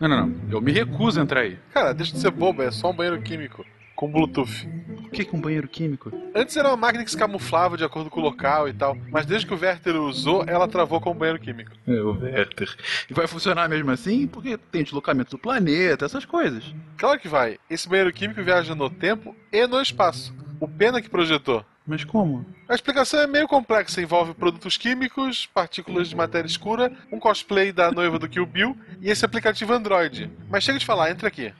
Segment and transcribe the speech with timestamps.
[0.00, 0.34] Não, não, não.
[0.50, 1.58] Eu me recuso a entrar aí.
[1.72, 3.64] Cara, deixa de ser bobo, é só um banheiro químico.
[3.94, 4.68] Com Bluetooth.
[5.04, 6.10] O que é um banheiro químico?
[6.34, 9.24] Antes era uma máquina que se camuflava de acordo com o local e tal, mas
[9.24, 11.70] desde que o Werther usou, ela travou como banheiro químico.
[11.86, 12.74] É, o Werther.
[13.08, 14.26] E vai funcionar mesmo assim?
[14.26, 16.74] Porque tem deslocamento do planeta, essas coisas.
[16.96, 17.58] Claro que vai.
[17.70, 20.34] Esse banheiro químico viaja no tempo e no espaço.
[20.58, 21.64] O Pena que projetou.
[21.86, 22.46] Mas como?
[22.68, 27.90] A explicação é meio complexa, envolve produtos químicos, partículas de matéria escura, um cosplay da
[27.92, 30.30] noiva do Kill Bill e esse aplicativo Android.
[30.48, 31.52] Mas chega de falar, entra aqui.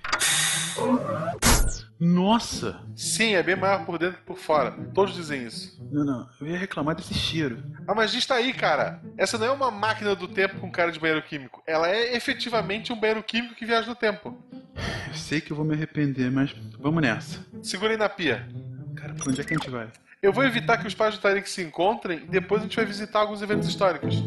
[2.00, 2.80] Nossa!
[2.96, 4.72] Sim, é bem maior por dentro que por fora.
[4.94, 5.78] Todos dizem isso.
[5.92, 7.62] Não, não, eu ia reclamar desse cheiro.
[7.86, 9.00] Ah, mas diz tá aí, cara.
[9.16, 11.62] Essa não é uma máquina do tempo com cara de banheiro químico.
[11.66, 14.36] Ela é efetivamente um banheiro químico que viaja no tempo.
[15.08, 17.44] Eu sei que eu vou me arrepender, mas vamos nessa.
[17.62, 18.46] Segura aí na pia.
[18.96, 19.88] Cara, pra onde é que a gente vai?
[20.24, 22.86] Eu vou evitar que os pais do Tarek se encontrem e depois a gente vai
[22.86, 24.24] visitar alguns eventos históricos.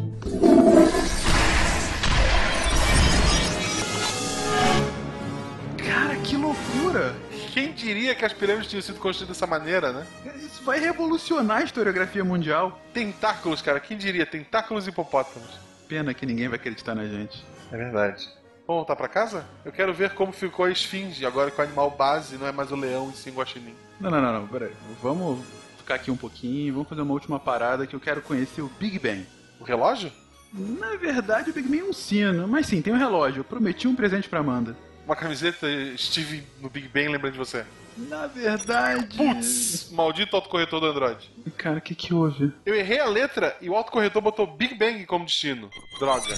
[5.76, 7.16] Cara, que loucura!
[7.52, 10.06] Quem diria que as pirâmides tinham sido construídas dessa maneira, né?
[10.36, 12.80] Isso vai revolucionar a historiografia mundial.
[12.94, 14.24] Tentáculos, cara, quem diria?
[14.24, 15.50] Tentáculos e hipopótamos.
[15.88, 17.44] Pena que ninguém vai acreditar na gente.
[17.72, 18.30] É verdade.
[18.68, 19.48] Vamos voltar pra casa?
[19.66, 22.72] Eu quero ver como ficou a esfinge, agora que o animal base não é mais
[22.72, 23.74] o leão e sim o guaxinim.
[24.00, 24.74] Não, não, não, não, peraí.
[25.02, 25.44] Vamos
[25.88, 29.00] ficar aqui um pouquinho, vamos fazer uma última parada que eu quero conhecer o Big
[29.00, 29.26] Bang.
[29.58, 30.12] O relógio?
[30.54, 33.40] Na verdade, o Big Bang é um sino, mas sim, tem um relógio.
[33.40, 34.76] Eu prometi um presente pra Amanda.
[35.06, 35.66] Uma camiseta
[35.98, 37.66] Steve no Big Bang lembrando de você.
[37.98, 39.16] Na verdade.
[39.16, 41.32] Putz, maldito autocorretor do Android.
[41.58, 42.52] Cara, o que que houve?
[42.66, 45.70] Eu errei a letra e o autocorretor botou Big Bang como destino.
[46.00, 46.38] Droga.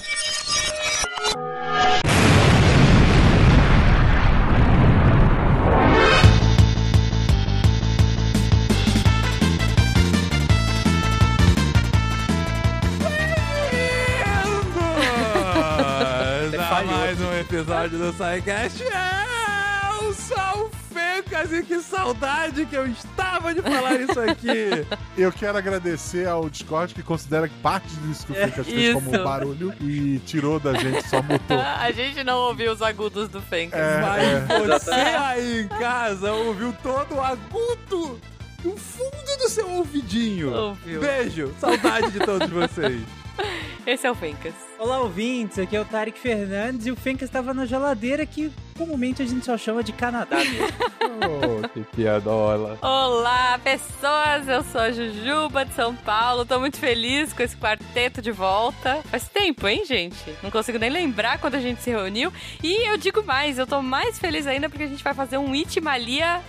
[17.40, 18.82] Episódio do SciCast.
[18.82, 24.86] Eu sou o Fencas e que saudade que eu estava de falar isso aqui.
[25.16, 29.14] Eu quero agradecer ao Discord que considera que parte disso que o Fencas fez como
[29.14, 29.24] isso.
[29.24, 31.58] barulho e tirou da gente, só mutou.
[31.60, 33.80] A gente não ouviu os agudos do Fencas.
[33.80, 34.66] É, Mas é.
[34.66, 38.20] você aí em casa ouviu todo o agudo
[38.64, 40.52] no fundo do seu ouvidinho.
[40.54, 41.00] Ouviu.
[41.00, 43.00] Beijo, saudade de todos vocês.
[43.86, 44.54] Esse é o Fencas.
[44.78, 45.58] Olá, ouvintes.
[45.58, 49.44] Aqui é o Tarek Fernandes e o Fencas estava na geladeira que comumente a gente
[49.44, 50.68] só chama de Canadá mesmo.
[51.22, 52.78] Oh, que piadola.
[52.80, 54.48] Olá, pessoas!
[54.48, 56.46] Eu sou a Jujuba de São Paulo.
[56.46, 59.02] Tô muito feliz com esse quarteto de volta.
[59.10, 60.16] Faz tempo, hein, gente?
[60.42, 62.32] Não consigo nem lembrar quando a gente se reuniu.
[62.62, 65.54] E eu digo mais, eu tô mais feliz ainda porque a gente vai fazer um
[65.54, 66.40] Itimalia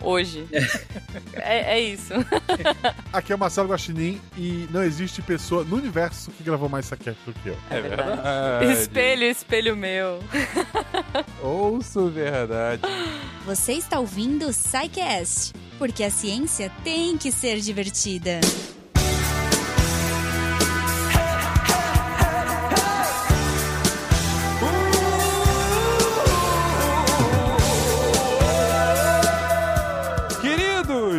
[0.00, 0.46] hoje.
[1.34, 2.12] é, é isso.
[3.12, 7.18] Aqui é o Marcelo Guaxinim e não existe pessoa no universo que gravou mais saquete
[7.26, 7.56] do que eu.
[7.70, 8.10] É verdade.
[8.10, 8.72] verdade.
[8.72, 10.20] Espelho, espelho meu.
[11.42, 12.82] Ouço verdade.
[13.44, 18.40] Você está ouvindo o SciCast, porque a ciência tem que ser divertida.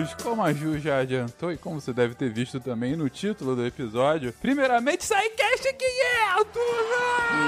[0.08, 3.56] Queridos, como a Ju já adiantou e como você deve ter visto também no título
[3.56, 6.62] do episódio, primeiramente, SciCast 500!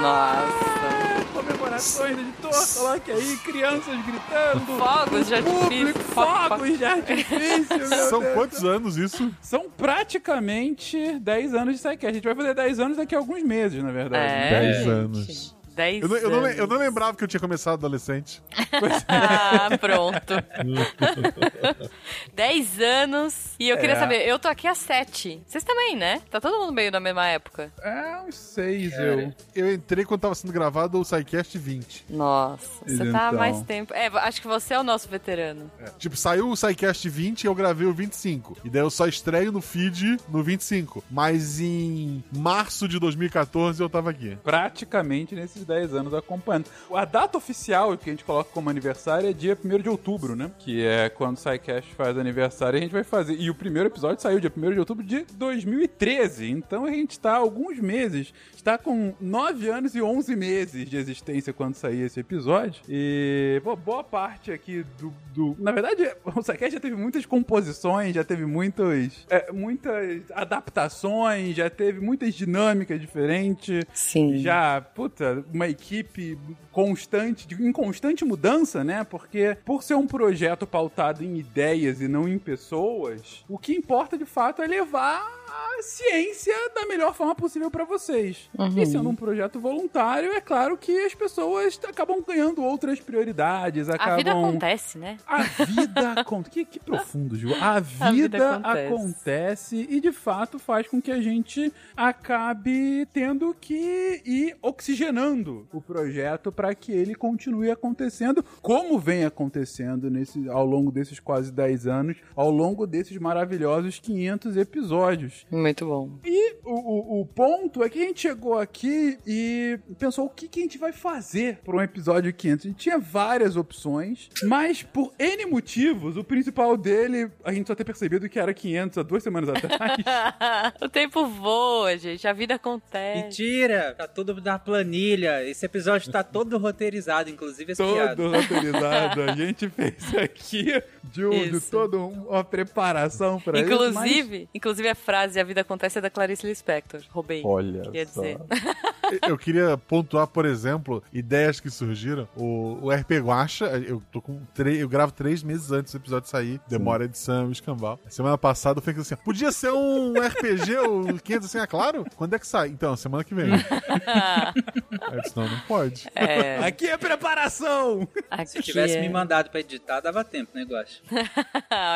[0.02, 1.30] Nossa.
[1.32, 5.94] Comemorações de editor, coloque aí, crianças gritando, Fogos de artifício.
[6.12, 8.34] fogos de artifício, meu São Deus.
[8.34, 9.30] quantos anos isso?
[9.40, 12.06] São praticamente 10 anos de SciCast.
[12.06, 14.24] A gente vai fazer 10 anos daqui a alguns meses, na verdade.
[14.24, 14.88] É, Dez gente.
[14.88, 15.56] anos.
[15.74, 16.58] Dez Eu não, eu, não, anos.
[16.58, 18.42] eu não lembrava que eu tinha começado adolescente.
[19.08, 20.34] Ah, pronto.
[22.34, 23.34] 10 anos.
[23.58, 23.98] E eu queria É.
[23.98, 25.42] saber, eu tô aqui há 7.
[25.46, 26.20] Vocês também, né?
[26.30, 27.72] Tá todo mundo meio na mesma época.
[27.82, 29.32] É, uns 6 eu.
[29.54, 32.06] Eu entrei quando tava sendo gravado o SciCast 20.
[32.10, 33.38] Nossa, você tá há Então.
[33.38, 33.94] mais tempo.
[33.94, 35.70] É, acho que você é o nosso veterano.
[35.98, 38.56] Tipo, saiu o SciCast 20 e eu gravei o 25.
[38.64, 41.02] E daí eu só estreio no feed no 25.
[41.10, 44.36] Mas em março de 2014 eu tava aqui.
[44.42, 46.66] praticamente nesses 10 anos acompanhando.
[46.92, 50.50] A data oficial que a gente coloca como aniversário é dia 1 de outubro, né?
[50.58, 53.34] Que é quando o SciCast faz aniversário e a gente vai fazer.
[53.38, 56.50] E o primeiro episódio saiu dia 1 de outubro de 2013.
[56.50, 58.32] Então a gente tá há alguns meses.
[58.54, 62.82] Está com 9 anos e 11 meses de existência quando sair esse episódio.
[62.88, 68.14] E pô, boa parte aqui do, do- Na verdade, o SciCast já teve muitas composições,
[68.14, 73.84] já teve muitos, é, muitas adaptações, já teve muitas dinâmicas diferentes.
[73.92, 74.38] Sim.
[74.38, 76.38] Já, puta, uma equipe
[76.72, 79.04] constante, de- em constante mudança, né?
[79.04, 84.16] Porque por ser um projeto pautado em ideias e não em pessoas, o que importa
[84.16, 88.48] de fato é levar a ciência da melhor forma possível pra vocês.
[88.76, 94.14] E sendo um projeto voluntário, é claro que as pessoas acabam ganhando outras prioridades, acabam...
[94.14, 95.16] A vida acontece, né?
[95.26, 96.50] A vida acontece.
[96.50, 97.50] Que, que profundo, Ju.
[97.60, 98.94] A vida, vida acontece.
[98.94, 99.86] acontece.
[99.90, 106.52] e, de fato, faz com que a gente acabe tendo que ir oxigenando o projeto
[106.52, 112.16] para que ele continue acontecendo, como vem acontecendo nesse, ao longo desses quase 10 anos,
[112.34, 115.39] ao longo desses maravilhosos 500 episódios.
[115.50, 116.10] Muito bom.
[116.24, 120.48] E o, o, o ponto é que a gente chegou aqui e pensou o que,
[120.48, 122.66] que a gente vai fazer para um episódio 500.
[122.66, 127.74] A gente tinha várias opções, mas por N motivos, o principal dele, a gente só
[127.74, 129.96] ter percebido que era 500 há duas semanas atrás.
[130.80, 132.26] o tempo voa, gente.
[132.26, 133.22] A vida acontece.
[133.22, 133.94] Mentira!
[133.96, 135.44] Tá tudo na planilha.
[135.44, 138.16] Esse episódio tá todo roteirizado, inclusive esse piada.
[138.16, 139.22] todo roteirizado.
[139.22, 143.72] A gente fez aqui de, um, de toda uma preparação para isso.
[143.72, 147.00] Inclusive, inclusive a frase A vida acontece é da Clarice Lispector.
[147.10, 147.42] Roubei.
[147.44, 148.20] Olha Queria só.
[148.22, 148.38] dizer.
[149.26, 152.28] Eu queria pontuar, por exemplo, ideias que surgiram.
[152.36, 156.28] O, o RP Guacha, eu tô com três, eu gravo três meses antes do episódio
[156.28, 157.98] sair, demora a edição, o escambau.
[158.08, 162.04] Semana passada eu falei assim: podia ser um RPG, o 500 assim, é claro?
[162.14, 162.68] Quando é que sai?
[162.68, 163.50] Então, semana que vem.
[164.06, 166.06] Aí eu disse, não, não pode.
[166.14, 168.06] É, Aqui é preparação!
[168.30, 171.02] aqui Se tivesse é- me mandado pra editar, dava tempo, né, negócio.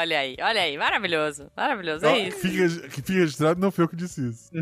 [0.00, 0.76] olha aí, olha aí.
[0.76, 1.50] Maravilhoso.
[1.56, 2.06] Maravilhoso.
[2.06, 2.38] É que, isso.
[2.40, 4.50] fica, fica registrado, não foi eu que disse isso.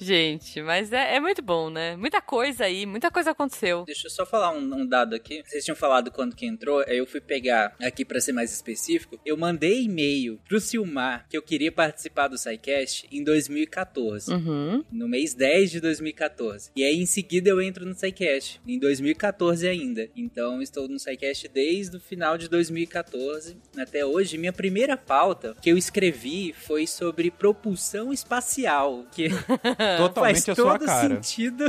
[0.00, 1.94] Gente, mas é, é muito bom, né?
[1.94, 3.84] Muita coisa aí, muita coisa aconteceu.
[3.84, 5.42] Deixa eu só falar um, um dado aqui.
[5.46, 9.20] Vocês tinham falado quando que entrou, aí eu fui pegar aqui pra ser mais específico.
[9.26, 14.32] Eu mandei e-mail pro Silmar que eu queria participar do SciCast em 2014.
[14.32, 14.84] Uhum.
[14.90, 16.70] No mês 10 de 2014.
[16.74, 20.08] E aí em seguida eu entro no SciCast, em 2014 ainda.
[20.16, 24.38] Então estou no SciCast desde o final de 2014 até hoje.
[24.38, 29.28] Minha primeira pauta que eu escrevi foi sobre propulsão espacial, que
[29.98, 31.08] Totalmente faz a sua todo cara.
[31.14, 31.64] sentido.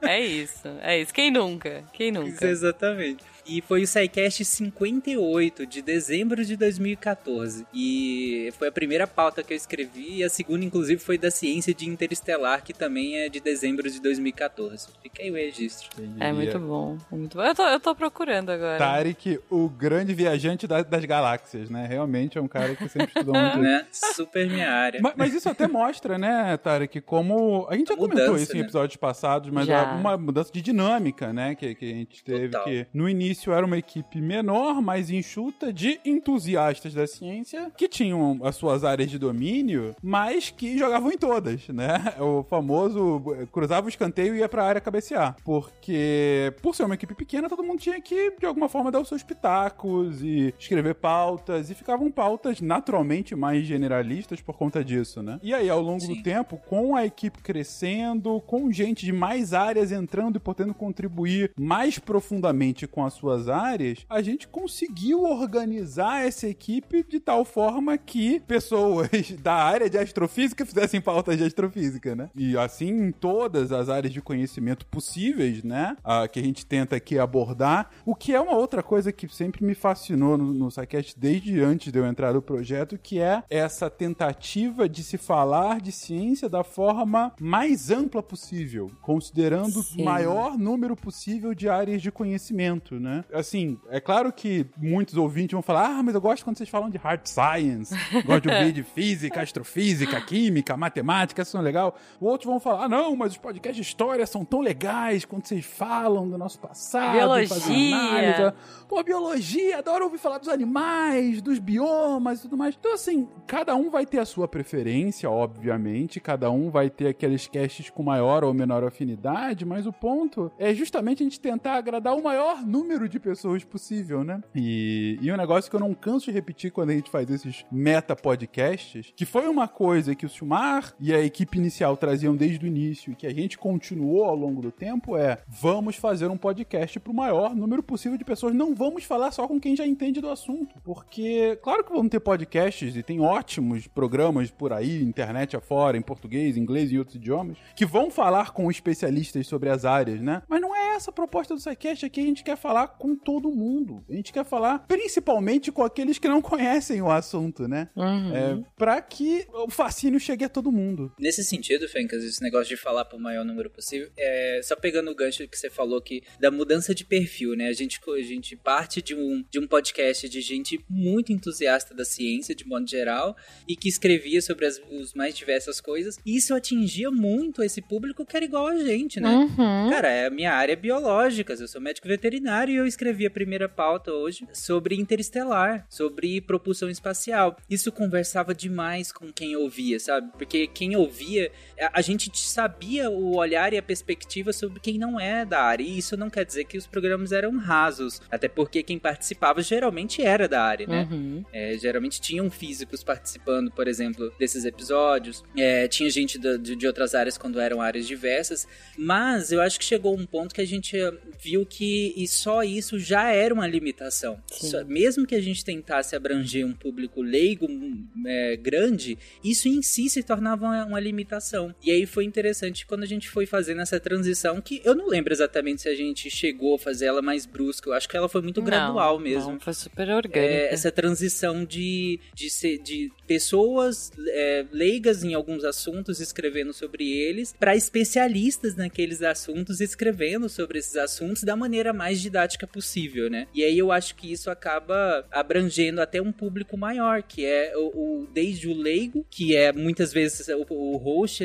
[0.00, 1.14] É isso, é isso.
[1.14, 1.84] Quem nunca?
[1.92, 2.46] Quem nunca?
[2.46, 3.24] Exatamente.
[3.46, 7.66] E foi o SciCast 58 de dezembro de 2014.
[7.74, 10.18] E foi a primeira pauta que eu escrevi.
[10.18, 14.00] E a segunda, inclusive, foi da ciência de interestelar, que também é de dezembro de
[14.00, 14.88] 2014.
[15.02, 15.88] Fica aí o registro.
[16.20, 16.96] É muito bom.
[17.10, 17.42] É muito bom.
[17.44, 18.78] Eu tô, eu tô procurando agora.
[18.78, 21.86] Tarek, o grande viajante da- das galáxias, né?
[21.86, 23.58] Realmente é um cara que sempre estudou muito.
[23.58, 23.86] Né?
[23.90, 25.00] Super minha área.
[25.00, 27.66] Ma- Mas, isso até mostra, né, Tarek, como.
[27.68, 28.64] A gente já A comentou mudança, isso em né?
[28.64, 31.54] episódios passados, mas uma mudança de dinâmica, né?
[31.54, 32.48] Que, que a gente teve.
[32.50, 32.64] Total.
[32.64, 38.40] Que no início era uma equipe menor, mais enxuta, de entusiastas da ciência que tinham
[38.42, 42.14] as suas áreas de domínio, mas que jogavam em todas, né?
[42.22, 43.20] O famoso
[43.50, 45.36] cruzava o escanteio e ia pra área cabecear.
[45.44, 49.08] Porque, por ser uma equipe pequena, todo mundo tinha que, de alguma forma, dar os
[49.08, 55.38] seus pitacos e escrever pautas, e ficavam pautas naturalmente mais generalistas por conta disso, né?
[55.42, 56.22] E aí, ao longo do Sim.
[56.22, 61.98] tempo, com a equipe crescendo, com gente de mais áreas entrando e podendo contribuir mais
[61.98, 68.40] profundamente com as suas áreas, a gente conseguiu organizar essa equipe de tal forma que
[68.40, 69.08] pessoas
[69.40, 72.30] da área de astrofísica fizessem pautas de astrofísica, né?
[72.34, 75.96] E assim em todas as áreas de conhecimento possíveis, né?
[76.02, 77.90] Ah, que a gente tenta aqui abordar.
[78.04, 80.68] O que é uma outra coisa que sempre me fascinou no, no
[81.16, 85.92] desde antes de eu entrar no projeto, que é essa tentativa de se falar de
[85.92, 92.98] ciência da forma mais ampla possível, considerando o maior número possível de áreas de conhecimento,
[92.98, 93.11] né?
[93.32, 96.90] Assim, é claro que muitos ouvintes vão falar, ah, mas eu gosto quando vocês falam
[96.90, 101.96] de hard science, gosto de ouvir de física, astrofísica, química, matemática, isso não é legal.
[102.20, 105.64] Outros vão falar, ah, não, mas os podcasts de história são tão legais quando vocês
[105.64, 107.96] falam do nosso passado, Biologia.
[107.96, 108.56] análise.
[108.88, 112.76] Pô, biologia, adoro ouvir falar dos animais, dos biomas e tudo mais.
[112.78, 117.46] Então, assim, cada um vai ter a sua preferência, obviamente, cada um vai ter aqueles
[117.46, 122.14] casts com maior ou menor afinidade, mas o ponto é justamente a gente tentar agradar
[122.14, 124.42] o maior número de pessoas possível, né?
[124.54, 127.64] E, e um negócio que eu não canso de repetir quando a gente faz esses
[127.70, 132.64] meta podcasts, que foi uma coisa que o Silmar e a equipe inicial traziam desde
[132.64, 136.36] o início e que a gente continuou ao longo do tempo, é vamos fazer um
[136.36, 138.54] podcast pro maior número possível de pessoas.
[138.54, 140.74] Não vamos falar só com quem já entende do assunto.
[140.84, 146.02] Porque, claro que vamos ter podcasts e tem ótimos programas por aí, internet afora, em
[146.02, 150.42] português, inglês e outros idiomas, que vão falar com especialistas sobre as áreas, né?
[150.48, 152.04] Mas não é essa a proposta do SciCast.
[152.04, 154.04] Aqui a gente quer falar com todo mundo.
[154.08, 157.88] A gente quer falar principalmente com aqueles que não conhecem o assunto, né?
[157.96, 158.36] Uhum.
[158.36, 161.12] É, pra que o fascínio chegue a todo mundo.
[161.18, 165.10] Nesse sentido, Fencas, esse negócio de falar para o maior número possível, é, só pegando
[165.10, 167.68] o gancho que você falou que da mudança de perfil, né?
[167.68, 172.04] A gente, a gente parte de um, de um podcast de gente muito entusiasta da
[172.04, 176.54] ciência, de modo geral, e que escrevia sobre as os mais diversas coisas, e isso
[176.54, 179.30] atingia muito esse público que era igual a gente, né?
[179.30, 179.90] Uhum.
[179.90, 183.30] Cara, é a minha área é biológicas, eu sou médico veterinário e eu escrevi a
[183.30, 187.56] primeira pauta hoje sobre interestelar, sobre propulsão espacial.
[187.70, 190.30] Isso conversava demais com quem ouvia, sabe?
[190.32, 191.50] Porque quem ouvia,
[191.92, 195.82] a, gente sabia o olhar e a perspectiva sobre quem não é da área.
[195.82, 200.22] E isso não quer dizer que os programas eram rasos, até porque quem participava geralmente
[200.22, 201.08] era da área, né?
[201.10, 201.44] Uhum.
[201.52, 205.42] É, geralmente tinham físicos participando, por exemplo, desses episódios.
[205.56, 208.66] É, tinha gente de, de outras áreas quando eram áreas diversas.
[208.96, 212.62] Mas eu acho que chegou um ponto que a gente eh, viu que e só
[212.62, 214.38] isso já era uma limitação.
[214.50, 219.82] Só- mesmo que a gente tentasse abranger um público leigo hum, é, grande, isso em
[219.82, 221.71] si se tornava uma, uma limitação.
[221.82, 225.32] E aí foi interessante quando a gente foi fazendo essa transição, que eu não lembro
[225.32, 227.88] exatamente se a gente chegou a fazer ela mais brusca.
[227.88, 230.38] Eu acho que ela foi muito Não, gradual mesmo Não, foi super orgânica.
[230.38, 237.10] é, essa transição de, de, ser, de pessoas é, leigas em alguns assuntos escrevendo sobre
[237.10, 243.46] eles para especialistas naqueles assuntos escrevendo sobre esses assuntos da maneira mais didática possível, né?
[243.54, 247.86] E aí eu acho que isso acaba abrangendo até um público maior, que é o,
[248.22, 251.42] o- desde o leigo, que é muitas vezes o, o host,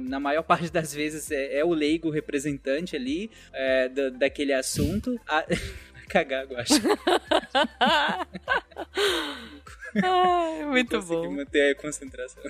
[0.00, 5.18] na maior parte das vezes é, é o leigo representante ali é, da, daquele assunto.
[5.28, 5.44] A...
[6.08, 6.74] Cagar, eu acho.
[10.02, 11.32] Ai, muito consegui bom.
[11.32, 12.42] manter a concentração.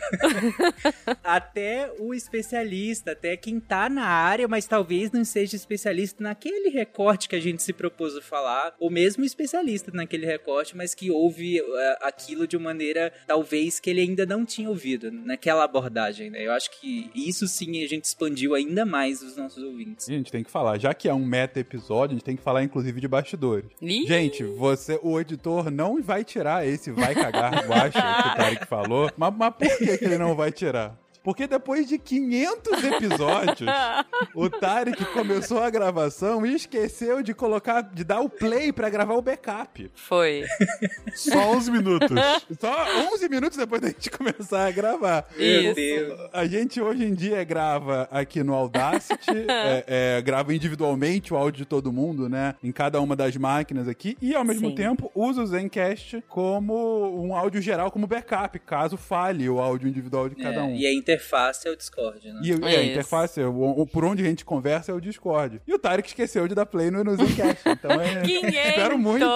[1.24, 7.28] até o especialista, até quem tá na área, mas talvez não seja especialista naquele recorte
[7.28, 11.58] que a gente se propôs a falar, ou mesmo especialista naquele recorte, mas que ouve
[11.58, 16.46] eh, aquilo de uma maneira talvez que ele ainda não tinha ouvido, naquela abordagem, né?
[16.46, 20.08] Eu acho que isso sim a gente expandiu ainda mais os nossos ouvintes.
[20.08, 22.42] A gente tem que falar, já que é um meta episódio, a gente tem que
[22.42, 23.70] falar inclusive de bastidores.
[23.80, 27.35] Ih, Gente, você, o editor não vai tirar esse vai cagar
[27.66, 29.10] guacha que o Tarek falou.
[29.16, 30.94] Mas, mas por que, que ele não vai tirar?
[31.26, 33.68] Porque depois de 500 episódios,
[34.32, 39.14] o Tarek começou a gravação e esqueceu de colocar, de dar o play pra gravar
[39.14, 39.90] o backup.
[39.92, 40.44] Foi.
[41.16, 42.16] Só 11 minutos.
[42.60, 45.26] Só 11 minutos depois da gente começar a gravar.
[45.36, 45.74] Isso.
[45.74, 46.30] Deus.
[46.32, 49.84] A gente hoje em dia grava aqui no Audacity, é,
[50.18, 52.54] é, grava individualmente o áudio de todo mundo, né?
[52.62, 54.76] Em cada uma das máquinas aqui, e ao mesmo Sim.
[54.76, 60.28] tempo usa o Zencast como um áudio geral, como backup, caso falhe o áudio individual
[60.28, 60.76] de cada É, um.
[60.76, 62.40] E a interface é o Discord, né?
[62.42, 65.60] E, e a interface, o, o- por onde a gente conversa é o Discord.
[65.66, 67.12] E o Tarek esqueceu de dar play no, no.
[67.14, 68.22] Então é.
[68.26, 69.26] 500 espero muito.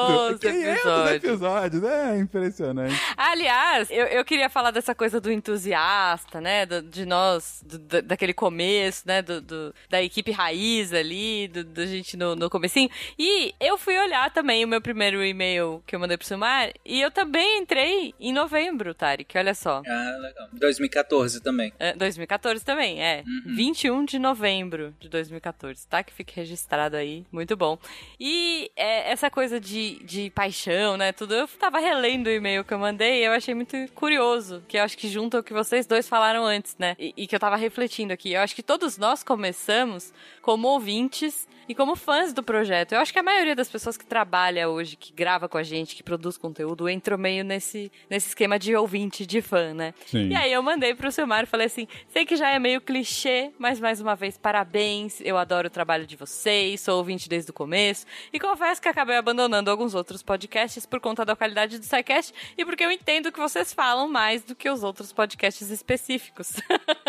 [0.41, 1.25] 500 episódios.
[1.25, 1.85] episódios.
[1.85, 2.95] É impressionante.
[3.17, 6.67] Aliás, eu, eu queria falar dessa coisa do entusiasta, né?
[6.67, 9.23] do- de nós, do- da- daquele começo, né?
[9.23, 12.91] Do, do- da equipe raiz ali, do- da gente no, no comecinho.
[13.19, 16.71] E eu fui olhar também o meu primeiro e-mail que eu mandei pro Silmar.
[16.85, 19.37] E eu também entrei em novembro, Tarek.
[19.39, 19.83] Olha só.
[19.87, 20.49] Ah, legal.
[20.53, 21.70] 2014 também.
[21.79, 23.23] É, 2014 também, é.
[23.47, 26.03] 21 de novembro de 2014, tá?
[26.03, 27.25] Que fique registrado aí.
[27.31, 27.79] Muito bom.
[28.19, 31.13] E é, essa coisa de, de paixão, né?
[31.13, 31.35] Tudo.
[31.35, 34.63] Eu tava relendo o e-mail que eu mandei e eu achei muito curioso.
[34.69, 36.97] Que eu acho que junta o que vocês dois falaram antes, né?
[36.99, 38.33] E, e que eu tava refletindo aqui.
[38.33, 40.13] Eu acho que todos nós começamos
[40.43, 42.93] como ouvintes e como fãs do projeto.
[42.93, 45.95] Eu acho que a maioria das pessoas que trabalha hoje, que grava com a gente,
[45.95, 49.95] que produz conteúdo, entrou meio nesse, nesse esquema de ouvinte, de fã, né?
[50.07, 50.31] Sim.
[50.31, 53.53] E aí eu mandei pro Silmar e falei assim: sei que já é meio clichê,
[53.57, 55.21] mas mais uma vez, parabéns.
[55.21, 58.05] Eu adoro o trabalho de vocês, sou ouvinte desde o começo.
[58.33, 62.65] E confesso que acabei abandonando alguns outros podcasts por conta da qualidade do SciCast e
[62.65, 66.55] porque eu entendo que vocês falam mais do que os outros podcasts específicos.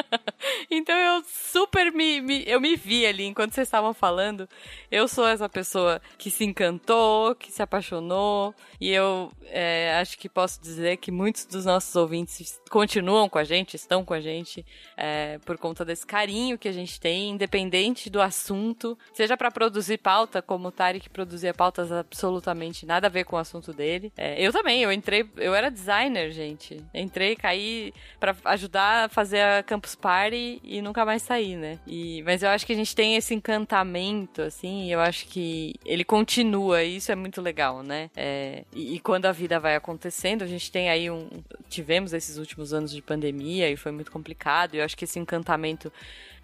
[0.69, 4.47] então eu super me, me- eu me vi ali enquanto vocês estavam falando.
[4.91, 10.27] Eu sou essa pessoa que se encantou, que se apaixonou, e eu é, acho que
[10.27, 14.65] posso dizer que muitos dos nossos ouvintes continuam com a gente, estão com a gente,
[14.97, 19.97] é, por conta desse carinho que a gente tem, independente do assunto, seja para produzir
[19.97, 24.11] pauta, como o Tarek produzia pautas absolutamente nada a ver com o assunto dele.
[24.17, 26.83] É, eu também, eu entrei, eu era designer, gente.
[26.93, 31.79] Entrei, caí para ajudar a fazer a Campus Party e nunca mais sair, né?
[31.87, 35.75] E, mas eu acho que a gente tem esse encantamento, assim, e eu acho que
[35.85, 38.09] ele continua, e isso é muito legal, né?
[38.15, 41.27] É, e, e quando a vida vai acontecendo, a gente tem aí um.
[41.69, 45.19] Tivemos esses últimos anos de pandemia e foi muito complicado, e eu acho que esse
[45.19, 45.91] encantamento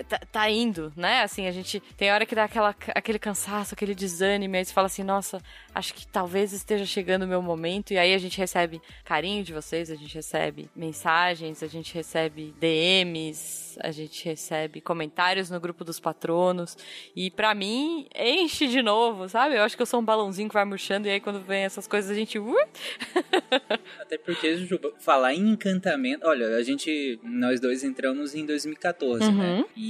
[0.08, 1.22] tá, tá indo, né?
[1.22, 4.88] Assim, a gente tem hora que dá aquela, aquele cansaço, aquele desânimo, aí você fala
[4.88, 5.42] assim, nossa,
[5.74, 9.54] acho que talvez esteja chegando o meu momento, e aí a gente recebe carinho de
[9.54, 15.84] vocês, a gente recebe mensagens, a gente recebe DMs, a gente recebe comentários no grupo
[15.84, 16.78] dos patronos,
[17.16, 19.56] e para mim, enche de novo, sabe?
[19.56, 21.88] Eu acho que eu sou um balãozinho que vai murchando, e aí quando vem essas
[21.88, 22.38] coisas a gente...
[22.40, 22.56] Uh!
[24.00, 26.26] Até porque, Juba, falar em encantamento...
[26.28, 29.32] Olha, a gente, nós dois entramos em 2014, Uhum.
[29.38, 29.66] né?
[29.76, 29.87] E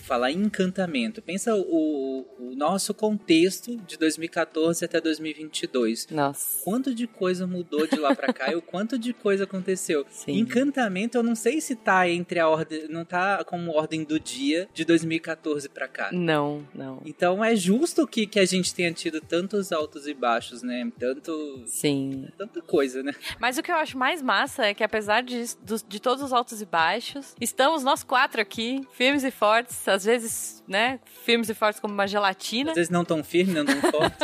[0.00, 1.22] falar em encantamento.
[1.22, 6.08] Pensa o, o nosso contexto de 2014 até 2022.
[6.10, 6.62] Nossa.
[6.64, 10.04] Quanto de coisa mudou de lá pra cá e o quanto de coisa aconteceu.
[10.10, 10.38] Sim.
[10.38, 14.68] Encantamento, eu não sei se tá entre a ordem, não tá como ordem do dia
[14.72, 16.10] de 2014 pra cá.
[16.12, 17.02] Não, não.
[17.04, 20.90] Então é justo que, que a gente tenha tido tantos altos e baixos, né?
[20.98, 22.28] Tanto, Sim.
[22.38, 23.12] tanta coisa, né?
[23.40, 25.44] Mas o que eu acho mais massa é que, apesar de,
[25.88, 30.62] de todos os altos e baixos, estamos nós quatro aqui, firmes e fortes, às vezes,
[30.68, 31.00] né?
[31.24, 32.70] Firmes e fortes como uma gelatina.
[32.70, 34.16] Às vezes não tão firme, não tão forte.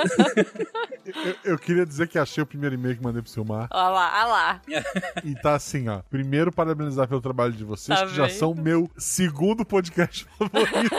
[1.07, 3.67] Eu, eu queria dizer que achei o primeiro e-mail que mandei pro Silmar.
[3.71, 4.61] Olha lá, olha lá.
[5.25, 6.01] E tá assim, ó.
[6.11, 8.37] Primeiro, parabenizar pelo trabalho de vocês, Tá que já vendo?
[8.37, 10.91] são meu segundo podcast favorito.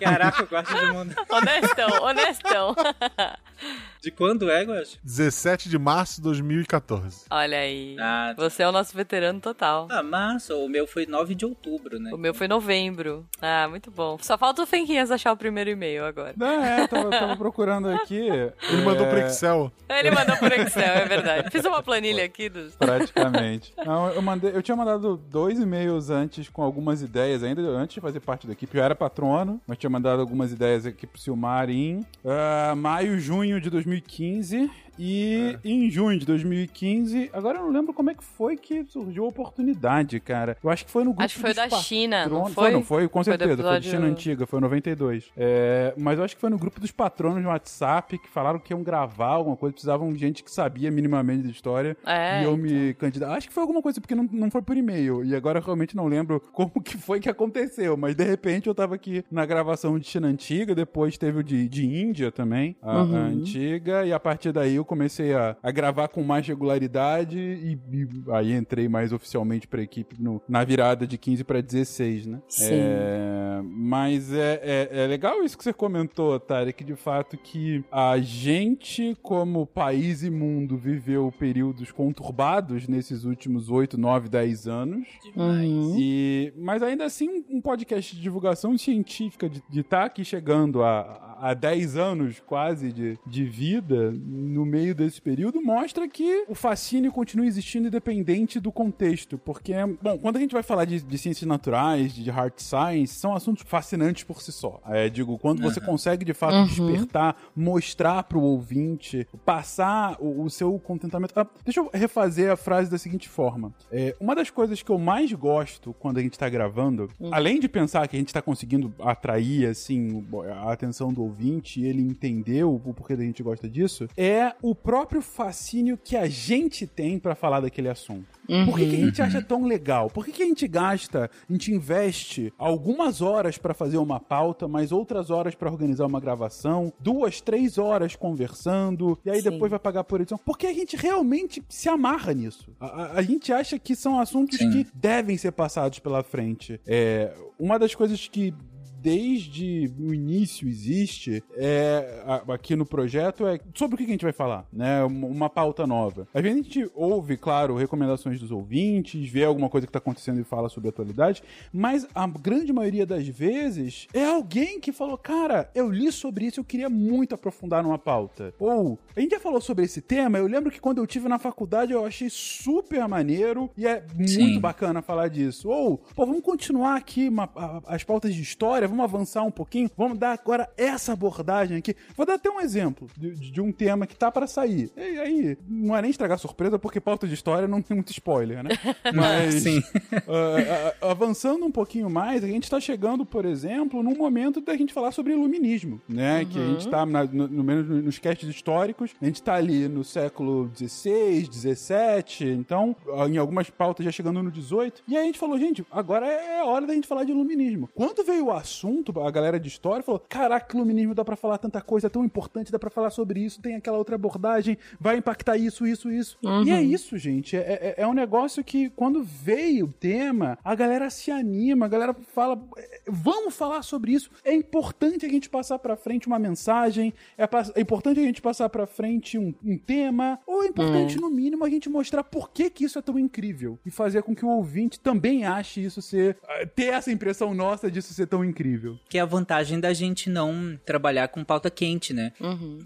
[0.00, 1.14] Caraca, eu gosto de mundo.
[1.28, 2.74] Honestão, honestão.
[4.00, 4.96] De quando é, Guacho?
[5.02, 7.24] 17 de março de 2014.
[7.30, 7.96] Olha aí.
[7.98, 9.88] Ah, Você é o nosso veterano total.
[9.90, 12.12] ah, março, o meu foi 9 de outubro, né?
[12.12, 13.26] O meu foi novembro.
[13.42, 14.16] Ah, muito bom.
[14.20, 16.34] Só falta o Fenquinhas achar o primeiro e-mail agora.
[16.36, 18.14] Não, é, tava, tava procurando aqui.
[18.70, 19.72] Ele mandou pro Excel.
[19.88, 21.50] Ele mandou por Excel, é verdade.
[21.50, 22.76] Fiz uma planilha aqui dos.
[22.76, 23.72] Praticamente.
[23.84, 28.00] Não, eu, mandei, eu tinha mandado dois e-mails antes com algumas ideias, ainda antes de
[28.00, 28.76] fazer parte da equipe.
[28.76, 33.60] Eu era patrono, mas tinha mandado algumas ideias aqui pro Silmar em ah, maio, junho
[33.60, 34.70] de 2015.
[34.98, 39.24] E em junho de 2015, agora eu não lembro como é que foi que surgiu
[39.24, 40.56] a oportunidade, cara.
[40.62, 42.70] Eu acho que foi no grupo Acho que foi da China, não patronos- foi?
[42.72, 43.48] não, foi, com Foi certeza.
[43.48, 45.30] Foi do episódio- China Antiga, foi 92.
[45.36, 48.72] É, mas eu acho que foi no grupo dos patronos no WhatsApp que falaram que
[48.72, 51.96] iam gravar alguma coisa, precisavam de gente que sabia minimamente da história.
[52.04, 53.32] É, e eu me candidato.
[53.32, 55.24] Acho que foi alguma coisa, porque não, não foi por e-mail.
[55.24, 57.96] E agora eu realmente não lembro como que foi que aconteceu.
[57.96, 61.68] Mas de repente eu tava aqui na gravação de China Antiga, depois teve o de,
[61.68, 66.08] de Índia também, a, a antiga, e a partir daí eu comecei a, a gravar
[66.08, 71.16] com mais regularidade e, e aí entrei mais oficialmente pra equipe no- na virada de
[71.16, 72.40] 15 pra 16, né?
[72.48, 72.68] Sim.
[72.72, 78.18] É, mas é, é, é legal isso que você comentou, Tarek, de fato que a
[78.18, 85.06] gente, como país e mundo, viveu períodos conturbados nesses últimos 8, 9, 10 anos.
[85.36, 85.96] Uhum.
[85.98, 91.54] E, mas ainda assim, um podcast de divulgação científica de estar aqui chegando a, a
[91.54, 97.46] 10 anos quase de, de vida no meio desse período mostra que o fascínio continua
[97.46, 99.36] existindo independente do contexto.
[99.38, 103.34] Porque, bom, quando a gente vai falar de, de ciências naturais, de hard science, são
[103.34, 104.80] assuntos fascinantes por si só.
[104.86, 110.78] É, digo, quando você consegue de fato despertar, mostrar pro ouvinte, passar o, o seu
[110.78, 111.32] contentamento.
[111.36, 113.72] Ah, deixa eu refazer a frase da seguinte forma.
[113.90, 117.68] É, uma das coisas que eu mais gosto quando a gente tá gravando, além de
[117.68, 122.02] pensar que a gente tá conseguindo atrair, assim, o- a atenção do ouvinte e ele
[122.02, 126.86] entender o, o porquê da gente gosta disso, é o próprio fascínio que a gente
[126.86, 128.26] tem pra falar daquele assunto.
[128.64, 130.08] Por que, que a gente acha tão legal?
[130.08, 134.66] Por que, que a gente gasta, a gente investe algumas horas pra fazer uma pauta,
[134.66, 139.50] mas outras horas pra organizar uma gravação, duas, três horas conversando, e aí Sim.
[139.50, 140.38] depois vai pagar por edição?
[140.38, 142.70] Porque a gente realmente se amarra nisso.
[142.80, 144.70] A, a- a gente acha que são assuntos Sim.
[144.70, 146.80] que devem ser passados pela frente.
[146.86, 148.54] É, uma das coisas que
[149.00, 154.32] desde o início existe é aqui no projeto é sobre o que a gente vai
[154.32, 155.04] falar, né?
[155.04, 156.26] Uma pauta nova.
[156.34, 160.40] Às vezes a gente ouve, claro, recomendações dos ouvintes, vê alguma coisa que tá acontecendo
[160.40, 165.16] e fala sobre a atualidade, mas a grande maioria das vezes é alguém que falou,
[165.18, 168.54] cara, eu li sobre isso, eu queria muito aprofundar numa pauta.
[168.58, 171.38] Ou, a gente já falou sobre esse tema, eu lembro que quando eu tive na
[171.38, 174.60] faculdade eu achei super maneiro e é muito Sim.
[174.60, 175.68] bacana falar disso.
[175.68, 179.90] Ou, pô, vamos continuar aqui uma- a- as pautas de história, vamos avançar um pouquinho,
[179.96, 181.94] vamos dar agora essa abordagem aqui.
[182.16, 184.90] Vou dar até um exemplo de, de um tema que tá pra sair.
[184.96, 188.62] E aí, não é nem estragar surpresa, porque pauta de história não tem muito spoiler,
[188.62, 188.70] né?
[189.14, 189.82] Mas, Sim.
[190.28, 194.76] ah, ah, avançando um pouquinho mais, a gente tá chegando, por exemplo, num momento da
[194.76, 196.44] gente falar sobre iluminismo, né?
[196.44, 199.88] Que a gente tá, na- no, no menos nos castes históricos, a gente tá ali
[199.88, 204.92] no século XVI, XVII, então, ah, em algumas pautas já chegando no XVIII.
[205.06, 207.88] E aí a gente falou, gente, agora é hora da gente falar de iluminismo.
[207.94, 208.77] Quando veio o assunto,
[209.24, 212.70] a galera de história falou, caraca, iluminismo dá pra falar tanta coisa, é tão importante,
[212.70, 216.38] dá pra falar sobre isso, tem aquela outra abordagem, vai impactar isso, isso, isso.
[216.66, 217.56] E é isso, gente.
[217.56, 221.88] É, é, é um negócio que, quando veio o tema, a galera se anima, a
[221.88, 224.30] galera fala, "É, vamos falar sobre isso.
[224.44, 228.68] É importante a gente passar pra frente uma mensagem, é, é importante a gente passar
[228.68, 232.68] pra frente um, um tema, ou é importante, no mínimo, a gente mostrar por que,
[232.70, 236.36] que isso é tão incrível e fazer com que o ouvinte também ache isso ser.
[236.48, 238.67] eh, ter essa impressão nossa disso ser tão incrível.
[239.08, 242.32] Que é a vantagem da gente não trabalhar com pauta quente, né?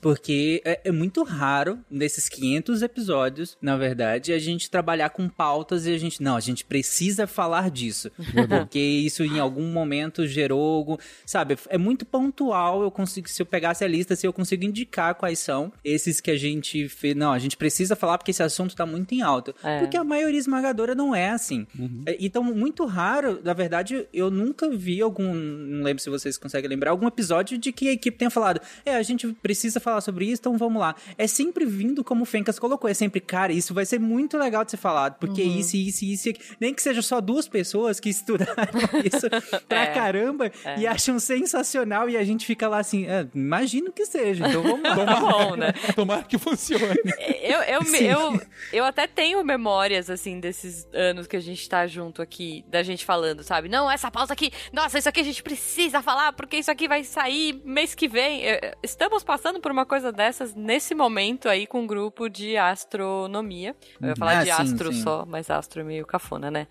[0.00, 5.86] Porque é, é muito raro, nesses 500 episódios, na verdade, a gente trabalhar com pautas
[5.86, 6.22] e a gente.
[6.22, 8.10] Não, a gente precisa falar disso.
[8.48, 10.76] Porque isso em algum momento gerou.
[10.76, 12.82] algum- Sabe, é muito pontual.
[12.82, 16.30] Eu consigo, se eu pegasse a lista, se eu consigo indicar quais são esses que
[16.30, 17.14] a gente fez.
[17.16, 19.54] Não, a gente precisa falar porque esse assunto tá muito em alta.
[19.62, 19.80] É.
[19.80, 21.66] Porque a maioria esmagadora não é assim.
[22.06, 25.32] É, Então, muito raro, na verdade, eu nunca vi algum.
[25.72, 28.94] Não lembro se vocês conseguem lembrar, algum episódio de que a equipe tenha falado: é,
[28.94, 30.94] a gente precisa falar sobre isso, então vamos lá.
[31.16, 34.64] É sempre vindo como o Fencas colocou, é sempre, cara, isso vai ser muito legal
[34.64, 36.40] de ser falado, porque isso, isso, isso, e aqui.
[36.60, 38.52] Nem que seja só duas pessoas que estudaram
[39.04, 39.28] isso
[39.68, 39.86] pra É.
[39.94, 44.62] caramba e acham sensacional e a gente fica lá assim, é, imagino que seja, então
[44.62, 44.92] vamos lá.
[45.12, 45.72] Tá bom, né?
[45.96, 46.84] Tomara que funcione.
[47.42, 48.04] Eu, eu, Sim.
[48.04, 48.40] eu,
[48.72, 53.04] eu até tenho memórias, assim, desses anos que a gente tá junto aqui, da gente
[53.04, 53.68] falando, sabe?
[53.68, 55.61] Não, essa pauta aqui, nossa, isso aqui a gente precisa
[56.02, 58.42] falar, porque isso aqui vai sair mês que vem.
[58.82, 63.74] Estamos passando por uma coisa dessas nesse momento aí com um grupo de astronomia.
[64.00, 65.02] Eu ia falar Ah, de sim, astro sim.
[65.02, 66.66] só, mas astro é meio cafona, né?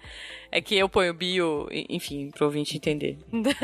[0.51, 3.17] É que eu ponho bio, enfim, pro ouvinte entender.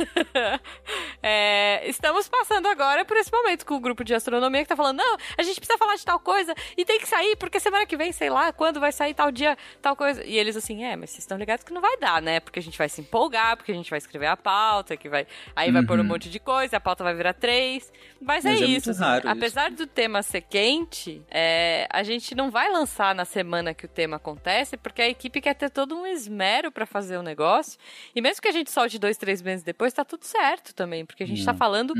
[1.21, 4.97] É, estamos passando agora por esse momento com o grupo de astronomia que tá falando,
[4.97, 7.97] não, a gente precisa falar de tal coisa e tem que sair, porque semana que
[7.97, 10.23] vem, sei lá, quando vai sair tal dia, tal coisa.
[10.23, 12.39] E eles assim, é, mas vocês estão ligados que não vai dar, né?
[12.39, 15.16] Porque a gente vai se empolgar, porque a gente vai escrever a pauta, que vai.
[15.55, 17.91] Aí vai pôr um monte de coisa, a pauta vai virar três.
[18.21, 18.91] Mas, Mas é, é muito isso.
[18.91, 19.27] assim, raro isso.
[19.29, 23.89] apesar do tema ser quente, é, a gente não vai lançar na semana que o
[23.89, 27.79] tema acontece, porque a equipe quer ter todo um esmero pra fazer o negócio.
[28.15, 31.23] E mesmo que a gente solte dois, três meses depois, tá tudo certo também, porque
[31.23, 31.93] a gente tá falando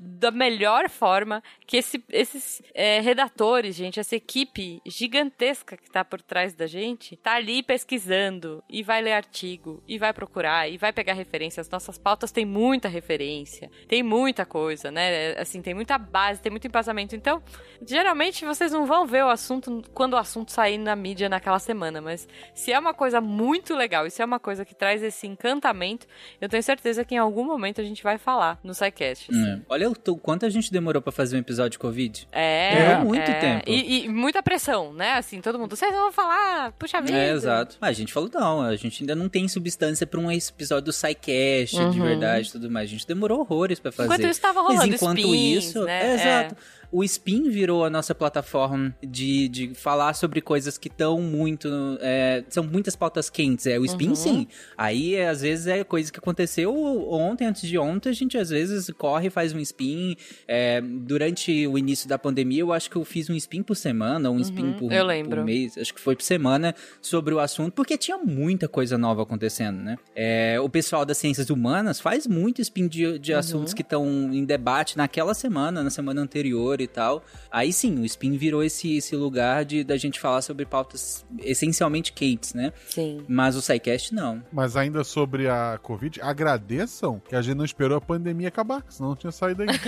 [0.00, 6.20] da melhor forma que esse- esses é, redatores, gente, essa equipe gigantesca que tá por
[6.22, 10.92] trás da gente, tá ali pesquisando e vai ler artigo e vai procurar e vai
[10.92, 11.68] pegar referências.
[11.68, 15.32] Nossas pautas têm muita referência, tem muita coisa, né?
[15.38, 17.16] Assim, tem muita base, tem muito embasamento.
[17.16, 17.42] Então,
[17.84, 22.00] geralmente vocês não vão ver o assunto quando o assunto sair na mídia naquela semana,
[22.00, 25.26] mas se é uma coisa muito legal e se é uma coisa que traz esse
[25.26, 26.06] encantamento,
[26.40, 29.30] eu tenho certeza que em algum momento a gente vai falar no SciCast.
[29.30, 29.50] assim.
[29.50, 29.60] É.
[29.68, 32.28] Olha o quanto a gente demorou pra fazer um episódio de Covid.
[32.30, 33.34] É, Demorou muito é.
[33.40, 33.64] tempo.
[33.68, 35.12] E, e muita pressão, né?
[35.14, 37.16] Assim, todo mundo, vocês vão falar, puxa vida.
[37.18, 37.76] É, exato.
[37.80, 40.92] Ah, a gente falou, não, a gente ainda não tem substância pra um episódio do
[40.92, 42.06] SciCast, de Uhum.
[42.06, 42.88] verdade e tudo mais.
[42.88, 44.06] A gente demorou horrores pra fazer.
[44.12, 46.10] Enquanto isso tava Mas rolando enquanto spins, isso, né?
[46.10, 46.56] é, exato.
[46.92, 51.66] O Spin virou a nossa plataforma de, de falar sobre coisas que estão muito.
[52.02, 53.66] é, são muitas pautas quentes.
[53.66, 54.14] É, o Spin, Uhum.
[54.14, 54.46] sim.
[54.76, 56.70] Aí, às vezes, é coisa que aconteceu
[57.10, 60.14] ontem, antes de ontem, a gente às vezes corre e faz um spin.
[60.46, 64.28] É, durante o início da pandemia, eu acho que eu fiz um spin por semana,
[64.28, 64.92] ou um spin por, Uhum.
[64.92, 65.36] eu lembro.
[65.38, 69.22] por mês, acho que foi por semana, sobre o assunto, porque tinha muita coisa nova
[69.22, 69.96] acontecendo, né?
[70.14, 74.44] É, o pessoal das ciências humanas faz muito spin de, de assuntos que estão em
[74.44, 77.24] debate naquela semana, na semana anterior e tal.
[77.50, 82.12] Aí sim, o spin virou esse, esse lugar de da gente falar sobre pautas essencialmente
[82.12, 82.72] quentes, né?
[82.86, 83.24] Sim.
[83.28, 84.42] Mas o SciCast não.
[84.52, 89.10] Mas ainda sobre a Covid, agradeçam que a gente não esperou a pandemia acabar, senão
[89.10, 89.74] não tinha saído ainda.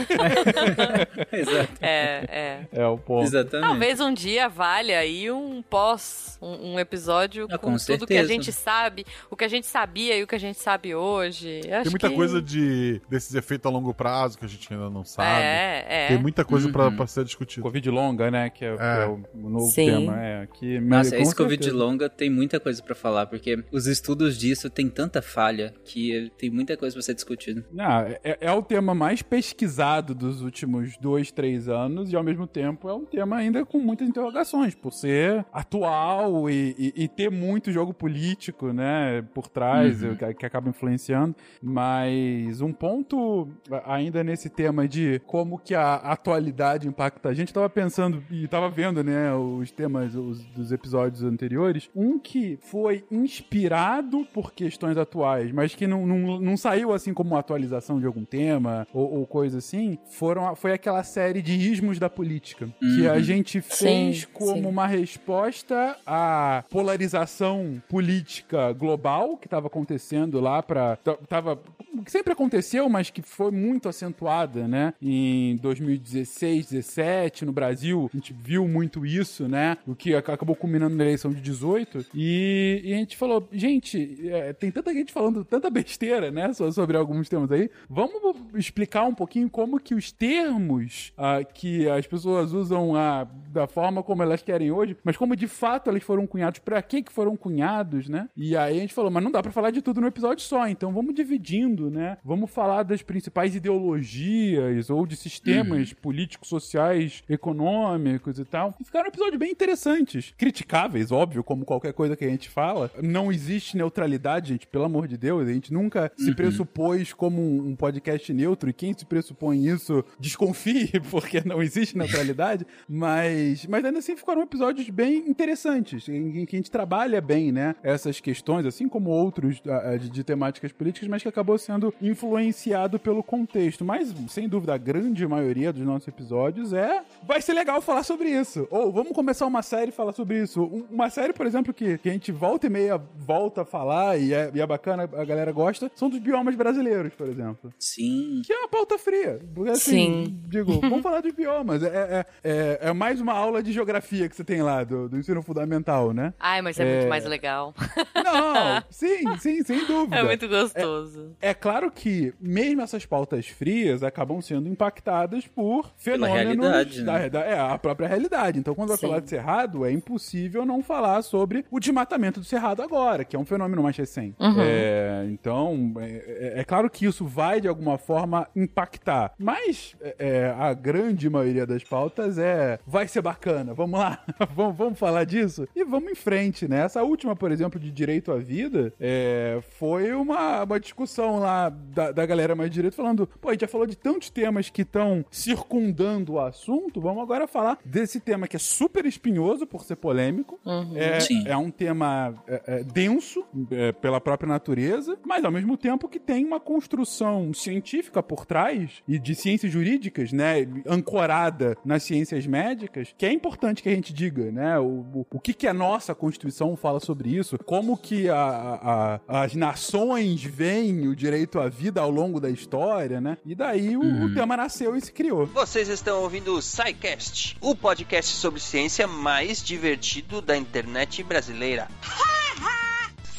[1.32, 1.72] Exato.
[1.80, 2.24] É,
[2.72, 2.80] é.
[2.82, 3.24] É o ponto.
[3.24, 3.68] Exatamente.
[3.68, 8.16] Talvez um dia valha aí um pós, um, um episódio Ah, com, com tudo que
[8.16, 11.60] a gente sabe, o que a gente sabia e o que a gente sabe hoje.
[11.70, 14.90] Acho Tem muita que- coisa de desses efeitos a longo prazo que a gente ainda
[14.90, 15.28] não sabe.
[15.42, 16.08] É, é.
[16.08, 16.96] Tem muita coisa pra pra, Uhum.
[16.96, 17.62] pra ser discutido.
[17.62, 18.50] Covid longa, né?
[18.50, 19.86] Que é, que é o, novo Sim.
[19.86, 20.20] tema.
[20.20, 21.84] É, que, Nossa, esse Covid certeza.
[21.84, 26.50] longa tem muita coisa pra falar, porque os estudos disso tem tanta falha que tem
[26.50, 27.64] muita coisa pra ser discutida.
[27.72, 32.46] Não, é, é o tema mais pesquisado dos últimos dois, três anos e ao mesmo
[32.46, 37.30] tempo é um tema ainda com muitas interrogações, por ser atual e, e- e ter
[37.30, 40.14] muito jogo político, né, por trás, Uhum.
[40.16, 41.34] que, que acaba influenciando.
[41.62, 43.48] Mas um ponto
[43.84, 48.48] ainda nesse tema de como que a atualidade impacta a gente, eu tava pensando e
[48.48, 54.96] tava vendo, né, os temas os- dos episódios anteriores, um que foi inspirado por questões
[54.96, 59.18] atuais, mas que não, não, não saiu assim como uma atualização de algum tema ou,
[59.20, 63.20] ou coisa assim, foram, foi aquela série de ismos da política, que a Uhum.
[63.20, 64.66] gente fez Sim, como sim.
[64.66, 70.96] uma resposta à polarização política global que estava acontecendo lá para
[71.28, 71.58] tava
[72.02, 74.94] que sempre aconteceu, mas que foi muito acentuada, né?
[75.00, 79.76] Em 2016, 17 no Brasil, a gente viu muito isso, né?
[79.86, 84.18] O que ac- acabou culminando na eleição de 18 e, e a gente falou, gente,
[84.28, 86.52] é, tem tanta gente falando tanta besteira, né?
[86.52, 87.70] so- Sobre alguns temas aí.
[87.88, 93.66] Vamos explicar um pouquinho como que os termos ah, que as pessoas usam ah, da
[93.66, 97.12] forma como elas querem hoje, mas como de fato eles foram cunhados, pra que que
[97.12, 98.28] foram cunhados, né?
[98.36, 100.66] E aí a gente falou, mas não dá pra falar de tudo no episódio só,
[100.68, 102.18] então vamos dividindo, né?
[102.24, 108.74] Vamos falar das principais ideologias ou de sistemas políticos, sociais, econômicos e tal.
[108.80, 110.34] E ficaram episódios bem interessantes.
[110.36, 112.90] Criticáveis, óbvio, como qualquer coisa que a gente fala.
[113.02, 115.48] Não existe neutralidade, gente, pelo amor de Deus.
[115.48, 121.00] A gente nunca se pressupôs como um podcast neutro, e quem se pressupõe isso, desconfie,
[121.10, 122.66] porque não existe neutralidade.
[122.88, 127.52] Mas, mas ainda assim ficaram episódios bem interessantes, em, em que a gente trabalha bem,
[127.52, 127.74] né?
[127.82, 132.98] Essas questões, assim como outros ah, de, de temáticas políticas, mas que acabou sendo influenciado
[132.98, 133.84] pelo contexto.
[133.84, 137.02] Mas, sem dúvida, a grande maioria dos nossos episódios é.
[137.22, 138.66] Vai ser legal falar sobre isso.
[138.70, 140.62] Ou vamos começar uma série e falar sobre isso.
[140.62, 144.16] Um- Uma série, por exemplo, que, que a gente volta e meia volta a falar
[144.18, 147.72] e é, e é bacana, a galera gosta, são dos biomas brasileiros, por exemplo.
[147.78, 148.42] Sim.
[148.44, 149.40] Que é uma pauta fria.
[149.54, 150.40] Porque assim, Sim.
[150.46, 151.82] digo, vamos falar dos biomas.
[151.82, 155.18] É, é, é, é mais uma aula de geografia que você tem lá, do, do
[155.18, 156.32] ensino fundamental, né?
[156.38, 157.74] Ai, mas é, muito mais legal.
[158.14, 160.16] Não, sim, sim, sem dúvida.
[160.16, 161.34] É muito gostoso.
[161.40, 167.30] É claro que, mesmo essas pautas frias acabam sendo impactadas por fenômenos realidade, da, né?
[167.30, 168.58] da- é, a própria realidade.
[168.58, 169.06] Então, quando vai Sim.
[169.06, 173.38] falar de Cerrado, é impossível não falar sobre o desmatamento do Cerrado agora, que é
[173.38, 174.36] um fenômeno mais recente.
[174.38, 174.56] Uhum.
[174.60, 179.32] É, então, é, é- é claro que isso vai, de alguma forma, impactar.
[179.38, 184.22] Mas é, é, a grande maioria das pautas é vai ser bacana, vamos lá,
[184.54, 185.66] vamos, vamos falar disso?
[185.74, 186.80] E vamos em frente, né?
[186.84, 192.12] Essa última, por exemplo, de direito à vida, é, foi uma, uma discussão lá da,
[192.12, 194.82] da galera mais de direito falando, pô, a gente já falou de tantos temas que
[194.82, 199.96] estão circundando o assunto, vamos agora falar desse tema que é super espinhoso por ser
[199.96, 200.58] polêmico,
[200.96, 201.44] é, Sim.
[201.46, 206.18] é um tema é, é, denso é, pela própria natureza, mas ao mesmo tempo que
[206.18, 213.14] tem uma construção científica por trás e de ciências jurídicas, né, ancorada nas ciências médicas,
[213.16, 216.14] que é importante que a gente diga, né, o, o, o que que a nossa
[216.14, 222.00] Constituição fala sobre isso, como que a- a- as nações veem o direito à vida
[222.00, 225.46] ao longo da história, né, e daí o, o tema nasceu e se criou.
[225.46, 231.88] Vocês estão ouvindo o SciCast, o podcast sobre ciência mais divertido da internet brasileira.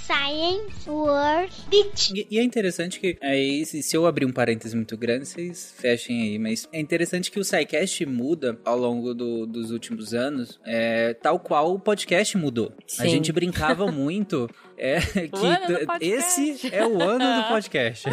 [0.05, 2.13] Science World Beach.
[2.13, 5.73] E, e é interessante que, aí, se, se eu abrir um parênteses muito grande, vocês
[5.79, 10.59] fechem aí, mas é interessante que o SciCast muda ao longo do- dos últimos anos,
[10.63, 12.71] é, tal qual o podcast mudou.
[12.99, 13.09] A Sim.
[13.09, 18.07] gente brincava muito é, que esse é o ano do podcast.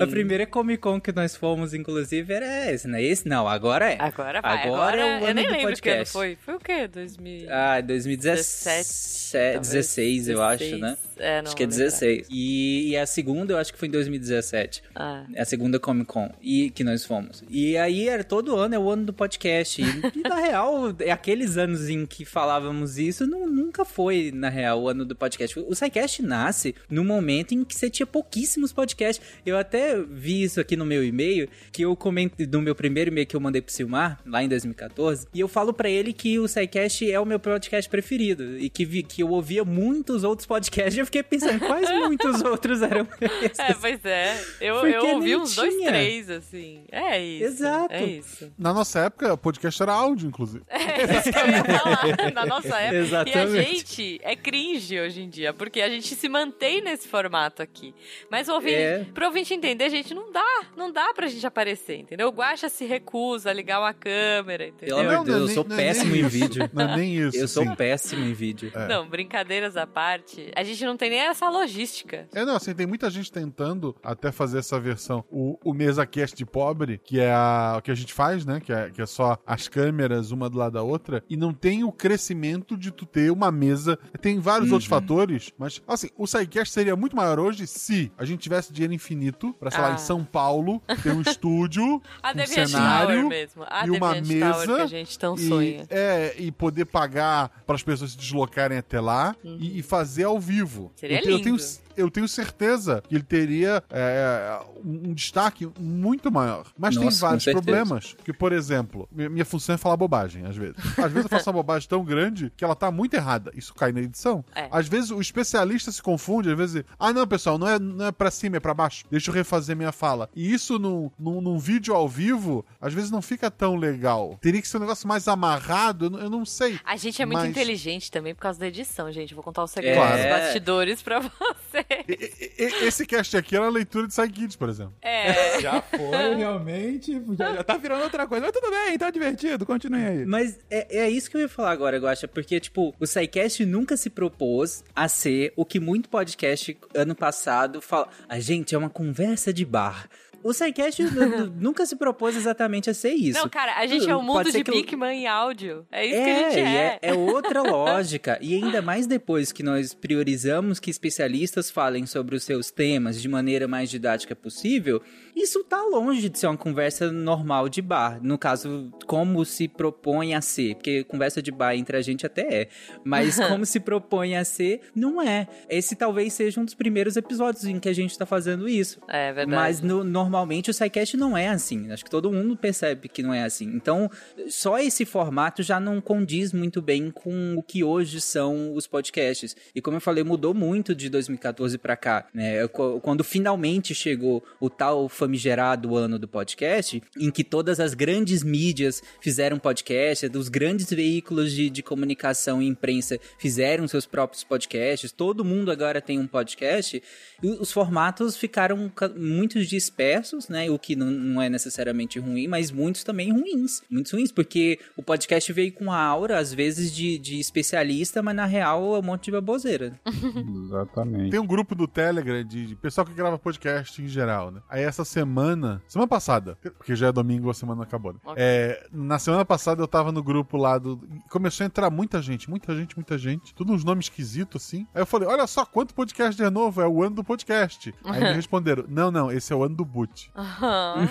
[0.00, 3.02] A primeira Comic Con que nós fomos, inclusive, era esse, né?
[3.02, 3.96] Esse não, agora é.
[4.00, 4.66] Agora vai.
[4.66, 6.12] Agora Agora, é o eu ano nem do lembro que ano podcast.
[6.12, 6.36] foi.
[6.36, 6.88] Foi o quê?
[6.88, 7.46] 2000...
[7.50, 10.96] Ah, 2017, 16, eu acho, né?
[11.16, 11.90] É, não acho que é vou lembrar.
[11.90, 12.26] 16.
[12.30, 14.82] E, e a segunda eu acho que foi em 2017.
[14.94, 15.24] Ah.
[15.34, 17.44] É a segunda Comic Con e que nós fomos.
[17.48, 19.80] E aí era todo ano, é o ano do podcast.
[19.80, 24.48] E, e, na real, é aqueles anos em que falávamos isso, não, nunca foi, na
[24.48, 25.33] real, o ano do podcast.
[25.66, 29.24] O SciCast nasce no momento em que você tinha pouquíssimos podcasts.
[29.44, 33.26] Eu até vi isso aqui no meu e-mail, que eu comentei no meu primeiro e-mail
[33.26, 36.46] que eu mandei pro Silmar, lá em 2014, e eu falo pra ele que o
[36.48, 38.58] SciCast é o meu podcast preferido.
[38.58, 40.96] E que, vi, que eu ouvia muitos outros podcasts.
[40.96, 43.06] E eu fiquei pensando, quais muitos outros eram
[43.42, 43.58] esses?
[43.58, 44.40] É, pois é.
[44.60, 45.88] Eu, Porque eu ouvi uns dois, tinha.
[45.90, 46.84] três, assim.
[46.90, 47.44] É isso.
[47.44, 47.94] Exato.
[47.94, 48.52] É isso.
[48.58, 50.64] Na nossa época, podcast era áudio, inclusive.
[50.68, 52.94] É isso que eu ia falar na nossa época.
[52.94, 53.74] E a Exatamente.
[53.74, 57.94] gente é cringe hoje em dia, porque a gente se mantém nesse formato aqui.
[58.30, 59.04] Mas o ouvinte, É.
[59.14, 62.28] pro ouvinte entender, gente, não dá, não dá pra gente aparecer, entendeu?
[62.28, 64.96] O Guaxa se recusa a ligar uma câmera, entendeu?
[64.96, 66.28] Pelo amor de Não, Deus, não é eu sou nem- não é péssimo nem em
[66.28, 66.70] vídeo.
[66.72, 67.36] Não é nem isso.
[67.38, 67.74] Eu sou assim.
[67.74, 68.72] péssimo em vídeo.
[68.74, 68.86] É.
[68.88, 72.28] Não, brincadeiras à parte, a gente não tem nem essa logística.
[72.34, 75.24] É, não, assim, tem muita gente tentando até fazer essa versão.
[75.30, 78.60] O, o MesaCast de pobre, que é a, o que a gente faz, né?
[78.60, 81.84] Que é, que é só as câmeras uma do lado da outra, e não tem
[81.84, 83.98] o crescimento de tu ter uma mesa.
[84.20, 85.13] Tem vários outros fatores,
[85.58, 89.70] mas, assim, o SciCast seria muito maior hoje se a gente tivesse dinheiro infinito pra,
[89.70, 89.94] sei lá, Ah.
[89.94, 93.64] em São Paulo, ter um estúdio, A um cenário Tower mesmo.
[93.68, 95.86] A e uma mesa que a gente tão e, sonha.
[95.90, 100.38] é, e poder pagar para as pessoas se deslocarem até lá e, e fazer ao
[100.40, 100.82] vivo.
[100.84, 100.90] Uhum.
[100.96, 101.58] Seria eu, tenho- eu lindo.
[101.58, 106.66] tenho, eu tenho certeza que ele teria é, um destaque muito maior.
[106.78, 108.14] Mas tem Nossa, com vários problemas.
[108.14, 110.76] Porque, por exemplo, minha, função é falar bobagem, às vezes.
[110.98, 113.50] Às vezes eu faço uma bobagem tão grande que ela tá muito errada.
[113.54, 114.44] Isso cai na edição.
[114.54, 114.68] É.
[114.70, 118.12] Às vezes o especialista se confunde, às vezes, ah, não, pessoal, não é, não é
[118.12, 119.04] pra cima, é pra baixo.
[119.10, 120.28] Deixa eu refazer minha fala.
[120.34, 124.36] E isso num, num, num vídeo ao vivo, às vezes não fica tão legal.
[124.40, 126.78] Teria que ser um negócio mais amarrado, eu, não- eu não sei.
[126.84, 129.34] A gente é muito Mas- inteligente também por causa da edição, gente.
[129.34, 130.16] Vou contar o segredo Claro.
[130.16, 131.83] dos bastidores pra você.
[132.08, 132.12] E-
[132.58, 134.94] e- e- Esse cast aqui era a leitura de Psykids, por exemplo.
[135.00, 135.60] É.
[135.60, 137.20] Já foi, realmente.
[137.38, 138.44] Já, já tá virando outra coisa.
[138.44, 139.64] Mas tudo bem, tá divertido.
[139.64, 140.26] Continue aí.
[140.26, 143.64] Mas é, é isso que eu ia falar agora, eu acho, porque, tipo, o SciCast
[143.64, 148.08] nunca se propôs a ser o que muito podcast ano passado fala.
[148.28, 150.08] A gente é uma conversa de bar.
[150.44, 153.40] O SciCast nu- nu- nunca se propôs exatamente a ser isso.
[153.40, 155.86] Não, cara, a gente é um mundo de que eu- Bigman em áudio.
[155.90, 156.98] É isso que a É, gente e é.
[157.02, 158.38] é, é outra lógica.
[158.42, 163.28] E ainda mais depois que nós priorizamos que especialistas falem sobre os seus temas de
[163.28, 165.00] maneira mais didática possível,
[165.34, 168.18] isso tá longe de ser uma conversa normal de bar.
[168.22, 170.74] No caso, como se propõe a ser.
[170.76, 172.68] Porque conversa de bar entre a gente até é.
[173.04, 175.48] Mas como se propõe a ser, não é.
[175.68, 179.00] Esse talvez seja um dos primeiros episódios em que a gente tá fazendo isso.
[179.08, 179.56] É verdade.
[179.56, 181.90] Mas no- normalmente o SciCast não é assim.
[181.90, 183.66] Acho que todo mundo percebe que não é assim.
[183.74, 184.10] Então,
[184.48, 189.56] só esse formato já não condiz muito bem com o que hoje são os podcasts.
[189.74, 192.26] E como eu falei, mudou muito de 2014 pra cá.
[192.32, 192.66] Né?
[192.68, 198.42] Qu- Quando finalmente chegou o tal famigerado ano do podcast, em que todas as grandes
[198.42, 205.10] mídias fizeram podcast, os grandes veículos de, de comunicação e imprensa fizeram seus próprios podcasts,
[205.12, 207.02] todo mundo agora tem um podcast,
[207.42, 210.70] e os formatos ficaram ca- muito dispersos, né?
[210.70, 213.82] O que não, não é necessariamente ruim, mas muitos também ruins.
[213.90, 218.36] Muitos ruins, porque o podcast veio com a aura, às vezes, de, de especialista, mas
[218.36, 219.98] na real é um monte de baboseira.
[220.66, 221.30] Exatamente.
[221.30, 224.60] Tem um grupo do Telegram de, de pessoal que grava podcast em geral, né?
[224.68, 228.18] Aí essa semana, semana passada, porque já é domingo, a semana acabou, né?
[228.24, 228.34] Ok.
[228.36, 231.00] É, na semana passada eu tava no grupo lá do.
[231.30, 233.54] Começou a entrar muita gente, muita gente, muita gente.
[233.54, 234.86] Tudo uns nomes esquisitos assim.
[234.92, 237.94] Aí eu falei: olha só quanto podcast é novo, é o ano do podcast.
[238.04, 240.32] Aí me responderam: não, não, esse é o ano do boot.
[240.34, 241.08] Aham.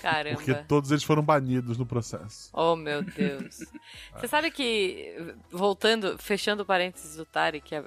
[0.00, 0.36] Caramba.
[0.36, 2.50] Porque todos eles foram banidos no processo.
[2.52, 3.60] Oh, meu Deus.
[4.18, 7.84] Você sabe que, voltando, fechando o parênteses do Tarek, é,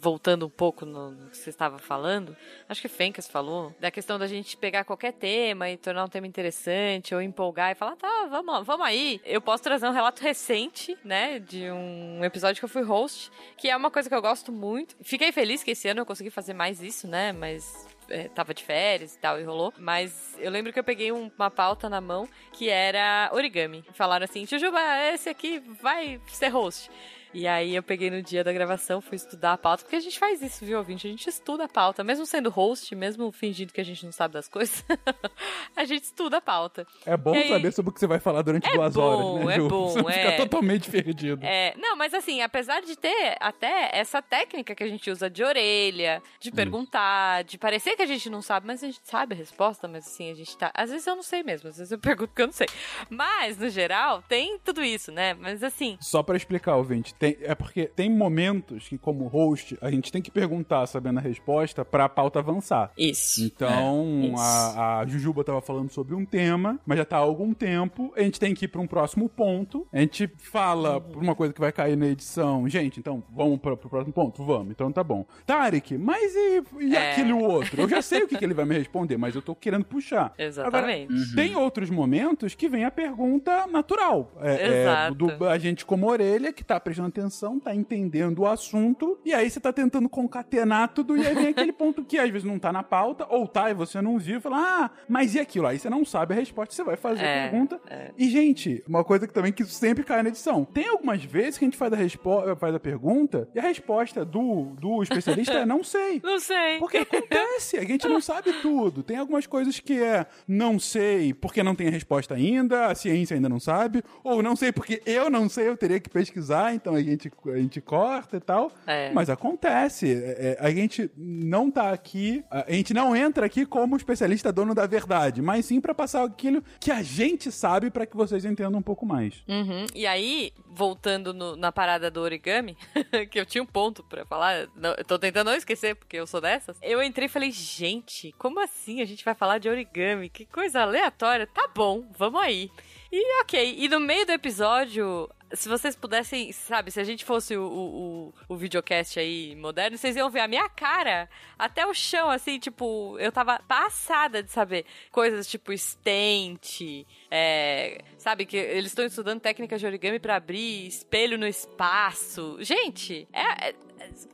[0.00, 2.36] voltando um pouco no, que você estava falando,
[2.68, 6.26] acho que Fencas falou, da questão da gente pegar qualquer tema e tornar um tema
[6.26, 9.20] interessante, ou empolgar e falar, tá, vamos, vamos aí.
[9.24, 13.68] Eu posso trazer um relato recente, né, de um episódio que eu fui host, que
[13.68, 14.96] é uma coisa que eu gosto muito.
[15.02, 18.64] Fiquei feliz que esse ano eu consegui fazer mais isso, né, mas é, tava de
[18.64, 19.72] férias e tal, e rolou.
[19.78, 23.84] Mas eu lembro que eu peguei um- uma pauta na mão que era origami.
[23.92, 24.80] Falaram assim, Jujuba,
[25.12, 26.90] esse aqui vai ser host.
[27.32, 30.18] E aí eu peguei no dia da gravação, fui estudar a pauta, porque a gente
[30.18, 31.06] faz isso, viu, ouvinte?
[31.06, 34.34] A gente estuda a pauta, mesmo sendo host, mesmo fingindo que a gente não sabe
[34.34, 34.84] das coisas,
[35.76, 36.84] a gente estuda a pauta.
[37.06, 39.46] É bom aí- saber sobre o que você vai falar durante É duas bom, horas,
[39.46, 39.68] né, é Ju?
[39.68, 40.36] bom, Você não fica é.
[40.36, 41.46] totalmente perdido.
[41.46, 45.44] É, não, mas assim, apesar de ter até essa técnica que a gente usa de
[45.44, 49.38] orelha, de perguntar, de parecer que a gente não sabe, mas a gente sabe a
[49.38, 50.72] resposta, mas assim, a gente tá.
[50.74, 52.66] Às vezes eu não sei mesmo, às vezes eu pergunto porque eu não sei.
[53.08, 55.34] Mas, no geral, tem tudo isso, né?
[55.34, 55.96] Mas assim.
[56.00, 60.22] Só pra explicar, ouvinte, tem, é porque tem momentos que, como host, a gente tem
[60.22, 62.90] que perguntar sabendo a resposta pra pauta avançar.
[62.96, 63.44] Isso.
[63.44, 64.42] Então, É, isso.
[64.42, 68.10] a, a Jujuba tava falando sobre um tema, mas já tá há algum tempo.
[68.16, 69.86] A gente tem que ir pra um próximo ponto.
[69.92, 72.66] A gente fala por uma coisa que vai cair na edição.
[72.68, 74.42] Gente, então, vamos pra, pro próximo ponto?
[74.42, 74.70] Vamos.
[74.70, 75.26] Então tá bom.
[75.44, 77.12] Tarek, mas e, e É.
[77.12, 77.82] aquele outro?
[77.82, 80.32] Eu já sei o que, que ele vai me responder, mas eu tô querendo puxar.
[80.40, 81.12] Exatamente.
[81.12, 84.32] Agora, tem outros momentos que vem a pergunta natural.
[84.40, 85.14] É, é, Exato.
[85.14, 89.50] do- a gente, como orelha, que tá prestando atenção, tá entendendo o assunto, e aí
[89.50, 92.72] você tá tentando concatenar tudo, e aí vem aquele ponto que às vezes não tá
[92.72, 95.66] na pauta, ou tá e você não viu, e fala, ah, mas e aquilo?
[95.66, 97.80] Aí você não sabe a resposta, você vai fazer É, a pergunta.
[97.88, 98.10] é.
[98.16, 100.64] E, gente, uma coisa que também que sempre cai na edição.
[100.64, 104.24] Tem algumas vezes que a gente faz a, respo- faz a pergunta, e a resposta
[104.24, 106.20] do, do especialista é não sei.
[106.30, 106.78] Não sei.
[106.78, 109.02] Porque acontece, a gente não sabe tudo.
[109.02, 113.34] Tem algumas coisas que é não sei porque não tem a resposta ainda, a ciência
[113.34, 116.96] ainda não sabe, ou não sei porque eu não sei, eu teria que pesquisar, então
[117.00, 118.72] a gente, a gente corta e tal.
[118.86, 119.10] É.
[119.12, 120.12] Mas acontece.
[120.12, 124.74] É, é, a gente não tá aqui, a gente não entra aqui como especialista dono
[124.74, 128.78] da verdade, mas sim pra passar aquilo que a gente sabe pra que vocês entendam
[128.78, 129.42] um pouco mais.
[129.48, 129.86] Uhum.
[129.94, 132.76] E aí, voltando no- na parada do origami,
[133.30, 136.26] que eu tinha um ponto pra falar, não, eu tô tentando não esquecer, porque eu
[136.26, 136.76] sou dessas.
[136.82, 140.28] Eu entrei e falei, gente, como assim a gente vai falar de origami?
[140.28, 141.46] Que coisa aleatória.
[141.46, 142.70] Tá bom, vamos aí.
[143.12, 147.56] E ok, e no meio do episódio, se vocês pudessem, sabe, se a gente fosse
[147.56, 152.30] o, o, o, videocast aí moderno, vocês iam ver a minha cara até o chão,
[152.30, 159.04] assim, tipo, eu tava passada de saber coisas tipo stent, é, sabe, que eles estão
[159.04, 162.56] estudando técnicas de origami pra abrir espelho no espaço.
[162.60, 163.74] Gente, é, é-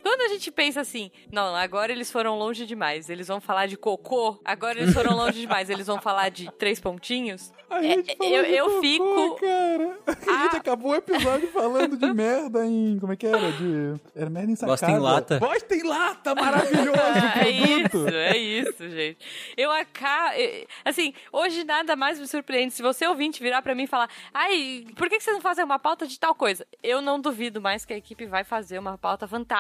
[0.02, 3.76] quando a gente pensa assim, não, agora eles foram longe demais, eles vão falar de
[3.76, 7.52] cocô, agora eles foram longe demais, eles vão falar de três pontinhos.
[7.68, 9.98] A É, eu- de eu cocô, fico- Cara.
[10.06, 12.96] A gente acabou o episódio falando de merda em.
[13.00, 13.50] Como é que era?
[13.52, 14.00] De.
[14.14, 14.72] Era merda em sacada.
[14.76, 15.38] Bosta em lata.
[15.40, 16.96] Bosta em lata, maravilhoso
[17.44, 19.18] É isso, é isso, gente.
[19.56, 20.36] Eu acabo.
[20.84, 22.72] Assim, hoje nada mais me surpreende.
[22.72, 25.64] Se você ouvinte virar pra mim e falar, ai, por que que vocês não fazem
[25.64, 26.64] uma pauta de tal coisa?
[26.82, 29.55] Eu não duvido mais que a equipe vai fazer uma pauta fantástica.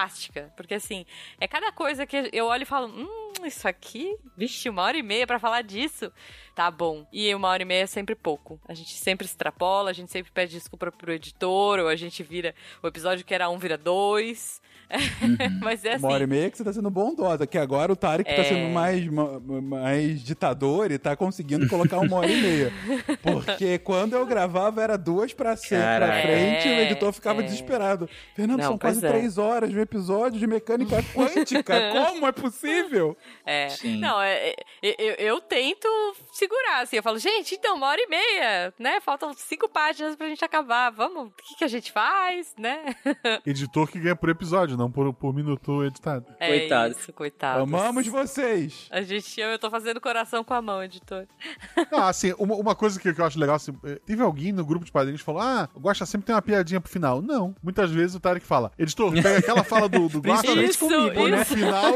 [0.56, 1.04] Porque, assim,
[1.40, 5.02] é cada coisa que eu olho e falo, hum, isso aqui, vixe, uma hora e
[5.02, 6.12] meia pra falar disso.
[6.54, 7.06] Tá bom.
[7.12, 8.58] E uma hora e meia é sempre pouco.
[8.66, 12.54] A gente sempre extrapola, a gente sempre pede desculpa pro editor, ou a gente vira.
[12.82, 14.60] O episódio que era um vira dois.
[15.62, 16.04] Mas é assim.
[16.04, 18.44] Uma hora e meia que você tá sendo bondosa, que agora o Tarek tá É.
[18.44, 22.72] sendo mais, ma- mais ditador e tá conseguindo colocar uma hora e meia.
[23.20, 27.40] Porque quando eu gravava era duas pra, ser, pra frente e o É, editor ficava
[27.40, 27.44] é.
[27.44, 28.08] desesperado.
[28.34, 29.08] Fernando, Não, são quase é.
[29.08, 31.74] três horas de um episódio de mecânica quântica.
[32.10, 33.16] Como é possível?
[33.44, 33.68] É.
[33.70, 33.98] Sim.
[33.98, 35.88] Não, é, é, eu, eu tento
[36.32, 36.96] segurar, assim.
[36.96, 39.00] Eu falo, gente, então, uma hora e meia, né?
[39.00, 40.90] Faltam cinco páginas pra gente acabar.
[40.90, 42.94] Vamos, o que, que a gente faz, né?
[43.46, 46.26] Editor que ganha por episódio, não por, por minuto editado.
[46.38, 46.92] É Coitado.
[46.92, 47.62] isso, coitado.
[47.62, 48.88] Amamos vocês.
[48.90, 51.26] A gente ama, eu tô fazendo coração com a mão, editor.
[51.90, 54.64] Não, assim, uma, uma coisa que, que eu acho legal, assim, eh, teve alguém no
[54.64, 57.22] grupo de padrinhos que falou: Ah, o Guaxa sempre tem uma piadinha pro final.
[57.22, 57.54] Não.
[57.62, 61.28] Muitas vezes o Tarek fala, editor, pega aquela fala do, do Guaxa Principalmente Isso, comigo,
[61.28, 61.44] no isso.
[61.54, 61.92] final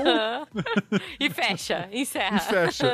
[1.20, 2.36] e fecha, encerra.
[2.36, 2.86] e fecha.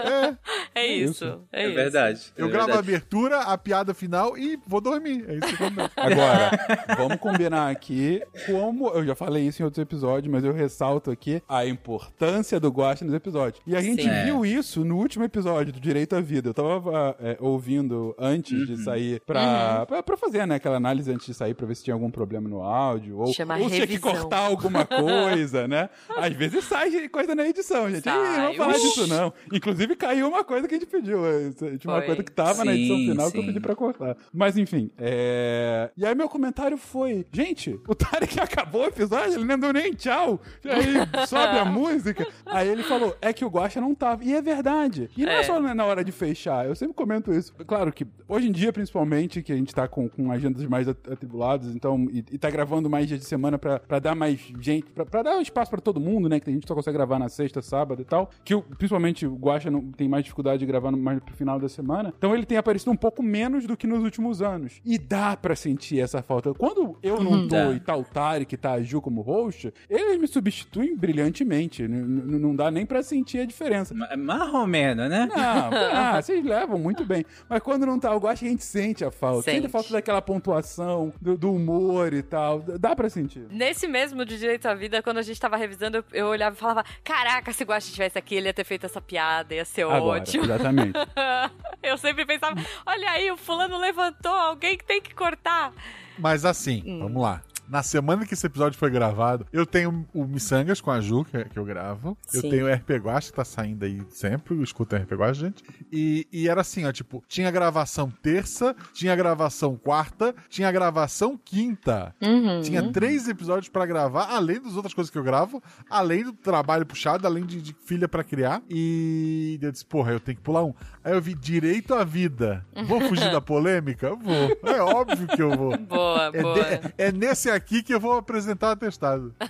[0.75, 1.25] É, É isso.
[1.25, 1.41] isso.
[1.53, 1.75] É, É isso.
[1.75, 2.21] verdade.
[2.37, 2.89] eu é gravo a verdade.
[2.89, 5.25] abertura, a piada final e vou dormir.
[5.29, 5.91] É isso que acontece.
[5.97, 8.89] Agora, vamos combinar aqui como.
[8.89, 13.05] Eu já falei isso em outros episódios, mas eu ressalto aqui a importância do Guacha
[13.05, 13.61] nos episódios.
[13.67, 14.25] E a gente Sim.
[14.25, 16.51] viu isso no último episódio do Direito à Vida.
[16.51, 18.65] Eu tava é, ouvindo antes Uhum.
[18.67, 21.85] de sair pra, pra, pra fazer, né, aquela análise antes de sair pra ver se
[21.85, 23.19] tinha algum problema no áudio.
[23.19, 25.89] Ou, Chama ou se tinha que cortar alguma coisa, né?
[26.17, 28.07] Às vezes sai coisa na edição, gente.
[28.09, 28.47] Ih, não Sai.
[28.49, 29.33] vou falar disso, não.
[29.53, 31.25] Inclusive caiu uma coisa que a gente pediu.
[31.27, 32.07] eh, Tinha uma Foi.
[32.07, 33.47] coisa que tava na edição Sim, final que eu sim.
[33.49, 34.17] pedi pra cortar.
[34.33, 35.91] Mas enfim, é...
[35.97, 39.93] E aí meu comentário foi, gente, o Tarek acabou o episódio, ele não deu nem
[39.93, 40.41] tchau.
[40.65, 42.27] E aí sobe a música.
[42.45, 44.25] Aí ele falou, é que o Guacha não tava.
[44.25, 45.09] E é verdade.
[45.17, 45.43] E não é, É.
[45.43, 47.53] só na hora de fechar, eu sempre comento isso.
[47.67, 51.09] Claro que hoje em dia, principalmente, que a gente tá com, com agendas mais at-
[51.11, 54.91] atribuladas, então, e, e tá gravando mais dias de semana pra, pra dar mais gente,
[54.93, 56.41] pra, pra dar espaço pra todo mundo, né?
[56.41, 58.31] Que a gente só consegue gravar na sexta, sábado e tal.
[58.45, 61.59] Que o- principalmente o Guacha não, tem mais dificuldade de gravar no- mais pro final
[61.59, 62.13] da semana.
[62.17, 64.81] Então ele tem aparecido um pouco menos do que nos últimos anos.
[64.85, 66.53] E dá pra sentir essa falta.
[66.55, 67.73] Quando eu não tô Dá.
[67.73, 71.83] e tá o Tarek, e tá a Ju como host, eles me substituem brilhantemente.
[71.85, 73.95] N- n- não dá nem pra sentir a diferença.
[73.95, 75.29] Ma- Marromeno, né?
[75.35, 75.37] Não,
[76.17, 77.25] ah, vocês levam muito bem.
[77.49, 79.43] Mas quando não tá o Guacha, a gente sente a falta.
[79.43, 79.67] Sente, Sente.
[79.67, 82.61] a falta daquela pontuação, do, do humor e tal.
[82.61, 83.47] Dá pra sentir.
[83.51, 86.85] Nesse mesmo de Direito à Vida, quando a gente tava revisando, eu, olhava e falava:
[87.03, 90.21] Caraca, se o Guaxa estivesse aqui, ele ia ter feito essa piada, ia ser Agora,
[90.21, 90.45] ótimo.
[90.45, 90.93] exatamente.
[91.83, 92.55] eu sempre pensava:
[92.87, 95.73] Olha aí, o fulano levantou, alguém que tem que cortar.
[96.17, 97.01] Mas assim, Hum.
[97.01, 97.43] vamos lá.
[97.69, 101.45] Na semana que esse episódio foi gravado, eu tenho o Missangas com a Ju, que,
[101.47, 102.17] que eu gravo.
[102.33, 102.51] Eu Sim.
[102.51, 104.55] tenho o RP Guacha, que tá saindo aí sempre.
[104.63, 105.65] Escuta o RP Guacha, gente.
[105.93, 112.15] E, e era assim, ó, tipo, tinha gravação terça, tinha gravação quarta, tinha gravação quinta.
[112.23, 112.61] Uhum.
[112.63, 116.87] Tinha três episódios pra gravar, além das outras coisas que eu gravo, além do trabalho
[116.87, 118.63] puxado, além de, de filha pra criar.
[118.71, 120.73] E eu disse, porra, eu tenho que pular um.
[121.03, 122.65] Aí eu vi direito à vida.
[122.87, 124.15] Vou fugir da polêmica?
[124.15, 124.57] Vou.
[124.73, 125.77] É óbvio que eu vou.
[125.79, 126.55] Boa, É, boa.
[126.55, 129.35] de- é nesse aqui que eu vou apresentar o atestado.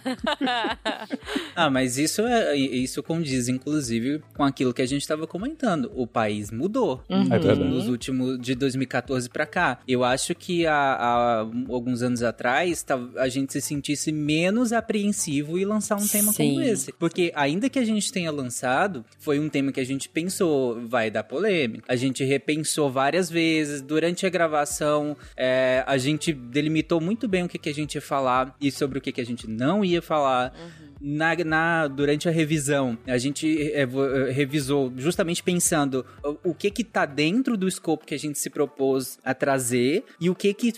[1.55, 5.91] Ah, mas isso é isso condiz, inclusive, com aquilo que a gente estava comentando.
[5.95, 7.29] O país mudou Uhum.
[7.33, 9.79] É nos últimos de 2014 pra cá.
[9.87, 11.39] Eu acho que há, há
[11.69, 12.85] alguns anos atrás
[13.17, 16.51] a gente se sentisse menos apreensivo e lançar um tema Sim.
[16.51, 20.09] como esse, porque ainda que a gente tenha lançado, foi um tema que a gente
[20.09, 21.85] pensou vai dar polêmica.
[21.89, 25.17] A gente repensou várias vezes durante a gravação.
[25.37, 28.99] é, a gente delimitou muito bem o que, que a gente ia falar e sobre
[28.99, 30.53] o que, que a gente não ia falar.
[30.99, 36.71] Na, na- durante a revisão, a gente é, é, revisou justamente pensando o, o que
[36.71, 40.55] que tá dentro do escopo que a gente se propôs a trazer e o que
[40.55, 40.73] que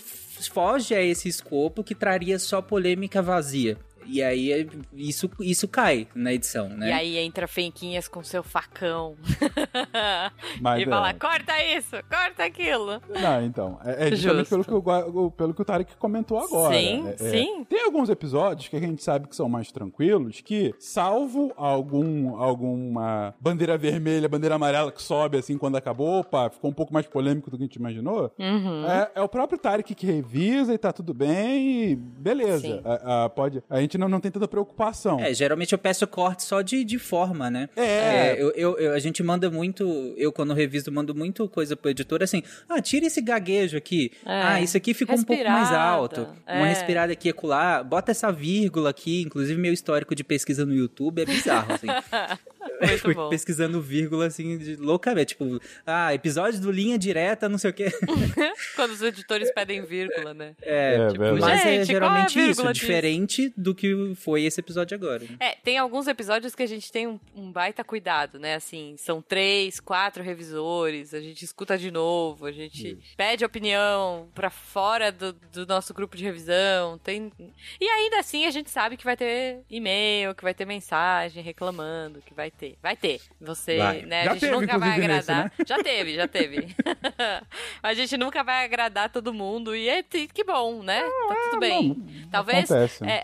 [0.51, 3.77] foge a esse escopo que traria só polêmica vazia.
[4.05, 6.89] E aí é- isso, isso cai na edição, né?
[6.89, 9.15] E aí entra Fenquinhas com seu facão.
[10.61, 10.87] Mas e é.
[10.87, 13.01] fala, corta isso, corta aquilo.
[13.09, 13.79] Não, então.
[13.83, 16.75] É, é justamente pelo que, o, pelo que o Tarek comentou agora.
[16.75, 17.63] Sim, É- é- sim.
[17.65, 23.33] Tem alguns episódios que a gente sabe que são mais tranquilos, que, salvo algum, alguma
[23.39, 27.49] bandeira vermelha, bandeira amarela que sobe assim quando acabou, opa, ficou um pouco mais polêmico
[27.49, 28.31] do que a gente imaginou.
[28.39, 28.85] Uhum.
[28.89, 32.81] É, é o próprio Tarek que revisa e tá tudo bem e beleza.
[32.83, 35.19] A, a- pode, a gente não, não tem tanta preocupação.
[35.19, 37.69] É, geralmente eu peço corte só de, de forma, né?
[37.75, 38.35] É.
[38.41, 42.23] eu, eu- eu- a gente manda muito, eu quando reviso, mando muito coisa pro editor
[42.23, 44.11] assim, ah, tira esse gaguejo aqui.
[44.25, 44.41] É.
[44.41, 45.83] Ah, isso aqui ficou um pouco mais Respirada.
[45.89, 46.21] alto.
[46.47, 46.69] Uma É.
[46.69, 47.83] respirada aqui e acolá.
[47.83, 49.21] Bota essa vírgula aqui.
[49.21, 51.87] Inclusive, meu histórico de pesquisa no YouTube é bizarro, assim.
[52.81, 53.29] Muito Fui bom.
[53.29, 55.29] pesquisando vírgula, assim, de loucamente.
[55.29, 57.87] Tipo, ah, episódio do Linha Direta, não sei o quê.
[58.75, 60.53] Quando os editores pedem vírgula, né?
[60.61, 62.85] É, É, tipo, mas é a geralmente vírgula isso, disso?
[62.85, 65.23] diferente do que foi esse episódio agora.
[65.23, 65.37] né?
[65.39, 68.55] É, tem alguns episódios que a gente tem um, um baita cuidado, né?
[68.55, 74.49] Assim, são três, quatro revisores, a gente escuta de novo, a gente pede opinião pra
[74.49, 76.97] fora do, do nosso grupo de revisão.
[76.97, 77.31] Tem...
[77.79, 82.21] E ainda assim a gente sabe que vai ter e-mail, que vai ter mensagem reclamando,
[82.21, 82.77] que vai ter.
[82.83, 83.21] Vai ter.
[83.39, 84.01] Você, Vai.
[84.01, 84.25] né?
[84.25, 85.53] Já a gente teve, nunca vai inclusive, nesse, agradar.
[85.65, 86.75] Já teve, já teve.
[87.81, 89.73] a gente nunca vai agradar todo mundo.
[89.73, 91.01] E é que bom, né?
[91.01, 92.27] Tá tudo bem.
[92.29, 93.05] Talvez acontece.
[93.05, 93.23] é,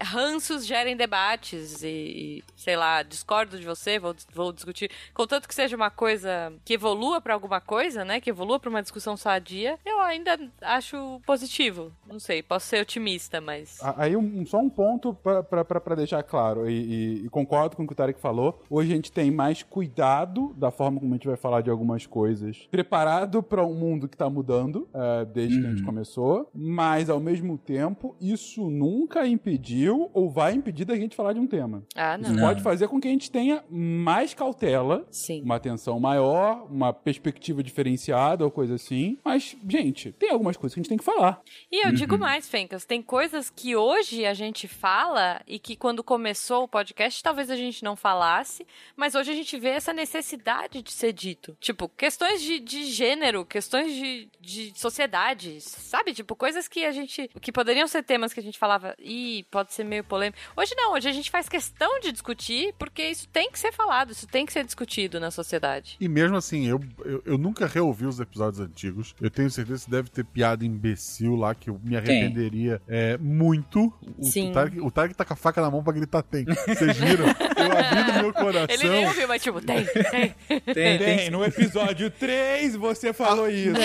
[0.50, 4.90] ranços gerem debates e, e, sei lá, discordo de você, vou, vou discutir.
[5.14, 8.20] Contanto que seja uma coisa que evolua pra alguma coisa, né?
[8.22, 11.92] Que evolua pra uma discussão sadia, eu ainda acho positivo.
[12.08, 13.82] Não sei, posso ser otimista, mas.
[13.82, 17.88] A- Aí, um- só um ponto pra deixar claro, e, e- e concordo com o
[17.88, 18.62] que o Tarek falou.
[18.70, 22.06] Hoje a gente tem mais cuidado da forma como a gente vai falar de algumas
[22.06, 27.10] coisas, preparado pra um mundo que tá mudando é, desde que a gente começou, mas
[27.10, 31.82] ao mesmo tempo, isso nunca impediu ou vai impedir da gente falar de um tema.
[31.96, 32.26] Ah, não.
[32.26, 32.48] Isso Não.
[32.48, 35.42] pode fazer com que a gente tenha mais cautela Sim.
[35.42, 39.18] uma atenção maior, uma perspectiva diferenciada ou coisa assim.
[39.24, 41.42] Mas, gente, tem algumas coisas que a gente tem que falar.
[41.72, 46.04] E eu digo mais, Fencas, tem coisas que hoje a gente fala e que quando
[46.04, 50.82] começou o podcast talvez a gente não falasse, mas hoje a gente vê essa necessidade
[50.82, 51.56] de ser dito.
[51.62, 56.14] Tipo, questões de, de gênero, questões de, de sociedade, sabe?
[56.14, 57.30] Tipo, coisas que a gente.
[57.40, 60.25] que poderiam ser temas que a gente falava, ih, pode ser meio polêmico.
[60.56, 64.12] Hoje não, hoje a gente faz questão de discutir porque isso tem que ser falado,
[64.12, 65.98] isso tem que ser discutido na sociedade.
[66.00, 69.16] E mesmo assim, eu, eu, eu nunca reouvi os episódios antigos.
[69.22, 73.94] Eu tenho certeza que deve ter piada imbecil lá que eu me arrependeria é, muito.
[74.18, 74.50] O, Sim.
[74.50, 76.46] O Tarek, o Tarek tá com a faca na mão pra gritar tem.
[76.46, 77.26] Vocês viram?
[77.28, 78.68] Eu abri no meu coração.
[78.70, 80.36] Ele nem ouviu, mas tipo, tem, tem.
[80.74, 83.76] Tem, tem, no episódio 3 você falou isso.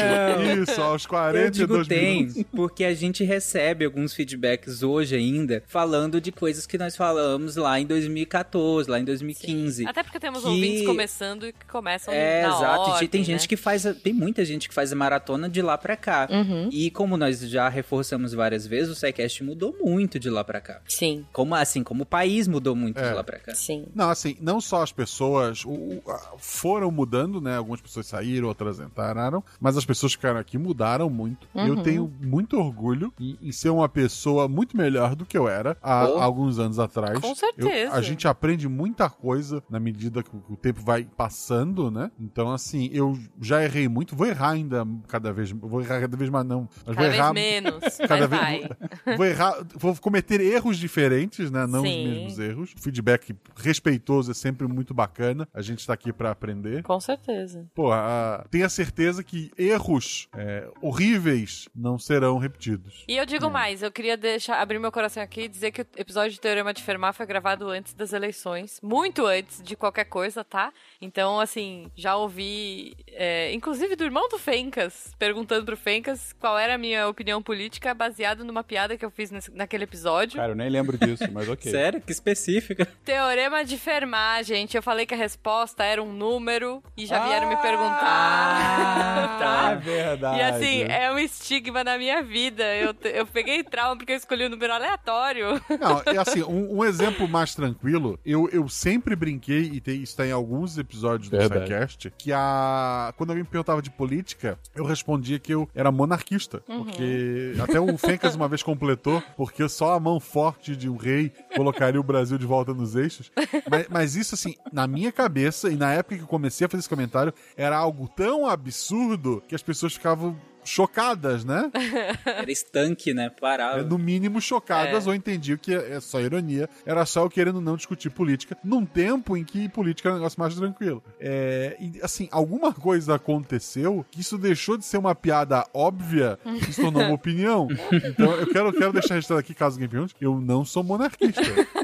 [0.63, 2.45] Isso, aos Eu digo 42 tem, minutos.
[2.53, 7.79] porque a gente recebe alguns feedbacks hoje ainda, falando de coisas que nós falamos lá
[7.81, 9.87] em 2014, lá em 2015.
[9.87, 12.89] Até porque temos Que- ouvintes começando e que começam É, na exato.
[12.89, 13.47] E ordem, tem gente né?
[13.47, 13.87] que faz.
[13.87, 16.29] a- Tem muita gente que faz a maratona de lá pra cá.
[16.31, 16.69] Uhum.
[16.73, 20.81] E como nós já reforçamos várias vezes, o SciCast mudou muito de lá pra cá.
[20.89, 23.09] Sim, Como assim, como o país mudou muito É.
[23.09, 23.55] de lá pra cá.
[23.55, 23.87] sim.
[23.95, 26.01] Não, assim, não só as pessoas o-
[26.39, 27.57] foram mudando, né?
[27.57, 31.49] Algumas pessoas saíram, outras entraram, mas as pessoas que ficaram aqui mudaram muito.
[31.55, 31.67] Uhum.
[31.67, 35.77] Eu tenho muito orgulho em, em ser uma pessoa muito melhor do que eu era
[35.83, 36.20] há Oh.
[36.23, 37.19] Alguns anos atrás.
[37.19, 37.93] Com Eu- certeza.
[37.95, 42.11] a gente aprende muita coisa na medida que o, tempo vai passando, né?
[42.19, 46.31] Então, assim, eu já errei muito, vou errar ainda cada vez, vou errar cada vez
[46.31, 46.69] mais não.
[46.87, 48.71] Mas Cada vou errar vez menos, cada vez vai.
[49.17, 51.67] vou errar, vou cometer erros diferentes, né?
[51.67, 52.05] Não Sim.
[52.05, 52.75] os mesmos erros.
[52.79, 55.49] O feedback respeitoso é sempre muito bacana.
[55.55, 56.83] A gente tá aqui pra aprender.
[56.83, 57.67] Com certeza.
[57.75, 63.05] Pô, a- tenha certeza que erros é, horríveis não serão repetidos.
[63.09, 65.87] E eu digo mais, eu queria deixar abrir meu coração aqui e dizer que o
[66.11, 70.43] episódio de Teorema de Fermat foi gravado antes das eleições, muito antes de qualquer coisa,
[70.43, 70.73] tá?
[71.01, 76.75] Então, assim, já ouvi, é, inclusive do irmão do Fencas, perguntando pro Fencas qual era
[76.75, 80.37] a minha opinião política baseado numa piada que eu fiz nesse- naquele episódio.
[80.37, 81.71] Cara, eu nem lembro disso, mas ok.
[81.71, 82.01] Sério?
[82.01, 82.87] Que específica.
[83.05, 84.77] Teorema de Fermat, gente.
[84.77, 89.39] Eu falei que a resposta era um número e já vieram me Ah, perguntar.
[89.39, 89.75] tá, tá?
[89.77, 90.39] verdade.
[90.39, 92.65] E assim, é um estigma na minha vida.
[92.75, 95.61] Eu, eu peguei trauma porque eu escolhi um número aleatório.
[95.81, 100.17] Não, é assim, um, um exemplo mais tranquilo, eu, eu sempre brinquei, e tem, isso
[100.17, 101.41] tá em alguns episódios do.
[101.41, 103.13] SciCast, que a.
[103.17, 106.63] Quando alguém me perguntava de política, eu respondia que eu era monarquista.
[106.67, 111.33] Porque até o Fencas uma vez completou, porque só a mão forte de um rei
[111.57, 113.31] colocaria o Brasil de volta nos eixos.
[113.69, 116.81] Mas, mas isso, assim, na minha cabeça, e na época que eu comecei a fazer
[116.81, 121.71] esse comentário, era algo tão absurdo que as pessoas ficavam chocadas, né?
[122.25, 123.27] Era estanque, né?
[123.27, 123.83] É, Parava.
[123.83, 125.09] no mínimo chocadas É.
[125.11, 129.37] ou entendiam que é só ironia, era só eu querendo não discutir política, num tempo
[129.37, 131.03] em que política era um negócio mais tranquilo.
[131.19, 136.73] É, e, assim, alguma coisa aconteceu que isso deixou de ser uma piada óbvia e
[136.73, 137.69] se tornou uma opinião.
[138.11, 141.41] Então eu quero, quero deixar registrado aqui, caso alguém pergunte, eu não sou monarquista.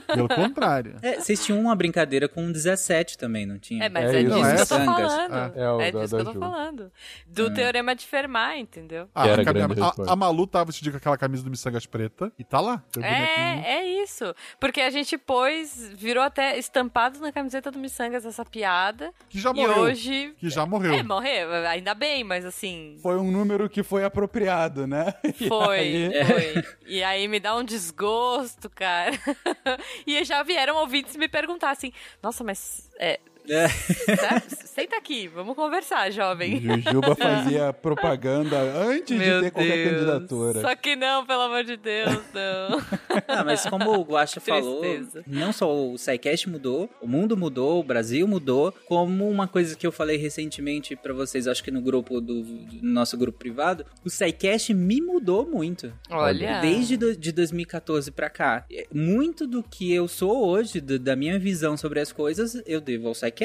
[0.06, 0.96] Pelo contrário.
[1.02, 3.84] É, vocês tinham uma brincadeira com 17 também, não tinha?
[3.84, 4.30] É, mas É é, isso.
[4.30, 5.56] disso Não, que eu tô falando.
[5.56, 6.40] É o É da- disso que da eu tô Ju.
[6.40, 6.92] falando.
[7.26, 9.08] Do Teorema de Fermat, entendeu?
[9.14, 12.44] Ah, a, grande a- a Malu tava dia com aquela camisa do Missangas preta e
[12.44, 12.82] tá lá.
[13.00, 14.34] É, é isso.
[14.60, 19.12] Porque a gente pôs, virou até estampado na camiseta do Missangas essa piada.
[19.28, 19.78] Que já e morreu.
[19.82, 20.34] hoje.
[20.38, 20.92] Que já morreu.
[20.92, 22.98] É, morreu, ainda bem, mas assim.
[23.02, 25.14] Foi um número que foi apropriado, né?
[25.40, 26.64] E Foi, aí- foi.
[26.86, 29.12] E aí me dá um desgosto, cara.
[30.06, 31.92] e já vieram ouvintes me perguntar assim:
[32.22, 32.90] nossa, mas.
[32.98, 33.68] É, É.
[34.16, 36.60] tá- senta aqui, vamos conversar, jovem.
[36.60, 40.60] Jujuba fazia propaganda antes de ter qualquer candidatura.
[40.60, 42.82] Só que não, pelo amor de Deus, não.
[43.28, 44.80] Ah, mas como o Guaxa falou,
[45.26, 49.86] não só o SciCast mudou, o mundo mudou, o Brasil mudou, como uma coisa que
[49.86, 54.10] eu falei recentemente pra vocês, acho que no grupo do, do nosso grupo privado, o
[54.10, 55.92] SciCast me mudou muito.
[56.10, 56.60] Olha.
[56.60, 58.64] Desde do, de 2014 pra cá.
[58.72, 62.80] É, Muito do que eu sou hoje, do- da minha visão sobre as coisas, eu
[62.80, 63.35] devo ao SciCast.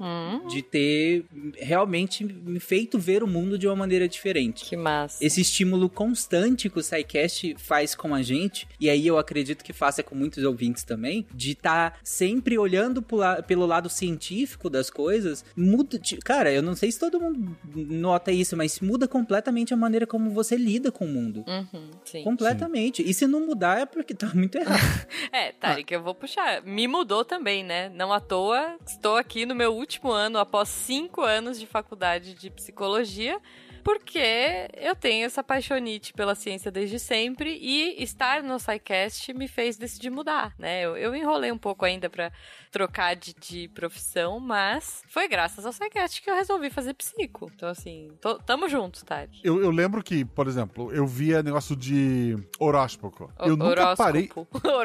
[0.00, 1.24] Hum, De ter
[1.56, 5.24] realmente me feito ver o mundo de uma maneira diferente que massa.
[5.24, 9.72] esse estímulo constante que o SciCast faz com a gente, e aí eu acredito que
[9.72, 15.44] faça com muitos ouvintes também, de estar sempre olhando la- pelo lado científico das coisas,
[15.56, 15.98] muda.
[16.24, 20.30] Cara, eu não sei se todo mundo nota isso, mas muda completamente a maneira como
[20.30, 21.44] você lida com o mundo.
[21.46, 22.22] Uhum, sim.
[22.24, 23.02] Completamente.
[23.02, 24.78] E se não mudar é porque tá muito errado.
[25.32, 26.62] É, Tarek, eu vou puxar.
[26.62, 27.90] Me mudou também, né?
[27.90, 32.50] Não à toa, estou aqui no meu último ano, após cinco anos de faculdade de
[32.50, 33.40] psicologia,
[33.88, 39.78] porque eu tenho essa paixonite pela ciência desde sempre e estar no SciCast me fez
[39.78, 40.82] decidir mudar, né?
[40.82, 42.30] Eu, eu enrolei um pouco ainda pra
[42.70, 47.50] trocar de, de profissão, mas foi graças ao SciCast que eu resolvi fazer psico.
[47.54, 49.40] Então, assim, tô- tamo junto, Tarek.
[49.42, 53.32] Eu, eu lembro que, por exemplo, eu via negócio de horóscopo.
[53.38, 53.96] O- Eu nunca horóscopo.
[53.96, 54.30] parei.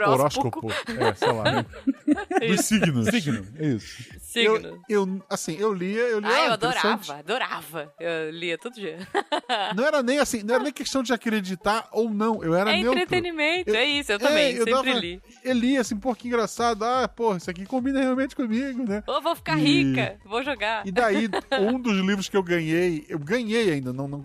[0.08, 0.72] Horóscopo.
[0.72, 1.43] É, sei lá.
[1.51, 1.66] né?
[2.47, 3.08] Dos signos.
[3.10, 4.14] Signo, isso.
[4.22, 4.82] Signo.
[4.88, 6.30] Eu, eu, assim, eu lia, eu lia.
[6.30, 7.93] Ah, ah, eu adorava, adorava.
[7.99, 8.93] Eu lia todo dia.
[9.76, 12.44] Não era nem assim, não era nem questão de acreditar ou não.
[12.44, 13.00] Eu era é neutro.
[13.00, 15.22] entretenimento, Eu- é isso, eu É, também, eu sempre dava- li.
[15.44, 16.84] Eu lia assim, pô, que engraçado.
[16.84, 19.04] Ah, pô, isso aqui combina realmente comigo, né?
[19.08, 20.86] Ou vou ficar E- rica, vou jogar.
[20.88, 21.30] E daí,
[21.76, 24.24] um dos livros que eu ganhei, eu ganhei ainda, não, não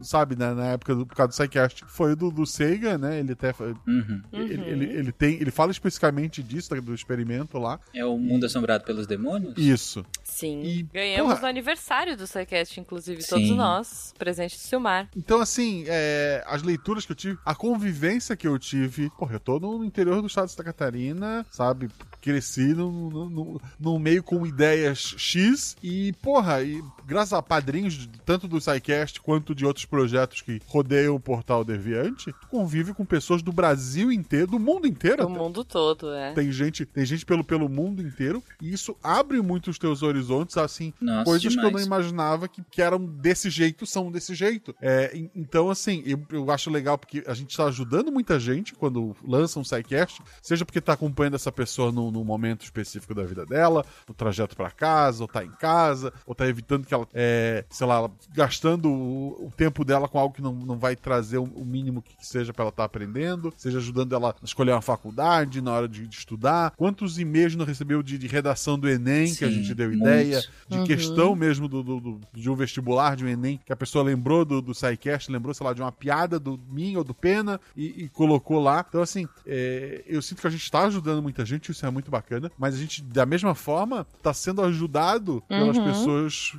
[0.00, 3.18] sabe, né, na época do, por causa do SciCast, foi o do, do Sagan, né?
[3.20, 3.54] Ele até.
[3.86, 4.22] Uhum.
[4.32, 5.34] Ele, ele, ele tem.
[5.34, 7.78] Ele fala especificamente disso, do experimento lá.
[7.94, 9.54] É o mundo assombrado pelos demônios?
[9.56, 10.04] Isso.
[10.22, 10.62] Sim.
[10.62, 13.28] E, Ganhamos porra, no aniversário do SciCast, inclusive, Sim.
[13.28, 13.86] todos nós,
[14.18, 15.08] presente do Silmar.
[15.16, 19.10] Então, assim, é, as leituras que eu tive, a convivência que eu tive.
[19.18, 21.90] Porra, eu tô no interior do estado de Santa Catarina, sabe?
[22.24, 28.08] Cresci no, no, no- no meio com ideias X e, porra, e graças a padrinhos,
[28.24, 33.04] tanto do SciCast quanto de outros projetos que rodeiam o portal Deviante, tu convive com
[33.04, 35.18] pessoas do Brasil inteiro, do mundo inteiro.
[35.18, 35.38] Do até.
[35.38, 36.32] mundo todo, é.
[36.32, 40.56] Tem gente, tem gente pelo, pelo mundo inteiro e isso abre muito os teus horizontes,
[40.56, 41.86] assim, Nossa, coisas que eu não demais.
[41.86, 44.74] imaginava que, que eram desse jeito, são desse jeito.
[44.80, 48.72] É, en- então, assim, eu, eu acho legal porque a gente tá ajudando muita gente
[48.74, 53.24] quando lança um SciCast, seja porque tá acompanhando essa pessoa no, num momento específico da
[53.24, 57.06] vida dela, no trajeto pra casa, ou tá em casa, ou tá evitando que ela,
[57.12, 61.38] é, sei lá, gastando o, o tempo dela com algo que não, não vai trazer
[61.38, 64.80] o, o mínimo que seja pra ela estar aprendendo, seja ajudando ela a escolher uma
[64.82, 66.72] faculdade na hora de, de estudar.
[66.76, 70.00] Quantos e-mails não recebeu de, de redação do Enem, que a Sim, gente deu muitos.
[70.08, 70.84] ideia, de Uhum.
[70.84, 74.44] questão mesmo do, do- do- de um vestibular, de um Enem, que a pessoa lembrou
[74.44, 78.04] do, do SciCast, lembrou, sei lá, de uma piada do mim ou do Pena e,
[78.04, 78.84] e colocou lá.
[78.88, 82.03] Então, assim, é, eu sinto que a gente está ajudando muita gente, isso é muito
[82.10, 85.84] bacana, mas a gente, da mesma forma, está sendo ajudado pelas Uhum.
[85.84, 86.52] pessoas,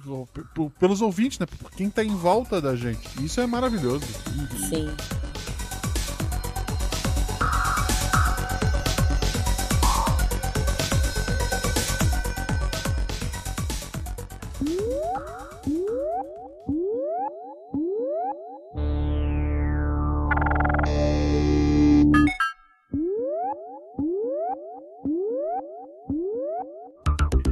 [0.79, 1.45] pelos ouvintes, né?
[1.45, 3.07] Por quem tá em volta da gente.
[3.23, 4.05] Isso é maravilhoso.
[4.69, 4.87] Sim.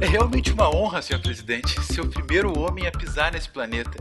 [0.04, 3.96] É realmente uma honra, senhor presidente, ser o primeiro homem a pisar nesse planeta.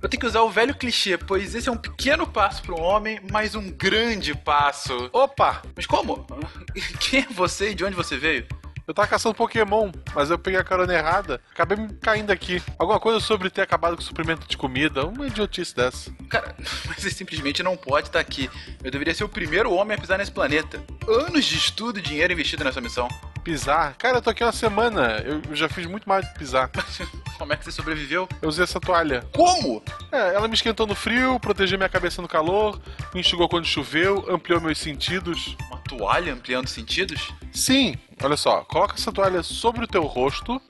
[0.00, 2.80] Eu tenho que usar o velho clichê, pois esse é um pequeno passo para um
[2.80, 5.10] homem, mas um grande passo.
[5.12, 5.60] Opa!
[5.76, 6.26] Mas como?
[6.98, 8.46] Quem é você e de onde você veio?
[8.86, 11.40] Eu tava caçando Pokémon, mas eu peguei a carona errada.
[11.50, 12.62] Acabei me caindo aqui.
[12.78, 15.06] Alguma coisa sobre ter acabado com o suprimento de comida.
[15.06, 16.12] Uma idiotice dessa.
[16.28, 16.54] Cara,
[16.86, 18.50] mas ele simplesmente não pode estar aqui.
[18.82, 20.82] Eu deveria ser o primeiro homem a pisar nesse planeta.
[21.08, 23.08] Anos de estudo e dinheiro investido nessa missão.
[23.42, 23.94] Pisar?
[23.96, 25.22] Cara, eu tô aqui uma semana.
[25.24, 26.70] Eu já fiz muito mais do que pisar.
[27.38, 28.28] Como é que você sobreviveu?
[28.42, 29.24] Eu usei essa toalha.
[29.34, 29.82] Como?
[30.12, 32.80] É, ela me esquentou no frio, protegeu minha cabeça no calor,
[33.14, 35.56] me enxugou quando choveu, ampliou meus sentidos.
[35.88, 37.32] Toalha ampliando sentidos?
[37.52, 40.60] Sim, olha só, coloca essa toalha sobre o teu rosto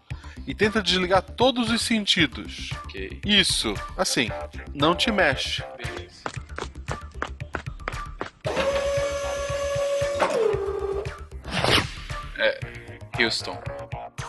[0.46, 2.70] e tenta desligar todos os sentidos.
[2.84, 3.20] Ok.
[3.24, 4.28] Isso, assim,
[4.74, 5.62] não te mexe.
[5.76, 6.22] Beleza.
[12.38, 12.60] É,
[13.22, 13.58] Houston,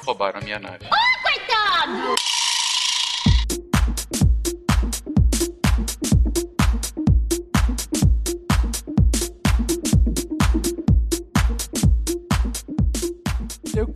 [0.06, 0.86] roubaram a minha nave.
[0.86, 2.16] Eu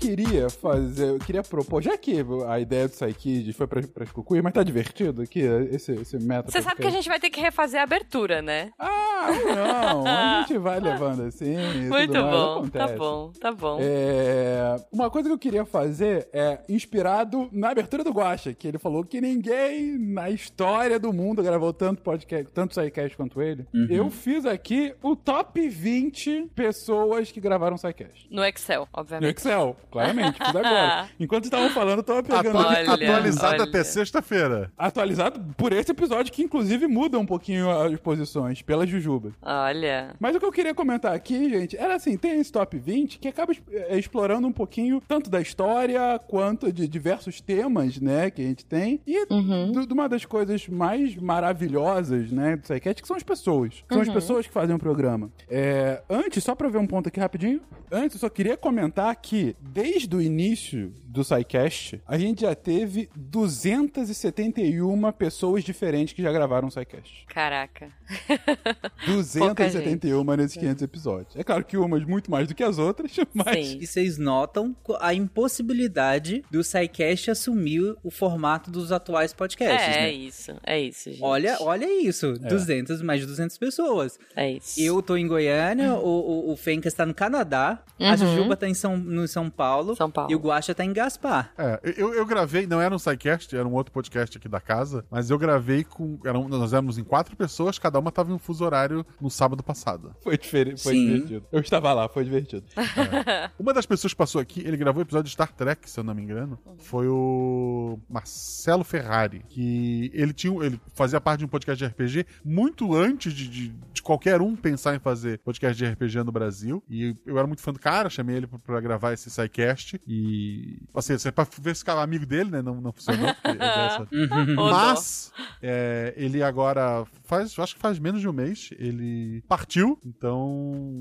[0.10, 4.42] queria fazer, eu queria propor, já que a ideia do Psykid foi pra, pra Cucuia,
[4.42, 5.42] mas tá divertido aqui,
[5.72, 6.52] esse, esse meta.
[6.52, 8.72] Você sabe que a gente vai ter que refazer a abertura, né?
[8.80, 11.56] Ah, não, a gente vai levando assim.
[11.88, 12.88] Muito bom, acontece.
[12.88, 13.78] tá bom, tá bom.
[13.82, 18.80] É, uma coisa que eu queria fazer é inspirado na abertura do Guacha, que ele
[18.80, 23.68] falou que ninguém na história do mundo gravou tanto podcast, tanto SciCast quanto ele.
[23.90, 28.28] Eu fiz aqui o top 20 pessoas que gravaram SciCast.
[28.32, 29.38] No Excel, No obviamente.
[29.38, 31.10] Excel, claramente, fiz agora.
[31.20, 32.58] Enquanto estavam falando, eu tava pegando.
[32.58, 33.64] Olha, atualizado olha.
[33.64, 34.72] até sexta-feira.
[34.78, 39.32] Atualizado por esse episódio, que inclusive muda um pouquinho as posições, pela Jujuba.
[39.42, 40.14] Olha.
[40.20, 43.28] Mas o que eu queria comentar aqui, gente, era assim, tem esse top 20 que
[43.28, 48.46] acaba eh, explorando um pouquinho tanto da história quanto de diversos temas, né, que a
[48.46, 49.02] gente tem.
[49.06, 53.84] E do- de uma das coisas mais maravilhosas, né, do SciCast, que são as pessoas.
[53.88, 55.30] Que São as pessoas que fazem o programa.
[55.50, 59.56] É, antes, só pra ver um ponto aqui rapidinho, antes eu só queria comentar que
[59.60, 66.68] desde o início do SciCast, a gente já teve 271 pessoas diferentes que já gravaram
[66.68, 67.26] o SciCast.
[67.28, 67.90] Caraca.
[69.06, 71.36] 271 nesses 500 episódios.
[71.36, 73.68] É claro que umas muito mais do que as outras, mas.
[73.68, 73.78] Sim.
[73.82, 80.02] E vocês notam a impossibilidade do SciCast assumir o formato dos atuais podcasts, É, é
[80.04, 80.12] né?
[80.12, 80.52] isso.
[80.66, 81.24] É isso, gente.
[81.24, 84.20] Olha, olha isso, 200, mais de 200 pessoas.
[84.36, 84.80] É isso.
[84.80, 88.18] Eu tô em Goiânia, o, o, o Fencas tá no Canadá, a Uhum.
[88.18, 90.32] Jujuba tá em São, no São Paulo, São Paulo.
[90.32, 91.52] e o Guaxa tá em Gaspar.
[91.58, 95.06] É, eu, eu gravei, não era um SciCast, era um outro podcast aqui da casa,
[95.10, 96.20] mas eu gravei com.
[96.26, 99.64] Eram, nós éramos em quatro pessoas, cada uma tava em um fuso horário no sábado
[99.64, 100.16] passado.
[100.22, 101.06] Foi, diferente, foi Sim.
[101.06, 101.46] divertido.
[101.52, 102.66] Eu estava lá, foi divertido.
[103.60, 106.04] Uma das pessoas que passou aqui, ele gravou o episódio de Star Trek, se eu
[106.04, 111.50] não me engano, foi o Marcelo Ferrari, que ele tinha, ele fazia parte de um
[111.50, 115.86] podcast de RPG muito antes de, de, de qualquer um pensar em fazer podcast de
[115.90, 116.84] RPG no Brasil.
[116.90, 119.30] E eu era muito fã do cara, chamei ele pra, pra gravar esse
[119.60, 120.02] SciCast.
[120.08, 122.62] E, assim, assim, pra ver se ficava amigo dele, né?
[122.62, 123.30] Não, não funcionou.
[124.58, 124.72] Ô, dó.
[124.72, 125.32] mas
[125.62, 130.00] é, ele agora faz, acho que faz menos de um mês, ele partiu.
[130.06, 130.48] Então,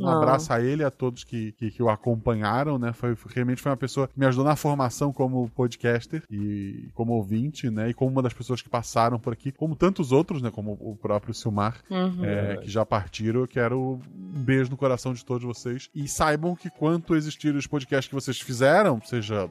[0.01, 0.17] um Ah.
[0.17, 2.93] abraço a ele, a todos que, que, que o acompanharam, né?
[2.93, 7.13] Foi, foi- realmente foi uma pessoa que me ajudou na formação como podcaster e como
[7.15, 7.91] ouvinte, né?
[7.91, 10.51] E como uma das pessoas que passaram por aqui, como tantos outros, né?
[10.51, 12.25] Como o próprio Silmar, Uhum.
[12.25, 13.41] é, que já partiram.
[13.41, 15.89] Eu quero um beijo no coração de todos vocês.
[15.95, 19.47] E saibam que quanto existirem os podcasts que vocês fizeram, seja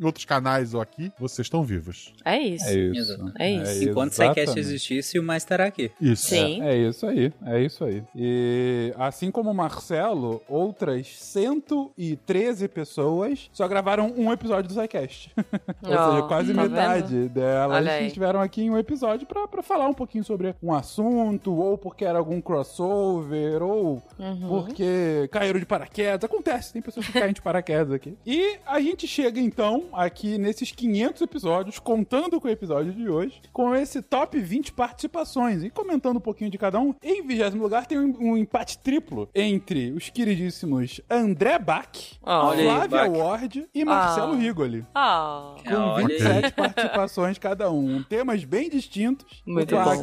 [0.00, 2.12] em outros canais ou aqui, vocês estão vivos.
[2.24, 2.64] É isso.
[2.66, 2.98] É isso.
[3.00, 3.42] Exatamente.
[3.42, 3.84] É isso.
[3.90, 4.60] Enquanto o SciCast exatamente.
[4.92, 5.90] existir, o mais estará aqui.
[6.00, 6.26] Isso.
[6.28, 6.62] Sim.
[6.62, 8.02] É isso aí, é isso aí.
[8.14, 15.32] E assim como o Marcelo, outras 113 pessoas só gravaram um episódio do SciCast.
[15.84, 18.06] Ou Ó, seja, quase tá metade delas Olha aí.
[18.06, 22.04] estiveram aqui em um episódio pra, pra falar um pouquinho sobre um assunto, ou porque
[22.04, 24.48] era algum crossover, ou Uhum.
[24.48, 26.24] porque caíram de paraquedas.
[26.24, 28.16] Acontece, tem pessoas que caem de paraquedas aqui.
[28.24, 33.40] E a gente chega então aqui nesses 500 episódios, contando com o episódio de hoje,
[33.52, 36.94] com esse top 20 participações e comentando um pouquinho de cada um.
[37.02, 41.88] Em vigésimo lugar tem um, um empate triplo entre os queridíssimos André Bach,
[42.22, 42.52] Ah.
[42.54, 43.10] Flávia Bach.
[43.16, 44.36] Ward e Marcelo Ah.
[44.36, 44.84] Rigoli.
[44.94, 46.18] Ah, Com Olha aí.
[46.18, 48.02] 27 participações cada um.
[48.04, 49.42] Temas bem distintos.
[49.46, 49.84] Muito o bom.
[49.84, 49.98] Bach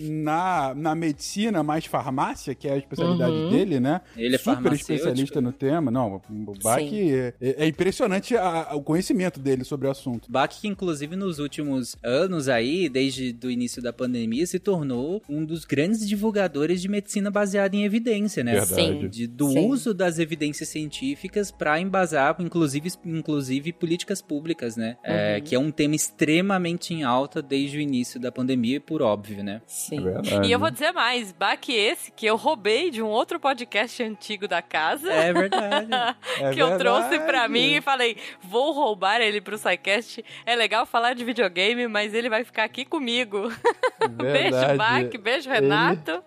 [0.00, 3.50] na, na medicina, mais farmácia, que é a especialidade Uhum.
[3.50, 4.00] dele, né?
[4.16, 5.90] Ele é Super especialista no tema.
[5.90, 10.30] Não, o Bach é, é impressionante a- o conhecimento dele sobre o assunto.
[10.30, 15.44] Bach, que inclusive nos últimos anos aí, desde o início da pandemia, se tornou um
[15.44, 18.60] dos grandes divulgadores de medicina baseada em evidência, né?
[18.60, 19.08] Verdade.
[19.08, 19.66] De- do Sim.
[19.68, 24.96] uso das evidências científicas para embasar, inclusive, inclusive políticas públicas, né?
[25.02, 29.42] É, que é um tema extremamente em alta desde o início da pandemia, por óbvio,
[29.42, 29.62] né?
[29.66, 29.98] sim.
[29.98, 30.48] É verdade.
[30.48, 34.46] E eu vou dizer mais, Bach esse que eu roubei de um outro podcast antigo
[34.48, 35.10] da casa.
[35.12, 35.86] É verdade.
[36.40, 37.26] É que eu trouxe verdade.
[37.30, 40.24] pra mim e falei, vou roubar ele pro SciCast.
[40.44, 43.50] É legal falar de videogame, mas ele vai ficar aqui comigo.
[44.10, 44.76] beijo.
[44.76, 46.22] Bach, beijo, Renato.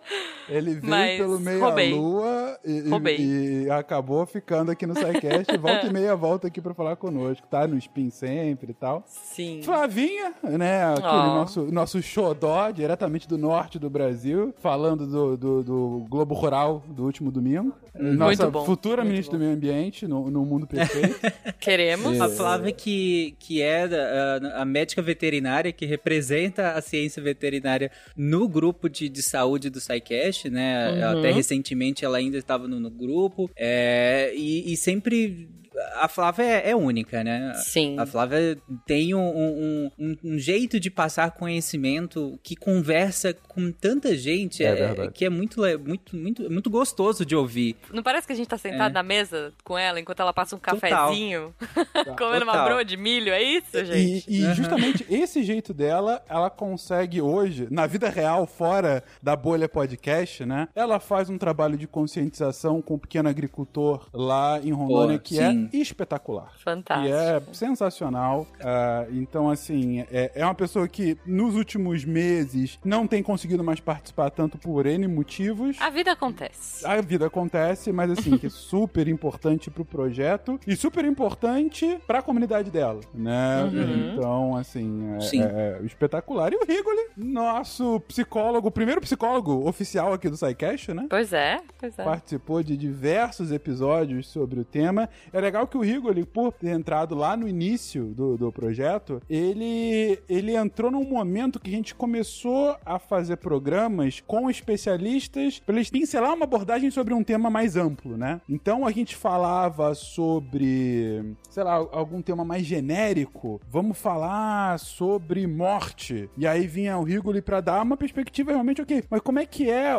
[0.47, 1.91] Ele veio Mas pelo meio roubei.
[1.91, 2.83] à lua e,
[3.19, 5.55] e- e acabou ficando aqui no SciCast.
[5.57, 7.67] volta e meia volta aqui pra falar conosco, tá?
[7.67, 9.03] No Spin sempre e tal.
[9.07, 9.61] Sim.
[9.63, 10.85] Flavinha, né?
[10.93, 11.25] Aquele Ó.
[11.35, 17.03] nosso, nosso xodó, diretamente do norte do Brasil, falando do, do, do Globo Rural do
[17.05, 17.73] último domingo.
[17.93, 19.39] Nossa Muito bom, futura muito ministra bom.
[19.39, 21.19] do Meio Ambiente no, no mundo perfeito.
[21.59, 22.19] Queremos.
[22.19, 28.47] A Flávia, que, que é a, a médica veterinária que representa a ciência veterinária no
[28.47, 30.91] grupo de, de saúde do SciCast, né?
[30.91, 31.19] Uhum.
[31.19, 33.49] Até recentemente ela ainda estava no, no grupo.
[33.55, 35.49] É, e, e sempre.
[35.95, 37.53] A Flávia é, é única, né?
[37.55, 37.97] Sim.
[37.99, 44.15] A Flávia tem um, um, um- um jeito de passar conhecimento que conversa com tanta
[44.17, 44.69] gente É
[45.05, 47.75] é- que é muito, muito, muito, muito gostoso de ouvir.
[47.93, 48.93] Não parece que a gente tá sentado É.
[48.93, 50.79] na mesa com ela enquanto ela passa um Total.
[51.09, 51.53] cafezinho,
[52.17, 52.65] comendo uma Total.
[52.65, 53.31] broa de milho?
[53.31, 54.25] É isso, E, gente?
[54.31, 60.45] e justamente esse jeito dela, ela consegue hoje, na vida real, fora da bolha podcast,
[60.45, 60.67] né?
[60.75, 65.35] Ela faz um trabalho de conscientização com o pequeno agricultor lá em Rondônia Pô, que
[65.35, 65.58] sim.
[65.58, 66.53] é espetacular.
[66.63, 67.07] Fantástico.
[67.09, 68.47] Que é sensacional.
[68.61, 73.79] Ah, então, assim, é, é uma pessoa que nos últimos meses não tem conseguido mais
[73.79, 75.77] participar tanto por N motivos.
[75.79, 76.85] A vida acontece.
[76.85, 82.21] A vida acontece, mas assim, que é super importante pro projeto e super importante pra
[82.21, 83.63] comunidade dela, né?
[83.63, 84.13] Uhum.
[84.13, 86.51] Então, assim, é, é- é espetacular.
[86.53, 91.07] E o Rigoli, nosso psicólogo, o primeiro psicólogo oficial aqui do SciCast, né?
[91.09, 92.03] Pois é, pois é.
[92.03, 95.09] Participou de diversos episódios sobre o tema.
[95.31, 100.19] É legal que o Rigoli, por ter entrado lá no início do, do projeto, ele,
[100.29, 105.89] ele entrou num momento que a gente começou a fazer programas com especialistas para eles
[105.89, 108.39] pincelar uma abordagem sobre um tema mais amplo, né?
[108.47, 113.59] Então a gente falava sobre, sei lá, algum tema mais genérico.
[113.67, 116.29] Vamos falar sobre morte.
[116.37, 119.67] E aí vinha o Rigoli para dar uma perspectiva realmente, ok, mas como é que
[119.67, 119.93] é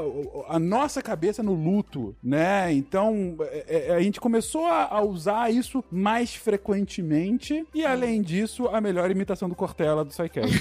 [0.48, 2.72] a nossa cabeça no luto, né?
[2.72, 5.00] Então é- é- a gente começou a, a
[5.40, 10.60] usar isso mais frequentemente e além disso, a melhor imitação do Cortella do SciCast.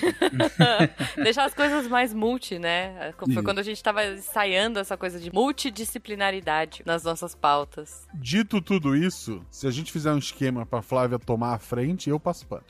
[1.22, 3.14] Deixar as coisas mais multi, né?
[3.18, 3.44] Foi Isso.
[3.44, 8.08] quando a gente tava ensaiando essa coisa de multidisciplinaridade nas nossas pautas.
[8.14, 12.20] Dito tudo isso, se a gente fizer um esquema pra Flávia tomar a frente, eu
[12.20, 12.64] passo pano.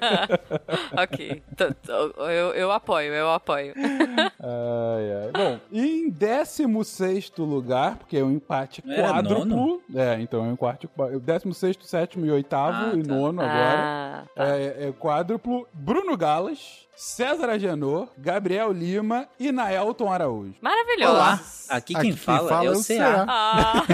[0.96, 1.42] ok.
[2.18, 3.74] Eu, eu apoio, eu apoio.
[3.76, 5.32] Ai, ai.
[5.32, 9.82] Bom, e em 16 lugar, porque é um empate Era quádruplo.
[9.94, 10.56] É, então é um
[10.94, 11.20] quarto.
[11.20, 13.14] 16, 7 e 8 Ah, e tá.
[13.14, 13.78] nono agora.
[13.78, 14.44] Ah, tá.
[14.56, 15.66] É, é quádruplo.
[15.72, 20.52] Bruno Galas, César Agenor, Gabriel Lima e Naelton Araújo.
[20.60, 21.14] Maravilhoso.
[21.14, 21.40] Olá,
[21.70, 23.26] aqui quem, Aqui quem fala, fala é é o o CA.
[23.26, 23.84] Ah.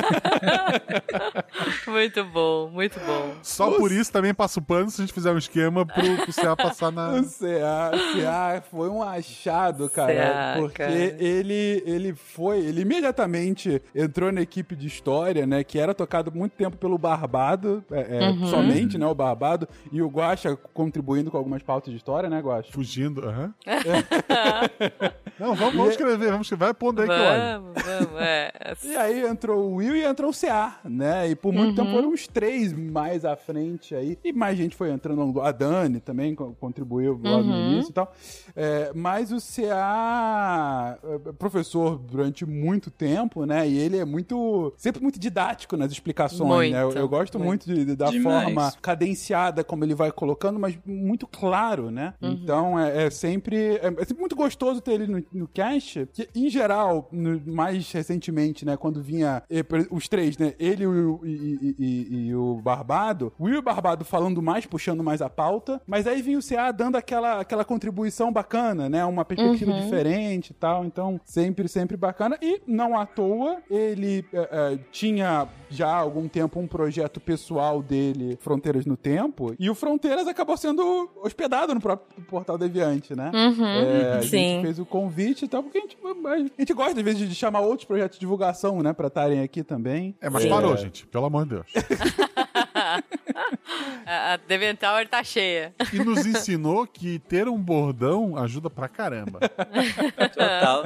[1.87, 3.33] muito bom, muito bom.
[3.45, 6.57] Só por isso também passo pano se a gente fizer um esquema pro, pro CA
[6.57, 7.13] passar na.
[7.23, 10.13] O CA, CA foi um achado, cara.
[10.13, 10.93] CA, porque cara.
[10.93, 15.63] ele ele foi, ele imediatamente entrou na equipe de história, né?
[15.63, 18.49] Que era tocado muito tempo pelo Barbado, é, é, Uhum.
[18.49, 19.07] somente, né?
[19.07, 22.73] O Barbado, e o Guaxa contribuindo com algumas pautas de história, né, Guaxa?
[22.73, 23.55] Fugindo Aham.
[25.39, 26.65] Não, vamos, vamos escrever, vamos escrever.
[26.65, 27.63] Vai pondo aí que eu olho.
[27.63, 28.53] Vamos, vamos, é.
[28.85, 31.29] E aí entrou o Will e entrou o CA, né?
[31.31, 34.19] E por muito tempo foram os três mais à frente aí.
[34.25, 35.41] E mais gente foi entrando.
[35.43, 38.13] A Dani também co- contribuiu lá no início e tal.
[38.55, 43.69] É, mas o CA, é, professor durante muito tempo, né?
[43.69, 44.73] E ele é muito.
[44.77, 46.81] sempre muito didático nas explicações, né?
[46.83, 48.45] Eu, Muito, eu gosto muito, de- de- da Demais.
[48.45, 52.15] forma cadenciada como ele vai colocando, mas muito claro, né?
[52.21, 53.57] Então é, é sempre.
[53.77, 56.09] É, é sempre muito gostoso ter ele no, no cast.
[56.13, 58.77] Que, em geral, no- mais recentemente, né?
[58.77, 60.55] Quando vinha eh, os três, né?
[60.59, 63.33] Ele e o, e, e- e- o Barbado.
[63.39, 65.81] O Will e o Barbado falando mais, puxando mais a pauta.
[65.87, 69.05] Mas aí vinha o CA dando aquela, aquela contribuição bacana, né?
[69.05, 70.85] Uma perspectiva diferente e tal.
[70.85, 72.39] Então, sempre, sempre bacana.
[72.43, 77.83] E não à toa, ele eh, eh, tinha já há algum tempo um projeto pessoal
[77.83, 83.31] dele, Fronteiras no Tempo, e o Fronteiras acabou sendo hospedado no próprio Portal Deviante, né?
[83.35, 84.29] É, a sim.
[84.29, 87.35] gente fez o convite e tal, porque a gente, a gente gosta, às vezes, de
[87.35, 90.15] chamar outros projetos de divulgação, né, pra estarem aqui também.
[90.21, 91.07] É, mas parou, gente.
[91.07, 91.67] Pelo amor de Deus.
[94.07, 95.75] A, a Deventower tá cheia.
[95.93, 99.41] E nos ensinou que ter um bordão ajuda pra caramba.
[99.41, 100.85] Total.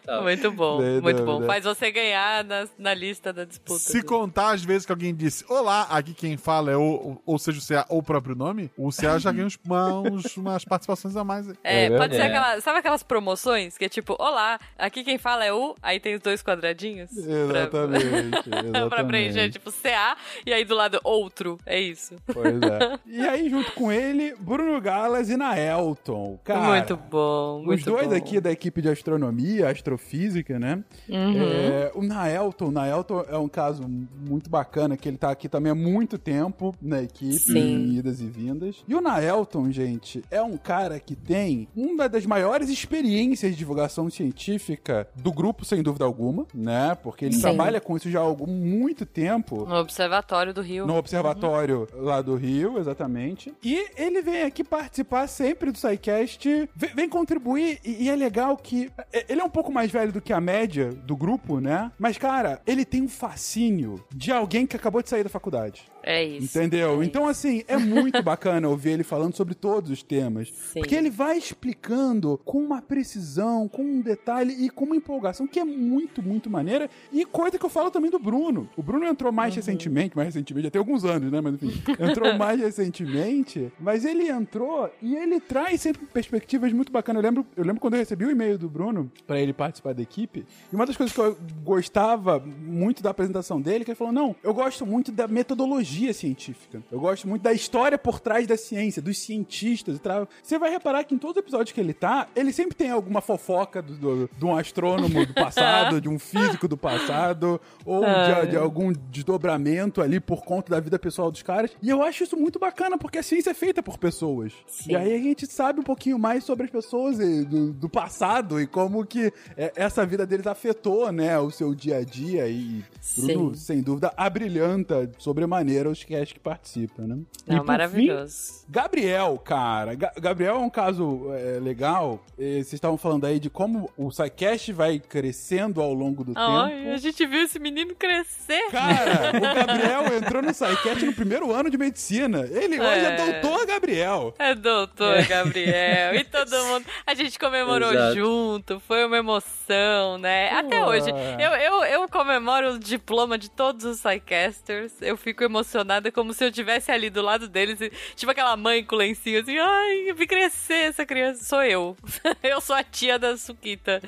[0.00, 0.22] Total.
[0.22, 1.32] Muito bom, Sem muito bom.
[1.34, 1.46] dúvida.
[1.46, 3.78] Faz você ganhar na, na lista da disputa.
[3.78, 7.58] Se contar as vezes que alguém disse Olá, aqui quem fala é o, ou seja,
[7.58, 11.16] o CA ou o próprio nome, o CA já ganha uns, uma- uns- umas participações
[11.16, 11.48] a mais.
[11.62, 12.60] É, É pode ser aquela.
[12.60, 16.20] Sabe aquelas promoções que é tipo, olá, aqui quem fala é o, aí tem os
[16.20, 17.10] dois quadradinhos?
[17.10, 18.42] Pra- Exatamente.
[18.48, 19.06] pra exatamente.
[19.06, 21.58] preencher, tipo, CA, e aí do lado outro.
[21.66, 21.97] É isso.
[22.32, 22.98] Pois é.
[23.06, 26.38] E aí, junto com ele, Bruno Galas e Naelton.
[26.44, 27.60] Cara, muito bom.
[27.60, 28.14] Os Muito dois bom.
[28.14, 30.84] aqui da equipe de astronomia, astrofísica, né?
[31.08, 31.42] Uhum.
[31.42, 35.72] É, o Naelton, o Naelton é um caso muito bacana, que ele tá aqui também
[35.72, 37.58] há muito tempo na equipe, Sim.
[37.58, 38.84] em idas e vindas.
[38.86, 44.08] E o Naelton, gente, é um cara que tem uma das maiores experiências de divulgação
[44.10, 46.96] científica do grupo, sem dúvida alguma, né?
[47.02, 47.40] Porque ele Sim.
[47.42, 49.64] trabalha com isso já há algum, muito tempo.
[49.66, 50.86] No Observatório do Rio.
[50.86, 53.54] No observatório lá do Rio, exatamente.
[53.62, 58.56] E ele vem aqui participar sempre do SciCast, vem, vem contribuir, e, e é legal
[58.56, 58.90] que.
[59.12, 61.90] é- Ele é um pouco mais velho do que a média do grupo, né?
[61.98, 65.84] Mas, cara, ele tem um fascínio de alguém que acabou de sair da faculdade.
[66.08, 66.56] É isso.
[66.58, 67.02] Entendeu?
[67.02, 70.48] É Então, assim, é muito bacana ouvir ele falando sobre todos os temas.
[70.48, 70.80] Sim.
[70.80, 75.60] Porque ele vai explicando com uma precisão, com um detalhe e com uma empolgação que
[75.60, 76.88] é muito, muito maneira.
[77.12, 78.70] E coisa que eu falo também do Bruno.
[78.74, 81.42] O Bruno entrou mais recentemente, mais recentemente, já tem alguns anos, né?
[81.42, 83.70] Mas enfim, entrou mais recentemente.
[83.78, 87.22] Mas ele entrou e ele traz sempre perspectivas muito bacanas.
[87.22, 90.00] Eu lembro, eu lembro quando eu recebi o e-mail do Bruno pra ele participar da
[90.00, 90.46] equipe.
[90.72, 94.34] E uma das coisas que eu gostava muito da apresentação dele, que ele falou: não,
[94.42, 96.82] eu gosto muito da metodologia científica.
[96.90, 100.28] Eu gosto muito da história por trás da ciência, dos cientistas e.
[100.42, 103.20] Você vai reparar que em todos os episódios que ele tá, ele sempre tem alguma
[103.20, 108.50] fofoca do, do- de um astrônomo do passado, de um físico do passado, ou de,
[108.50, 111.70] de algum desdobramento ali por conta da vida pessoal dos caras.
[111.82, 114.52] E eu acho isso muito bacana, porque a ciência é feita por pessoas.
[114.66, 114.92] Sim.
[114.92, 118.60] E aí a gente sabe um pouquinho mais sobre as pessoas e do, do passado
[118.60, 122.48] e como que é, essa vida deles afetou, né, o seu dia a dia.
[122.48, 122.84] E
[123.16, 127.18] Bruno, sem dúvida, abrilhanta sobremaneira os cast que participam, né?
[127.46, 128.64] Não, maravilhoso.
[128.68, 129.94] Gabriel, cara.
[129.94, 132.22] Ga- Gabriel é um caso é, legal.
[132.36, 136.46] Vocês estavam falando aí de como o SciCast vai crescendo ao longo do tempo.
[136.92, 138.70] a gente viu esse menino crescer.
[138.70, 142.40] Cara, o Gabriel entrou no SciCast no primeiro ano de medicina.
[142.50, 143.40] Ele hoje é, É.
[143.42, 144.34] doutor Gabriel.
[144.38, 146.14] É doutor Gabriel.
[146.14, 146.84] E todo mundo.
[147.06, 148.14] A gente comemorou Exato.
[148.16, 148.80] junto.
[148.80, 150.50] Foi uma emoção, né?
[150.50, 150.90] Até Pô.
[150.90, 151.10] hoje.
[151.10, 154.92] Eu, eu, eu comemoro o diploma de todos os Psycasters.
[155.00, 157.78] Eu fico emocionada como se eu estivesse ali do lado deles.
[158.16, 159.58] Tipo aquela mãe com lencinho assim.
[159.58, 161.44] Ai, eu vi crescer essa criança.
[161.44, 161.96] Sou eu.
[162.42, 164.00] eu sou a tia da Suquita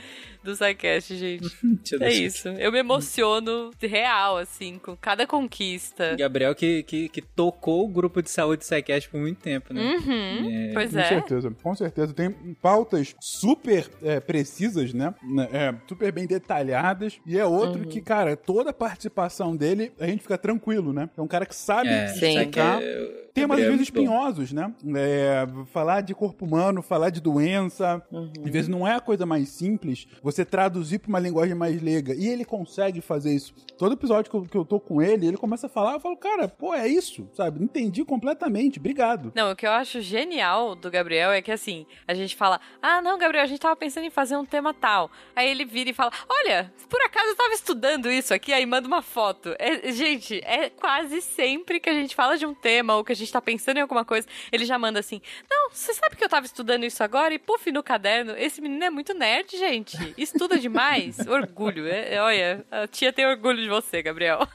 [0.43, 1.51] do Psycast, gente.
[2.01, 2.49] É isso.
[2.49, 6.15] Eu me emociono real, assim, com cada conquista.
[6.17, 9.83] Gabriel que, que, que tocou o grupo de saúde Psycast por muito tempo, né?
[9.83, 10.73] Uhum, É.
[10.73, 11.05] pois Com é.
[11.09, 12.13] certeza, com certeza.
[12.15, 12.31] Tem
[12.61, 15.15] pautas super é, precisas, né?
[15.53, 17.19] É, super bem detalhadas.
[17.27, 17.89] E é outro Uhum.
[17.89, 21.09] que, cara, toda a participação dele, a gente fica tranquilo, né?
[21.17, 22.29] É um cara que sabe É, Sim.
[22.39, 24.73] explicar é- temas às é vezes espinhosos, né?
[24.97, 28.03] É, falar de corpo humano, falar de doença.
[28.11, 28.33] Uhum.
[28.45, 32.15] Às vezes não é a coisa mais simples você traduzir pra uma linguagem mais leiga.
[32.15, 33.55] E ele consegue fazer isso.
[33.79, 36.17] Todo episódio que eu, que eu tô com ele, ele começa a falar, eu falo,
[36.17, 37.63] cara, pô, é isso, sabe?
[37.63, 39.33] Entendi completamente, obrigado.
[39.35, 43.01] Não, o que eu acho genial do Gabriel é que assim, a gente fala: Ah,
[43.01, 45.11] não, Gabriel, a gente tava pensando em fazer um tema tal.
[45.35, 48.87] Aí ele vira e fala: Olha, por acaso eu tava estudando isso aqui, aí manda
[48.87, 49.55] uma foto.
[49.59, 53.17] É, gente, é quase sempre que a gente fala de um tema ou que a
[53.17, 56.29] gente tá pensando em alguma coisa, ele já manda assim: Não, você sabe que eu
[56.29, 59.97] tava estudando isso agora e, puf, no caderno, esse menino é muito nerd, gente.
[60.17, 61.19] Estuda demais.
[61.27, 61.87] orgulho.
[61.87, 64.41] É, é, olha, a tia tem orgulho de você, Gabriel.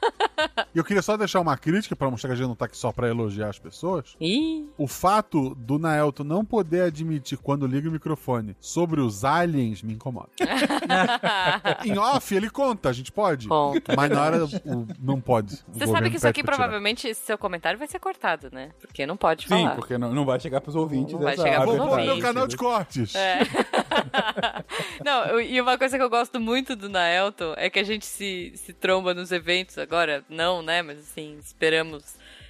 [0.74, 2.76] E eu queria só deixar uma crítica pra mostrar que a gente não tá aqui
[2.76, 4.14] só pra elogiar as pessoas.
[4.20, 9.82] Ih, O fato do Naelto não poder admitir quando liga o microfone sobre os aliens
[9.82, 10.28] me incomoda.
[11.84, 13.48] em off, ele conta, a gente pode.
[13.48, 13.94] Conta.
[13.96, 15.58] Mas na hora o- não pode.
[15.68, 18.55] Você sabe que isso aqui provavelmente, esse seu comentário vai ser cortado, né?
[18.80, 19.74] Porque não pode Sim, falar.
[19.74, 21.12] porque não, não vai chegar pros ouvintes.
[21.14, 22.22] Não vai chegar pros Vou pôr no meu ouvintes.
[22.24, 23.14] canal de cortes.
[23.14, 23.38] É.
[25.04, 28.04] Não, eu- e uma coisa que eu gosto muito do Naelton é que a gente
[28.06, 30.82] se, se tromba nos eventos agora, não, né?
[30.82, 32.04] Mas assim, esperamos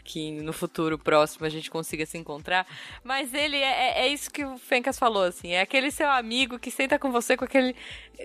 [0.06, 2.66] que no futuro próximo a gente consiga se encontrar.
[3.02, 3.60] Mas ele é,
[4.02, 7.10] é- é isso que o Fencas falou, assim, é aquele seu amigo que senta com
[7.10, 7.74] você com aquele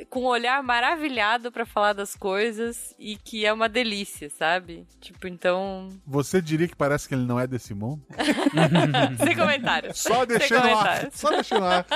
[0.10, 4.88] com um olhar maravilhado pra falar das coisas e que é uma delícia, sabe?
[5.02, 8.02] Tipo, então, Você diria que parece que ele não é desse mundo?
[9.22, 10.00] sem comentários.
[10.00, 10.70] Só Sem deixei no ar.
[10.70, 11.20] comentários.
[11.20, 11.86] Só deixei no ar.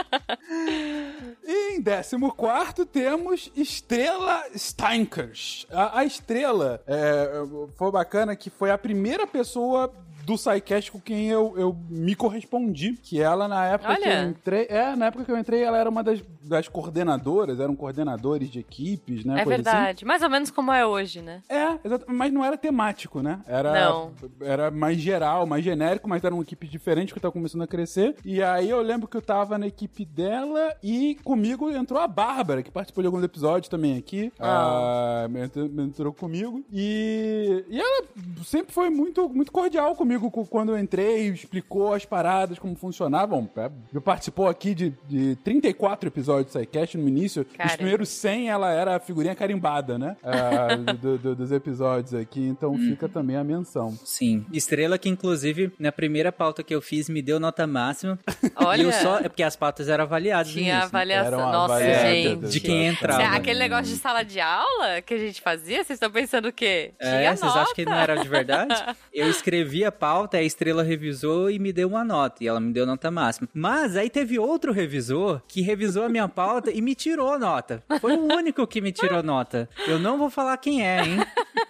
[1.48, 5.68] E em 14 temos Estrela Steinkers.
[5.72, 7.30] A, a Estrela é,
[7.78, 12.16] foi bacana que foi a primeira pessoa up do SciCast com quem eu, eu me
[12.16, 12.98] correspondi.
[13.02, 14.24] Que ela, na época que Olha.
[14.24, 14.66] eu entrei.
[14.70, 18.60] É, na época que eu entrei, ela era uma das, das coordenadoras, eram coordenadores de
[18.60, 19.36] equipes, né?
[19.36, 19.50] É assim.
[19.50, 20.06] verdade.
[20.06, 21.42] Mais ou menos como é hoje, né?
[21.48, 23.40] É, exato, mas não era temático, né?
[23.48, 24.12] Era, Não.
[24.42, 28.16] era mais geral, mais genérico, mas era uma equipe diferente que tava começando a crescer.
[28.26, 32.64] E aí eu lembro que eu tava na equipe dela e comigo entrou a Bárbara,
[32.64, 34.32] que participou de alguns episódios também aqui.
[34.40, 36.64] Ah, entrou, entrou comigo.
[36.72, 38.06] E, e ela
[38.44, 43.50] sempre foi muito, muito cordial comigo cu- quando eu entrei, explicou as paradas, como funcionavam.
[43.56, 47.44] É, Eu participou aqui de, de 34 episódios do SciCast no início.
[47.50, 47.78] Os Caramba.
[47.78, 50.16] primeiros 100 ela era a figurinha carimbada, né?
[50.24, 52.78] Ah, do- do- dos episódios aqui, então Uhum.
[52.90, 53.98] fica também a menção.
[54.04, 54.46] Sim.
[54.52, 58.18] Estrela que, inclusive, na primeira pauta que eu fiz, me deu nota máxima.
[58.56, 59.20] Olha, E eu só.
[59.20, 60.86] É porque as pautas eram avaliadas no tinha início, né?
[61.00, 61.40] Avaliação.
[61.40, 62.48] uma Nossa, gente.
[62.48, 63.20] De quem entrava.
[63.22, 66.54] Cê- Aquele negócio de sala de aula que a gente fazia, vocês estão pensando o
[66.54, 66.94] quê?
[67.00, 68.74] É, Tinha vocês acham que não era de verdade?
[69.14, 70.05] Eu escrevi a pauta,
[70.38, 72.44] a estrela revisou e me deu uma nota.
[72.44, 73.48] E ela me deu nota máxima.
[73.54, 77.84] Mas aí teve outro revisor que revisou a minha pauta e me tirou a nota.
[78.00, 79.70] Foi o único que me tirou nota.
[79.88, 81.18] Eu não vou falar quem é, hein?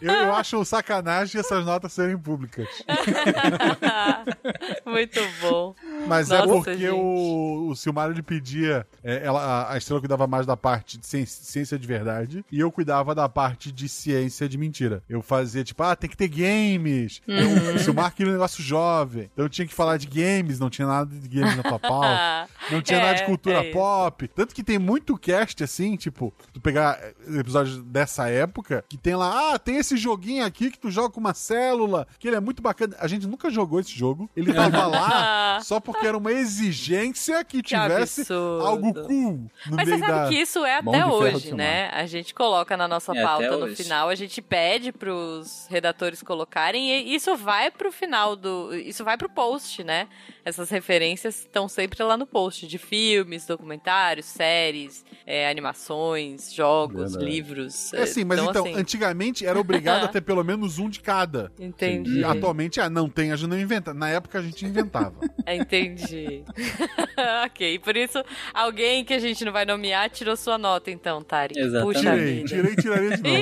[0.01, 2.67] Eu, eu acho sacanagem essas notas serem públicas.
[4.85, 5.75] Muito bom.
[6.07, 6.89] Mas é Nossa, porque gente.
[6.91, 8.85] o, o Silmário ele pedia.
[9.03, 12.59] é, ela, a- a estrela cuidava mais da parte de ciência, ciência de verdade e
[12.59, 15.01] eu cuidava da parte de ciência de mentira.
[15.09, 17.21] Eu fazia tipo, ah, tem que ter games.
[17.27, 19.29] Eu- o Silmar um negócio jovem.
[19.33, 22.49] Então eu tinha que falar de games, não tinha nada de games na tua pauta.
[22.71, 24.27] Não tinha É, nada de cultura é pop.
[24.29, 29.15] Tanto que tem muito cast assim, tipo, tu pegar eh, episódios dessa época, que tem
[29.15, 32.39] lá, ah, tem esse joguinho aqui que tu joga com uma célula, que ele é
[32.39, 32.95] muito bacana.
[32.99, 34.29] A gente nunca jogou esse jogo.
[34.35, 38.65] Ele tava lá só porque era uma exigência que tivesse absurdo.
[38.65, 40.27] algo cool no Mas você meio sabe da.
[40.29, 41.89] que isso é até hoje, né?
[41.93, 43.75] A gente coloca na nossa É, pauta no hoje.
[43.83, 48.73] final, a gente pede pros redatores colocarem e isso vai pro final do.
[48.73, 50.07] Isso vai pro post, né?
[50.45, 57.25] Essas referências estão sempre lá no post de filmes, documentários, séries, é, animações, jogos, Verdade.
[57.25, 57.93] livros.
[57.93, 61.51] É assim, mas então, assim, antigamente era obrigado a ter pelo menos um de cada.
[61.59, 62.19] Entendi.
[62.19, 63.93] E atualmente, ah, não tem, a gente não inventa.
[63.93, 65.15] Na época a gente inventava.
[65.47, 66.43] Entendi.
[67.45, 71.55] ok, por isso alguém que a gente não vai nomear tirou sua nota, então, Tari.
[71.57, 71.97] Exatamente.
[71.97, 72.47] Puxa Tirei, vida.
[72.47, 73.35] tirei, tiraria de novo.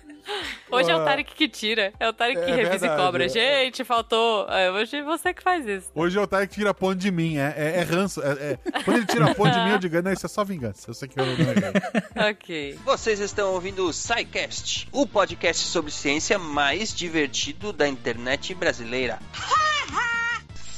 [0.72, 1.92] Hoje é o Tarek que tira.
[1.98, 3.24] É o Tarek que É revisa verdade, e cobra.
[3.26, 3.28] é.
[3.28, 4.46] Gente, faltou.
[4.48, 5.90] É, Hoje é você que faz isso.
[5.94, 8.22] Hoje é o Tarek que tira ponto de mim, é, é, é ranço.
[8.22, 10.88] é- é- Quando ele tira ponto de mim, eu digo, não, isso é só vingança.
[10.90, 12.30] Eu sei que eu não é.
[12.30, 12.78] Ok.
[12.84, 19.18] Vocês estão ouvindo o SciCast, o podcast sobre ciência mais divertido da internet brasileira.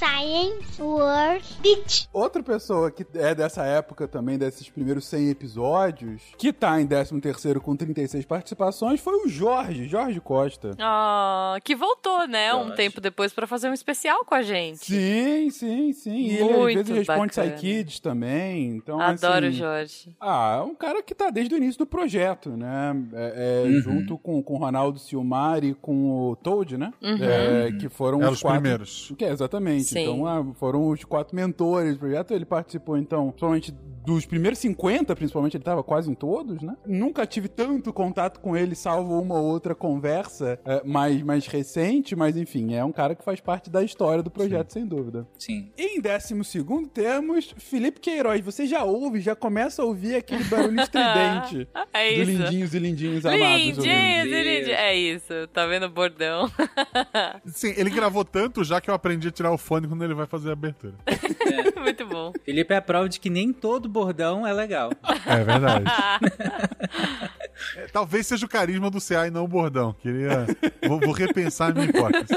[0.07, 2.09] Science World Beach.
[2.13, 7.61] Outra pessoa que é dessa época também, desses primeiros 100 episódios, que tá em 13º
[7.61, 10.73] com 36 participações, foi o Jorge, Jorge Costa.
[10.81, 12.53] Ah, que voltou, né?
[12.53, 12.77] Um Jorge.
[12.77, 14.85] tempo depois pra fazer um especial com a gente.
[14.85, 16.17] Sim, sim, sim.
[16.17, 17.53] E ele às vezes responde bacana.
[17.53, 18.71] Kids também.
[18.77, 20.17] Então, Adoro o assim, Jorge.
[20.21, 22.93] Ah, é um cara que tá desde o início do projeto, né?
[23.13, 23.81] É, é, Uhum.
[23.81, 26.93] Junto com, com o Ronaldo Silmar e com o Toad, né?
[27.01, 27.19] Uhum.
[27.21, 28.61] É, que foram os os quatro...
[28.61, 29.13] primeiros.
[29.17, 29.92] Que é, exatamente.
[29.93, 30.03] Sim.
[30.03, 32.33] Então, ah, foram os quatro mentores do projeto.
[32.33, 33.75] Ele participou, então, somente
[34.05, 36.77] dos primeiros 50, principalmente, ele tava quase em todos, né?
[36.87, 42.17] Nunca tive tanto contato com ele, salvo uma ou outra conversa é, mais, mais recente,
[42.17, 45.27] mas enfim, é um cara que faz parte da história do projeto, sem dúvida.
[45.39, 45.71] Sim.
[45.77, 48.41] Em décimo segundo temos Felipe Queiroz.
[48.41, 53.27] Você já ouve, já começa a ouvir aquele barulho estridente É do lindinhos e lindinhos
[53.27, 53.45] amados.
[53.45, 54.79] Lindinhos e lindinhos.
[54.79, 56.51] É isso, tá vendo o bordão?
[57.47, 60.27] Sim, ele gravou tanto já que eu aprendi a tirar o fone quando ele vai
[60.27, 60.95] fazer a abertura.
[61.81, 62.33] Muito bom.
[62.45, 64.91] Felipe é a prova de que nem todo bordão é legal.
[65.27, 65.85] É verdade.
[67.77, 69.95] É, Talvez seja o carisma do CA e não o bordão.
[70.01, 70.47] Queria.
[70.89, 72.35] Vou, vou repensar a minha hipótese.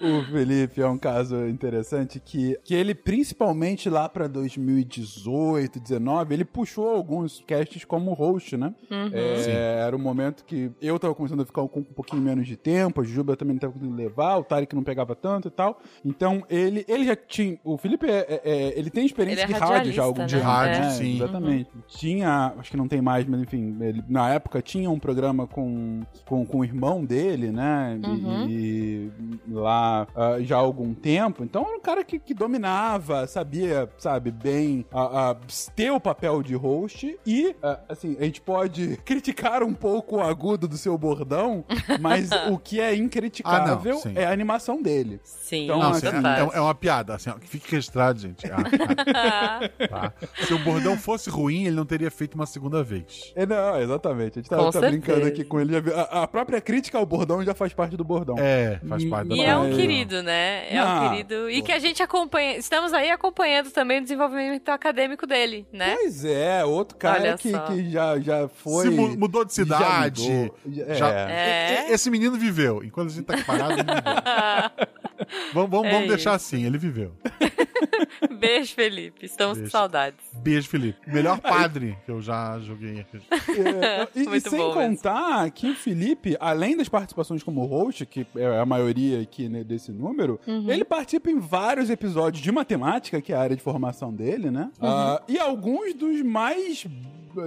[0.00, 6.44] O Felipe é um caso interessante que, que ele, principalmente lá pra 2018, 19, ele
[6.44, 8.74] puxou alguns casts como host, né?
[9.12, 12.56] É, era um momento que eu tava começando a ficar com um pouquinho menos de
[12.56, 15.78] tempo, a Juba também não tava conseguindo levar, o Tarek não pegava tanto e tal.
[16.04, 17.58] Então, ele, ele já tinha.
[17.62, 20.26] O Felipe, é, é- é- ele tem experiência Ele é de rádio já, algum né?
[20.26, 21.16] De rádio, é, sim.
[21.16, 21.70] Exatamente.
[21.88, 26.02] Tinha, acho que não tem mais, mas enfim, ele, na época tinha um programa com,
[26.26, 27.98] com, com o irmão dele, né?
[28.02, 28.46] E- Uhum.
[28.48, 29.10] E,
[29.48, 31.42] lá ah, já há algum tempo.
[31.44, 35.36] Então era um cara que, que dominava, sabia, sabe, bem ah, ah,
[35.74, 37.18] ter o papel de host.
[37.26, 41.64] E, ah, assim, a gente pode criticar um pouco o agudo do seu bordão,
[42.00, 45.20] mas o que é incriticável Ah, não, é a animação dele.
[45.24, 46.52] Sim, Então, Não, assim, total.
[46.52, 48.44] é, é uma piada, assim, ó, que fique registrado, gente.
[48.50, 50.09] Ah, tá.
[50.46, 53.32] Se o bordão fosse ruim, ele não teria feito uma segunda vez.
[53.34, 54.38] É, não, exatamente.
[54.38, 55.76] A gente tá, Com tá brincando aqui com ele.
[55.76, 58.36] A, a própria crítica ao bordão já faz parte do bordão.
[58.38, 60.66] É, faz parte da E é um querido, né?
[60.70, 61.50] É Ah, um querido.
[61.50, 62.56] E que a gente acompanha.
[62.56, 65.94] Estamos aí acompanhando também o desenvolvimento acadêmico dele, né?
[65.98, 68.84] Pois é, outro cara que, que já, já foi.
[68.84, 70.22] Se mu- mudou de cidade.
[70.24, 70.56] Já mudou.
[70.68, 71.30] Já- já- é.
[71.86, 71.90] É.
[71.90, 72.82] E- Esse menino viveu.
[72.84, 74.90] Enquanto a gente tá parado, ele viveu.
[75.52, 77.12] Vamos, vamos, É vamos deixar assim, ele viveu.
[78.38, 79.26] Beijo, Felipe.
[79.26, 79.70] Estamos com Beijo.
[79.72, 80.18] saudades.
[80.34, 80.98] Beijo, Felipe.
[81.10, 83.20] Melhor padre que eu já joguei aqui.
[83.58, 84.96] É, e, e sem bom mesmo.
[84.96, 89.62] contar que o Felipe, além das participações como host, que é a maioria aqui né,
[89.64, 90.70] desse número, Uhum.
[90.70, 94.70] ele participa em vários episódios de matemática, que é a área de formação dele, né?
[94.80, 94.88] Uhum.
[94.88, 96.86] Ah, e alguns dos mais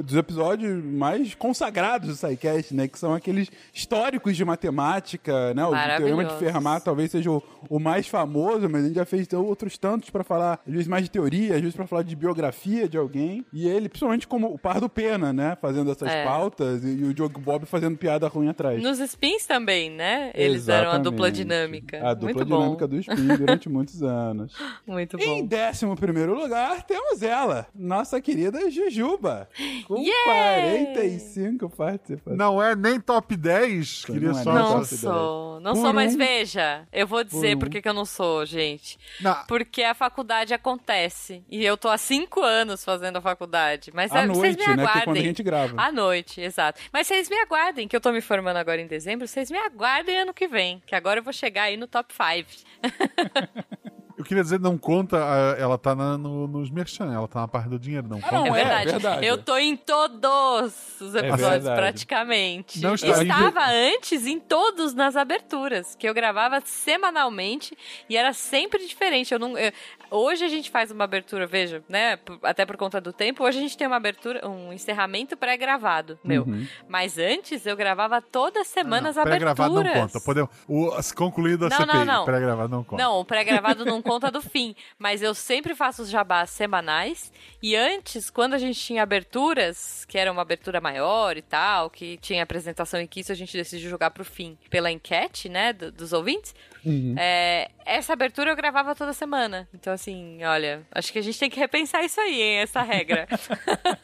[0.04, 2.88] dos episódios mais consagrados do SciCast, né?
[2.88, 5.66] Que são aqueles históricos de matemática, né?
[5.66, 6.34] O Teorema de.
[6.38, 10.24] Fermat talvez seja o, o mais famoso, mas a gente já fez outros tantos pra
[10.24, 13.46] falar, às vezes mais de teoria, às vezes pra falar de biografia de alguém.
[13.54, 15.58] E ele, principalmente como o Pardo Pena, né?
[15.62, 16.24] Fazendo essas É.
[16.24, 18.82] pautas e, e o Diogo Bob fazendo piada ruim atrás.
[18.82, 20.32] Nos spins também, né?
[20.34, 21.34] Eles eram a dupla Exatamente.
[21.36, 22.10] dinâmica.
[22.10, 22.96] A dupla Muito dinâmica bom.
[22.96, 24.54] do Spin durante muitos anos.
[24.86, 25.48] Muito Em bom.
[25.48, 29.48] décimo primeiro lugar, temos ela, nossa querida Jujuba,
[29.88, 30.94] com Yeah!
[30.94, 32.38] 45 participações.
[32.38, 34.06] Não é nem top 10.
[34.06, 34.54] Queria Não é só.
[34.54, 37.60] Não top sou, não Por sou, mas um- veja, eu vou dizer um.
[37.60, 38.98] por que que eu não sou, gente.
[39.22, 41.44] Não, Porque a faculdade acontece.
[41.50, 43.92] E eu tô há cinco anos fazendo a faculdade.
[43.94, 44.74] Mas À é, vocês noite, me né?
[44.76, 45.04] Que é aguardem.
[45.06, 45.74] quando a gente grava.
[45.82, 46.80] À noite, exato.
[46.92, 49.28] Mas vocês me aguardem, que eu tô me formando agora em dezembro.
[49.28, 50.82] Vocês me aguardem ano que vem.
[50.86, 52.50] Que agora eu vou chegar aí no top 5.
[54.24, 55.18] eu queria dizer, não conta,
[55.60, 58.36] ela tá na- no- nos merchan, ela tá na parte do dinheiro, não Ah, conta.
[58.36, 58.92] não, É é verdade.
[58.92, 59.26] verdade.
[59.26, 61.76] Eu tô em todos os episódios, verdade.
[61.80, 62.82] praticamente.
[62.82, 67.78] Não está- Estava antes em todos nas aberturas, que eu gravava semanalmente
[68.10, 69.34] e era sempre diferente.
[69.34, 69.72] Eu não, eu-
[70.16, 72.20] hoje a gente faz uma abertura, veja, né?
[72.44, 76.44] Até por conta do tempo, hoje a gente tem uma abertura, um encerramento pré-gravado, meu.
[76.44, 76.68] Uhum.
[76.88, 79.54] Mas antes eu gravava toda semana as Não, aberturas.
[79.56, 80.20] Pré-gravado não conta.
[80.22, 82.26] Podemos, o, se concluído a Não, CPI, não, não.
[82.26, 83.04] pré-gravado não conta.
[83.04, 84.76] Não, o pré-gravado não conta do fim.
[85.00, 87.32] Mas eu sempre faço os jabás semanais.
[87.62, 92.18] E antes, quando a gente tinha aberturas, que era uma abertura maior e tal, que
[92.18, 95.92] tinha apresentação e que isso a gente decidiu jogar pro fim pela enquete, né, do-
[95.92, 96.54] dos ouvintes.
[96.86, 97.16] Uhum.
[97.18, 99.68] é, essa abertura eu gravava toda semana.
[99.74, 103.28] Então, assim, olha, acho que a gente tem que repensar isso aí, hein, essa regra.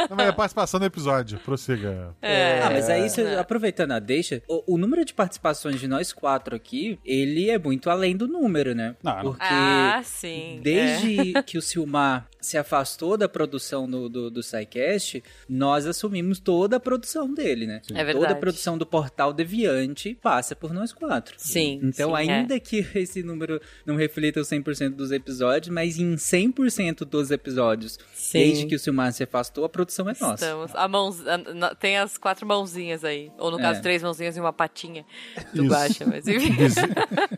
[0.09, 1.39] Não, mas é a participação no episódio.
[1.39, 2.15] Prossiga.
[2.21, 2.61] É.
[2.61, 6.55] Ah, mas aí, você- aproveitando a deixa, o, o número de participações de nós quatro
[6.55, 8.95] aqui, ele é muito além do número, né?
[9.03, 9.21] Não, não.
[9.23, 10.57] Porque ah, sim.
[10.57, 10.61] é.
[10.61, 16.77] desde que o Silmar se afastou da produção do, do, do SciCast, nós assumimos toda
[16.77, 17.81] a produção dele, né?
[17.91, 18.13] É verdade.
[18.19, 21.35] Toda a produção do Portal Deviante passa por nós quatro.
[21.37, 26.15] Sim, Então, sim, ainda que esse número não reflita os 100% dos episódios, mas em
[26.15, 28.39] 100% dos episódios, Sim.
[28.39, 30.45] desde que o Silmar se afastou, a produção é nossa.
[30.45, 30.71] Estamos.
[30.75, 33.31] A mãos, a- na- tem as quatro mãozinhas aí.
[33.37, 33.61] Ou no É.
[33.61, 35.05] caso, três mãozinhas e uma patinha
[35.53, 35.71] do Isso.
[35.73, 36.53] Guaxa, mas enfim.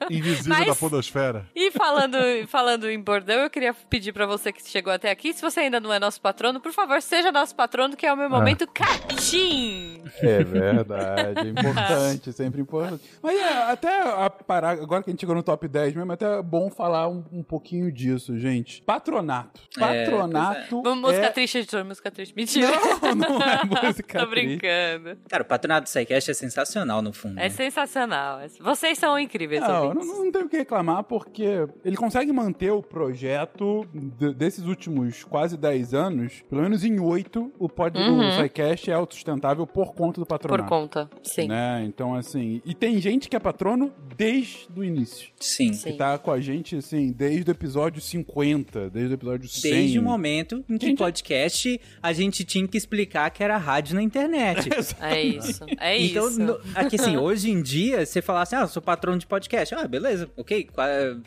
[0.10, 1.46] Invisível Mas- da podosfera.
[1.56, 2.18] E falando,
[2.48, 5.80] falando em bordão, eu queria pedir pra você que chegou até aqui, se você ainda
[5.80, 10.02] não é nosso patrono, por favor, seja nosso patrono, que é o meu momento catim.
[10.22, 13.04] É verdade, é importante, sempre importante.
[13.22, 16.16] Mas é, até a parar, agora que a gente chegou no top 10 mesmo, é
[16.16, 18.82] até bom falar um, um pouquinho disso, gente.
[18.84, 19.62] Patronato.
[19.78, 20.82] É, Patronato.
[20.82, 21.30] Vamos, música é...
[21.30, 22.36] triste, editor, música triste.
[22.36, 22.72] Mentira.
[23.02, 24.58] Não, não é música Tô triste.
[24.58, 25.18] brincando.
[25.30, 27.40] Cara, o patronato do SciCast é sensacional no fundo.
[27.40, 27.50] É né?
[27.50, 28.40] sensacional.
[28.60, 32.82] Vocês são incríveis, Não, não, não tem o que reclamar, porque ele consegue manter o
[32.82, 34.81] projeto de- desses últimos
[35.30, 38.32] quase 10 anos, pelo menos em 8, o, pod, Uhum.
[38.32, 40.64] SciCast é autossustentável por conta do patronato.
[40.64, 41.48] Por conta, sim.
[41.48, 41.84] Né?
[41.86, 45.30] Então, assim, e tem gente que é patrono desde o início.
[45.40, 45.74] Sim.
[45.74, 45.92] Sim.
[45.92, 49.72] Que tá com a gente, assim, desde o episódio 50, desde o episódio 100.
[49.72, 53.96] Desde o momento em que Gente- podcast a gente tinha que explicar que era rádio
[53.96, 54.70] na internet.
[55.02, 55.66] É isso.
[55.80, 56.40] É então, isso.
[56.40, 59.74] no- aqui assim, hoje em dia, você falar assim, ah, eu sou patrono de podcast.
[59.76, 60.68] Ah, beleza, ok,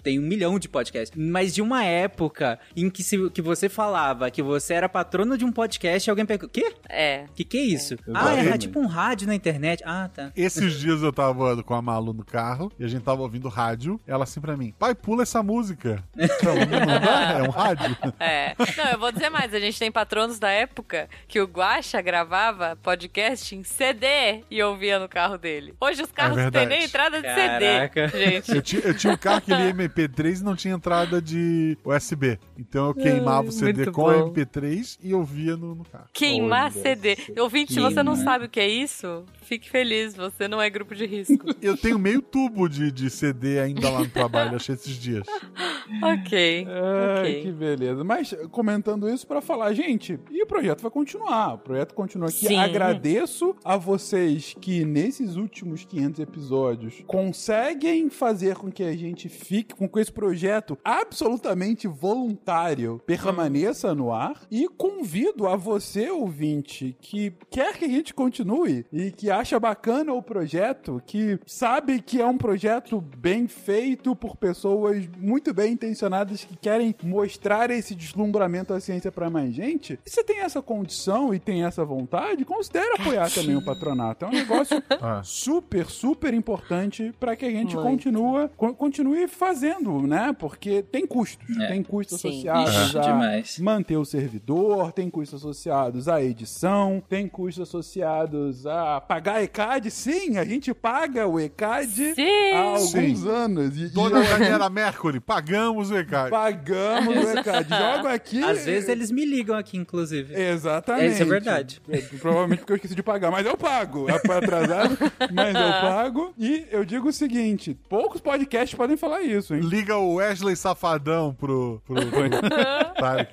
[0.02, 1.16] tem um milhão de podcasts.
[1.16, 5.44] Mas de uma época em que, se, que você falava que você era patrono de
[5.44, 6.74] um podcast, alguém perguntou, quê?
[6.88, 7.26] É.
[7.34, 7.96] Que que é isso?
[8.12, 8.58] Ah, é Exatamente.
[8.58, 9.82] tipo um rádio na internet.
[9.84, 10.32] Ah, tá.
[10.34, 14.00] Esses dias eu tava com a Malu no carro e a gente tava ouvindo rádio.
[14.06, 16.02] Ela assim pra mim: pai, pula essa música.
[16.16, 17.96] Então, não dá, é um rádio.
[18.18, 18.54] É.
[18.76, 19.52] Não, eu vou dizer mais.
[19.52, 24.98] A gente tem patronos da época que o Guaxa gravava podcast em CD e ouvia
[24.98, 25.74] no carro dele.
[25.80, 28.08] Hoje os carros não têm nem entrada de Caraca.
[28.08, 28.54] CD, gente.
[28.54, 32.38] Eu tinha, eu tinha um carro que lia MP3 e não tinha entrada de USB.
[32.58, 34.32] Então eu queimava o CD muito com a bom.
[34.32, 36.06] MP3 e ouvia no, no carro.
[36.12, 37.16] Queimar Olha CD.
[37.38, 40.14] Ouvinte, se você não sabe o que é isso, fique feliz.
[40.14, 41.44] Você não é grupo de risco.
[41.62, 45.26] Eu tenho meio tubo de, de CD ainda lá no trabalho, achei esses dias.
[46.02, 46.66] ok.
[46.68, 47.42] Ai, ok.
[47.42, 48.04] que beleza.
[48.04, 51.54] Mas comentando isso pra falar, gente, e o projeto vai continuar.
[51.54, 52.46] O projeto continua aqui.
[52.46, 52.56] Sim.
[52.56, 59.74] Agradeço a vocês que nesses últimos 500 episódios conseguem fazer com que a gente fique
[59.74, 64.40] com que esse projeto absolutamente voluntário permaneça no ar.
[64.50, 70.12] E convido a você, ouvinte, que quer que a gente continue e que acha bacana
[70.12, 76.44] o projeto, que sabe que é um projeto bem feito por pessoas muito bem intencionadas
[76.44, 79.98] que querem mostrar esse deslumbramento da ciência pra mais gente.
[80.04, 84.24] E você tem essa condição e tem essa vontade, considere apoiar também o patronato.
[84.24, 85.20] É um negócio Ah.
[85.24, 87.88] super, super importante pra que a gente Muito.
[87.88, 90.34] continua, co- continue fazendo, né?
[90.38, 91.56] Porque tem custos.
[91.58, 91.68] É.
[91.68, 92.28] Tem custos Sim.
[92.28, 93.58] associados Ixi, a demais.
[93.58, 99.90] manter o servidor, tem custos associados à edição, tem custos associados a pagar ECAD.
[99.90, 102.52] Sim, a gente paga o ECAD Sim.
[102.54, 103.28] há alguns Sim.
[103.28, 103.78] anos.
[103.78, 106.30] E, Toda e a Daniela Mercury, pagamos o ECAD.
[106.30, 107.68] pagamos o ECAD.
[107.96, 108.42] Jogo aqui.
[108.42, 110.34] Às vezes eles me ligam aqui, inclusive.
[110.34, 111.12] Exatamente.
[111.14, 111.80] Isso é verdade.
[111.88, 114.06] É, Provavelmente porque eu esqueci de pagar, mas eu pago.
[114.10, 114.96] É atrasado,
[115.32, 116.34] mas eu pago.
[116.38, 119.60] E eu digo o seguinte: poucos podcasts podem falar isso, hein?
[119.60, 121.96] Liga o Wesley Safadão pro, pro,
[123.04, 123.30] Tarek.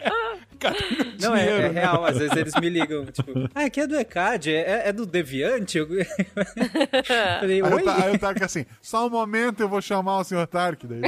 [1.19, 2.05] Não, é, é real.
[2.05, 5.79] Às vezes eles me ligam, tipo, ah, aqui é do ECAD, é, é do Deviante?
[5.79, 5.87] Eu
[7.39, 7.83] falei, Aí oi?
[7.83, 10.85] ta- aí eu Tarek assim, só um momento eu vou chamar o senhor Tarek.
[10.85, 11.01] Daí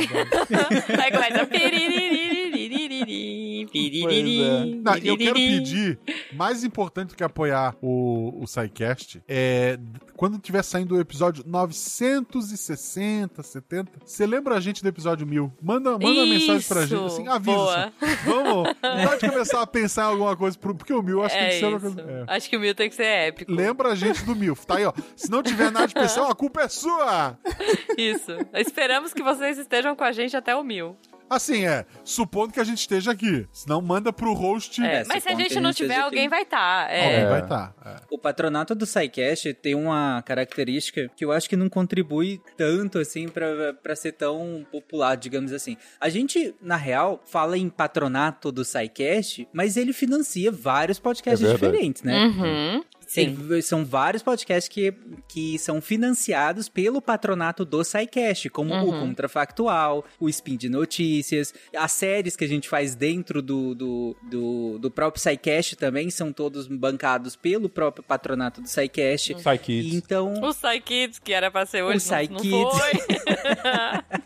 [4.43, 4.65] é.
[4.75, 5.99] Não, eu quero pedir,
[6.33, 9.77] mais importante do que apoiar o, o SciCast, é,
[10.15, 15.51] quando tiver saindo o episódio 960, 70, você lembra a gente do episódio 1000?
[15.61, 17.51] Manda, manda Isso, uma mensagem pra gente, assim, avisa.
[17.51, 17.93] Boa.
[18.25, 18.73] Vamos,
[19.05, 21.59] pode começar a pensar em alguma coisa, pro, porque o 1000 acho que é tem
[21.59, 22.01] que ser coisa...
[22.01, 22.35] É.
[22.35, 23.51] Acho que o 1000 tem que ser épico.
[23.51, 24.93] Lembra a gente do 1000, tá aí, ó.
[25.15, 27.37] Se não tiver nada de pessoal, a culpa é sua!
[27.97, 28.31] Isso.
[28.53, 30.95] Esperamos que vocês estejam com a gente até o 1000.
[31.33, 33.47] Assim, é, supondo que a gente esteja aqui.
[33.51, 34.81] Senão manda pro host.
[34.81, 36.29] É, É, mas se a gente não tiver, alguém aqui.
[36.29, 36.83] vai estar.
[36.83, 37.29] Alguém é.
[37.29, 37.73] vai estar.
[37.85, 37.95] é.
[38.09, 43.27] O patronato do SciCast tem uma característica que eu acho que não contribui tanto, assim,
[43.27, 45.77] pra, pra ser tão popular, digamos assim.
[45.99, 51.51] A gente, na real, fala em patronato do SciCast, mas ele financia vários podcasts É
[51.53, 52.25] diferentes, né?
[52.25, 52.83] Uhum.
[53.13, 53.61] Sim.
[53.61, 54.93] São vários podcasts que,
[55.27, 58.99] que são financiados pelo patronato do SciCast, como o Uhum.
[59.07, 64.79] Contrafactual, o Spin de Notícias, as séries que a gente faz dentro do, do, do,
[64.79, 69.35] do próprio SciCast também são todos bancados pelo próprio patronato do SciCast.
[69.35, 69.93] Psy Kids.
[69.93, 72.79] Então, O Psy Kids, que era pra ser O hoje, não, Psy não Kids.
[72.79, 72.93] foi.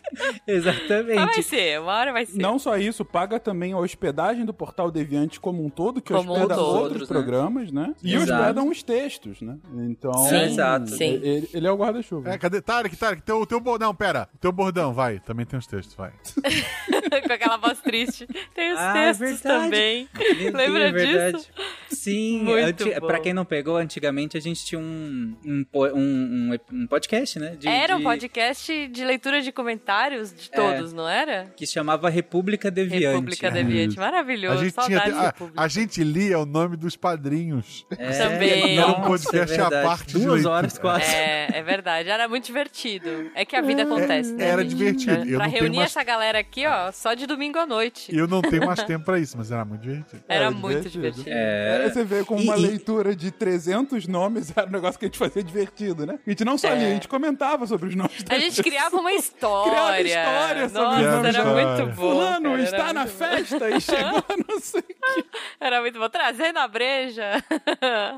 [0.47, 1.43] Mas vai exatamente.
[1.43, 2.37] ser, uma hora vai ser.
[2.39, 6.29] Não só isso, paga também a hospedagem do Portal Deviante como um todo, que Como
[6.31, 7.07] um hospeda outros Outros, né?
[7.07, 7.93] programas, né?
[8.03, 8.31] E Exato.
[8.41, 9.57] hospeda uns textos, né?
[9.89, 10.89] Então, Sim, exato.
[10.89, 11.19] Sim.
[11.23, 12.29] Ele, ele é o guarda-chuva.
[12.29, 12.61] É, cadê?
[12.61, 14.29] Tarek, Tarek, teu, teu bordão, pera.
[14.39, 15.19] Teu bordão, vai.
[15.19, 16.11] Também tem os textos, vai.
[17.27, 18.27] Com aquela voz triste.
[18.53, 19.63] Tem os Ah, é textos verdade.
[19.63, 20.09] também.
[20.53, 21.37] Lembra é verdade.
[21.37, 21.49] disso?
[21.89, 23.07] Sim, Muito bom.
[23.07, 27.55] pra quem não pegou, antigamente a gente tinha um, um, um, um- um podcast, né?
[27.57, 31.45] de- Era um de- podcast de leitura de comentários de todos, não era?
[31.55, 33.05] Que chamava República Deviante.
[33.07, 33.97] República Deviante.
[33.97, 34.59] Maravilhoso.
[34.59, 35.61] A gente, tinha, Saudades a, República.
[35.61, 37.85] a gente lia o nome dos padrinhos.
[37.97, 38.49] É, Também.
[38.75, 39.87] Era um nossa, podcast é à verdade.
[39.87, 40.49] parte de Duas leitura.
[40.55, 41.05] horas quase.
[41.15, 42.09] É, é verdade.
[42.09, 43.31] Era muito divertido.
[43.35, 44.47] É que a vida acontece, né?
[44.47, 44.75] Era gente?
[44.75, 45.29] divertido.
[45.29, 48.15] Eu pra reunir mais- essa galera aqui, ó, só de domingo à noite.
[48.15, 50.23] Eu não tenho mais tempo pra isso, mas era muito divertido.
[50.27, 51.23] Era É, muito divertido.
[51.23, 51.29] divertido.
[51.29, 51.89] É.
[51.89, 55.07] Você vê como E- uma e- leitura de 300 nomes era um negócio que a
[55.07, 56.17] gente fazia divertido, né?
[56.25, 58.35] A gente não só lia, a gente comentava sobre os nomes É.
[58.35, 59.71] A gente criava uma história.
[59.71, 61.67] Criava história sobre Nossa, Criava era história.
[61.67, 62.07] muito bom.
[62.07, 63.25] Fulano cara, está era na muito bom.
[63.25, 65.25] festa e chegou não sei o que.
[65.59, 66.09] Era muito bom.
[66.09, 67.43] Trazendo a breja.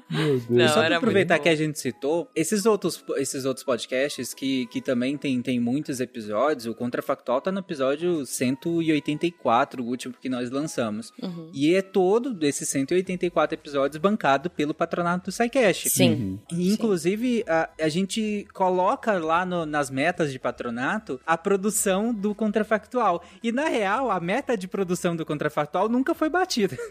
[0.10, 0.60] Meu Deus.
[0.60, 4.82] Não, Só pra aproveitar que a gente citou, esses outros, esses outros podcasts que, que
[4.82, 10.50] também tem, tem muitos episódios, o Contrafactual tá no episódio 184, o último que nós
[10.50, 11.12] lançamos.
[11.22, 11.50] Uhum.
[11.54, 15.90] E é todo desses 184 episódios bancado pelo patronato do SciCast.
[15.90, 16.40] Sim.
[16.52, 22.34] E, inclusive, a, a gente coloca lá no- nas metas de patronato a produção do
[22.36, 23.24] Contrafactual.
[23.44, 26.78] E, na real, a meta de produção do Contrafactual nunca foi batida.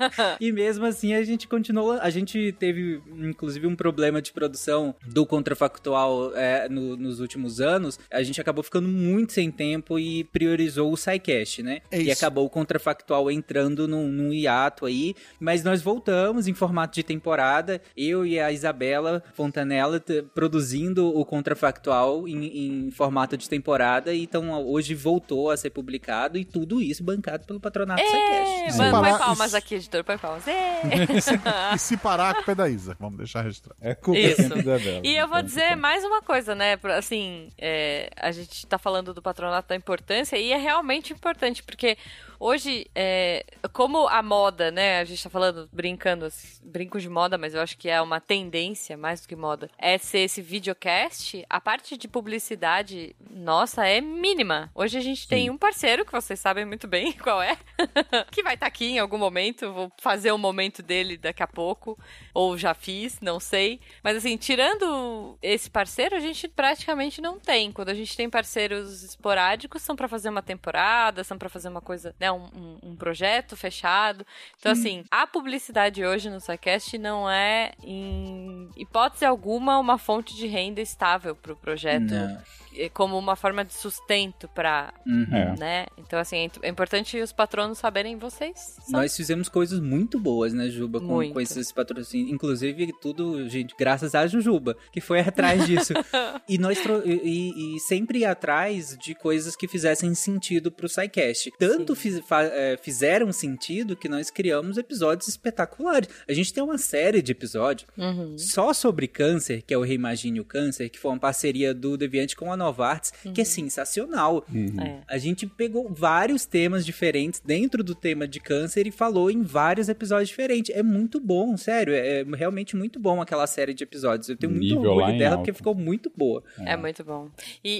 [0.40, 1.92] e mesmo assim, a gente continuou.
[2.00, 7.98] A gente teve, inclusive, um problema de produção do Contrafactual é, no- nos últimos anos.
[8.10, 11.80] A gente acabou ficando muito sem tempo e priorizou o SciCast, né?
[11.90, 15.14] É e acabou o Contrafactual entrando num, num hiato aí.
[15.38, 17.80] Mas nós voltamos em formato de temporada.
[17.96, 20.02] Eu e a Isabela Fontanella
[20.34, 24.14] produzindo o Contrafactual em, em formato de temporada.
[24.14, 28.76] Então hoje voltou a ser publicado e tudo isso bancado pelo patronato É, SciCast.
[28.78, 30.04] Põe falar- palmas aqui, editor.
[30.04, 30.46] Põe palmas.
[30.48, 30.80] É.
[31.74, 32.96] E se parar, a culpa é da Isa.
[32.98, 33.76] Vamos deixar registrado.
[33.80, 34.42] É culpa Isso.
[34.42, 35.00] sempre da Bela.
[35.04, 35.78] E eu vou Então, dizer então.
[35.78, 36.78] mais uma coisa, né?
[36.96, 41.96] Assim, é, a gente tá falando do patronato da importância e é realmente importante, porque
[42.40, 44.98] hoje, é, como a moda, né?
[44.98, 48.20] A gente tá falando, brincando, assim, brinco de moda, mas eu acho que é uma
[48.20, 54.00] tendência, mais do que moda, é ser esse videocast, a parte de publicidade nossa é
[54.00, 54.70] mínima.
[54.74, 57.56] Hoje a gente tem um parceiro, que vocês sabem muito bem qual é,
[58.32, 61.98] que vai estar aqui em algum momento, vou fazer o momento dele daqui a pouco,
[62.32, 63.80] ou já fiz, não sei.
[64.02, 67.70] Mas assim, tirando esse parceiro, a gente praticamente não tem.
[67.70, 71.80] Quando a gente tem parceiros esporádicos, são pra fazer uma temporada, são pra fazer uma
[71.80, 74.26] coisa, né, um, um- um projeto fechado.
[74.58, 80.46] Então assim, a publicidade hoje no SciCast não é, em hipótese alguma, uma fonte de
[80.46, 82.10] renda estável pro projeto.
[82.10, 82.42] Não.
[82.76, 85.26] Eh, Como uma forma de sustento pra, Uhum.
[85.32, 85.56] É.
[85.58, 85.86] né?
[85.98, 88.76] Então, assim, é importante os patronos saberem vocês.
[88.80, 92.32] são- Nós fizemos coisas muito boas, né, Juba, com, com esses patrocínios.
[92.32, 95.92] Inclusive, tudo, gente, graças a Jujuba, que foi atrás disso.
[96.48, 101.50] e nós e, e- sempre atrás de coisas que fizessem sentido pro SciCast.
[101.58, 106.08] Tanto fiz- é, fizeram sentido que nós criamos episódios espetaculares.
[106.28, 108.36] A gente tem uma série de episódios Uhum.
[108.38, 112.36] só sobre câncer, que é o Reimagine o Câncer, que foi uma parceria do Deviante
[112.36, 114.44] com a Novartis, que é sensacional.
[114.84, 115.00] É.
[115.08, 119.88] A gente pegou vários temas diferentes dentro do tema de câncer e falou em vários
[119.88, 120.74] episódios diferentes.
[120.76, 121.94] É muito bom, sério.
[121.94, 124.28] É realmente muito bom aquela série de episódios.
[124.28, 125.38] Eu tenho muito Nível orgulho dela alto.
[125.40, 126.42] porque ficou muito boa.
[126.66, 127.30] É muito bom.
[127.64, 127.70] E,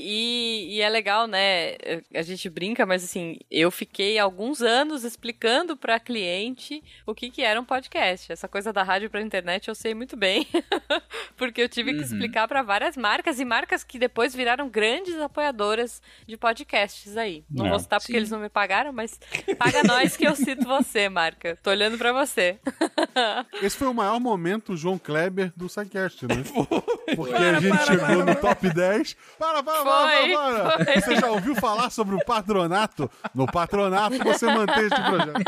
[0.71, 1.77] e- e é legal, né?
[2.15, 7.43] A gente brinca, mas assim, eu fiquei alguns anos explicando pra cliente o que, que
[7.43, 8.33] era um podcast.
[8.33, 10.47] Essa coisa da rádio pra internet eu sei muito bem.
[11.37, 16.01] Porque eu tive que explicar pra várias marcas e marcas que depois viraram grandes apoiadoras
[16.27, 17.45] de podcasts aí.
[17.51, 18.17] Não É, vou citar porque sim.
[18.19, 19.19] eles não me pagaram, mas
[19.59, 21.59] paga nós que eu cito você, marca.
[21.63, 22.59] Tô olhando pra você.
[23.63, 26.37] Esse foi o maior momento João Kleber do SciCast, né?
[27.17, 29.17] Porque a gente chegou no top 10.
[29.39, 30.85] Para, para, para, Foi, para, para.
[30.85, 31.01] foi.
[31.01, 33.11] Você já ouviu falar sobre o patronato?
[33.35, 35.43] No patronato você mantém este projeto.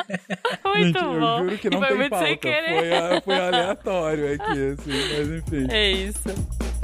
[0.65, 1.39] Muito Gente, bom.
[1.39, 2.27] eu juro que não foi tem muito pauta.
[2.27, 3.13] sem querer.
[3.13, 5.67] Foi, foi aleatório aqui, assim, mas enfim.
[5.71, 6.82] É isso.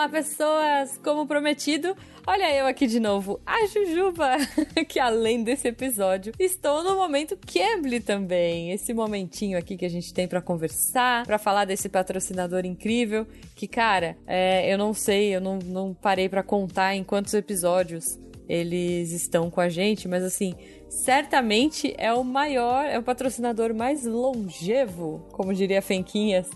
[0.00, 0.96] Olá, pessoas!
[1.04, 1.94] Como prometido,
[2.26, 4.30] olha eu aqui de novo, a Jujuba,
[4.88, 8.72] que além desse episódio, estou no momento Cambly também.
[8.72, 13.68] Esse momentinho aqui que a gente tem pra conversar, pra falar desse patrocinador incrível, que,
[13.68, 18.18] cara, é, eu não sei, eu não, não parei pra contar em quantos episódios
[18.48, 20.54] eles estão com a gente, mas assim,
[20.88, 26.48] certamente é o maior, é o patrocinador mais longevo, como diria Fenquinhas,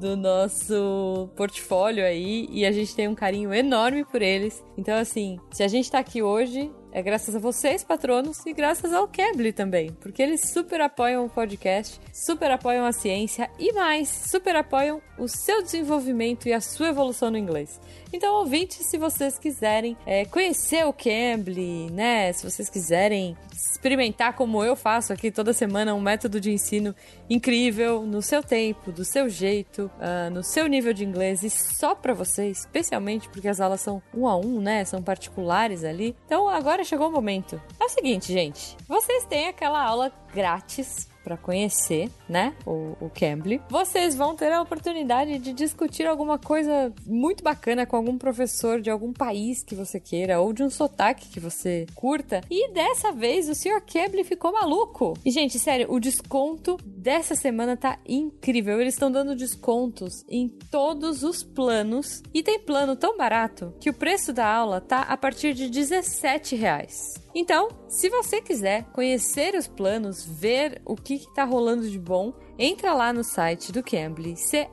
[0.00, 4.64] do nosso portfólio aí e a gente tem um carinho enorme por eles.
[4.76, 8.92] Então, assim, se a gente tá aqui hoje, é graças a vocês, patronos, e graças
[8.92, 14.08] ao Cambly também, porque eles super apoiam o podcast, super apoiam a ciência e mais,
[14.08, 17.78] super apoiam o seu desenvolvimento e a sua evolução no inglês.
[18.12, 22.32] Então, ouvintes, se vocês quiserem é, conhecer o Cambly, né?
[22.32, 23.36] Se vocês quiserem
[23.80, 26.94] experimentar como eu faço aqui toda semana um método de ensino
[27.30, 31.94] incrível no seu tempo, do seu jeito, uh, no seu nível de inglês e só
[31.94, 34.84] para você, especialmente porque as aulas são um a um, né?
[34.84, 36.14] São particulares ali.
[36.26, 37.60] Então agora chegou o momento.
[37.80, 38.76] É o seguinte, gente.
[38.86, 44.62] Vocês têm aquela aula grátis para conhecer, né, o, o Cambly, vocês vão ter a
[44.62, 50.00] oportunidade de discutir alguma coisa muito bacana com algum professor de algum país que você
[50.00, 52.40] queira ou de um sotaque que você curta.
[52.50, 53.80] E dessa vez o Sr.
[53.80, 55.16] Cambly ficou maluco.
[55.24, 58.80] E gente, sério, o desconto dessa semana tá incrível.
[58.80, 63.94] Eles estão dando descontos em todos os planos e tem plano tão barato que o
[63.94, 67.14] preço da aula tá a partir de 17 reais.
[67.34, 72.92] Então, se você quiser conhecer os planos, ver o que está rolando de bom, entra
[72.92, 74.72] lá no site do Cambly, c-a-m-b-l-y.com,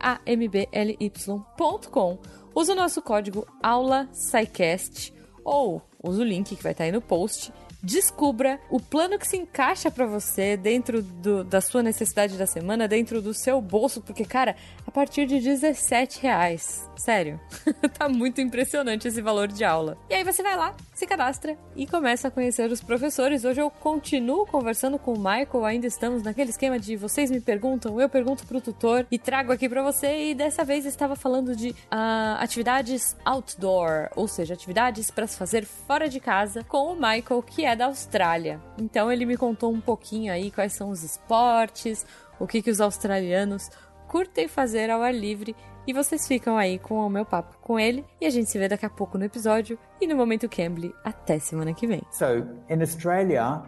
[2.54, 5.14] usa o nosso código AULA-SciCast
[5.45, 9.38] ou usa o link que vai estar aí no post descubra o plano que se
[9.38, 14.26] encaixa para você dentro do, da sua necessidade da semana, dentro do seu bolso, porque,
[14.26, 14.56] cara,
[14.86, 16.90] a partir de 17 reais.
[16.98, 17.40] Sério,
[17.98, 19.98] tá muito impressionante esse valor de aula.
[20.10, 23.45] E aí você vai lá, se cadastra e começa a conhecer os professores.
[23.45, 28.02] Hoje eu continuo conversando com o Michael, ainda estamos naquele esquema de vocês me perguntam,
[28.02, 30.32] eu pergunto pro tutor e trago aqui para você.
[30.32, 35.65] E dessa vez estava falando de uh, atividades outdoor, ou seja, atividades para se fazer
[35.65, 38.60] fora de casa com o Michael, que é da Austrália.
[38.80, 42.07] Então ele me contou um pouquinho aí quais são os esportes,
[42.40, 43.69] o que, que os australianos
[44.07, 45.56] curtem fazer ao ar livre
[45.88, 48.68] e vocês ficam aí com o meu papo com ele e a gente se vê
[48.68, 52.01] daqui a pouco no episódio e no momento Cambly até semana que vem.
[52.11, 53.64] So, in Australia,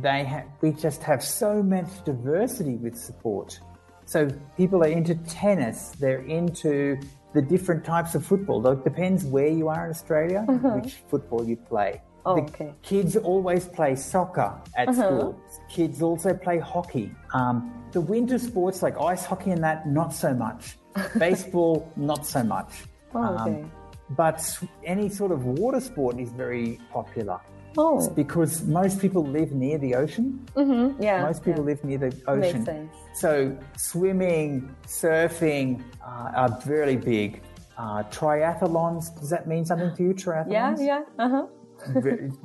[0.00, 3.60] they ha- we just have so much diversity with support.
[4.06, 6.96] So, people are into tennis, they're into
[7.32, 8.64] the different types of football.
[8.72, 10.42] It depends where you are in Australia,
[10.76, 12.00] which football you play.
[12.26, 12.74] Oh, the okay.
[12.82, 15.38] kids always play soccer at school.
[15.68, 17.10] Kids also play hockey.
[17.34, 20.78] Um, the winter sports like ice hockey and that, not so much.
[21.18, 22.84] Baseball, not so much.
[23.14, 23.64] Oh, okay.
[24.10, 27.38] but any sort of water sport is very popular
[27.76, 30.46] Oh, because most people live near the ocean.
[30.54, 31.02] mm-hmm.
[31.02, 31.22] yeah.
[31.22, 32.40] Most people live near the ocean.
[32.40, 32.92] Makes sense.
[33.14, 37.42] So swimming, surfing uh, are very big.
[37.76, 40.14] Uh, triathlons, does that mean something to you?
[40.14, 40.50] Triathlons?
[40.52, 41.02] Yeah, yeah.
[41.18, 41.46] Uh huh.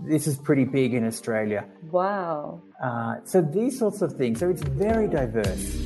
[0.03, 1.65] This is pretty big in Australia.
[1.91, 2.61] Wow.
[2.84, 4.39] Uh, so these sorts of things.
[4.39, 5.77] So it's very diverse.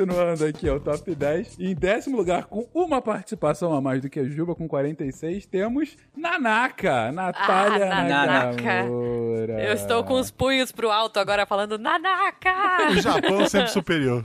[0.00, 1.58] Continuando aqui, é o top 10.
[1.58, 5.96] Em décimo lugar, com uma participação a mais do que a Juba, com 46, temos
[6.16, 8.62] Nanaka, Natália Ah, Nanaka.
[8.62, 9.64] Nakamura.
[9.64, 12.90] Eu estou com os punhos pro alto agora falando Nanaka!
[12.92, 14.24] O Japão é sempre superior.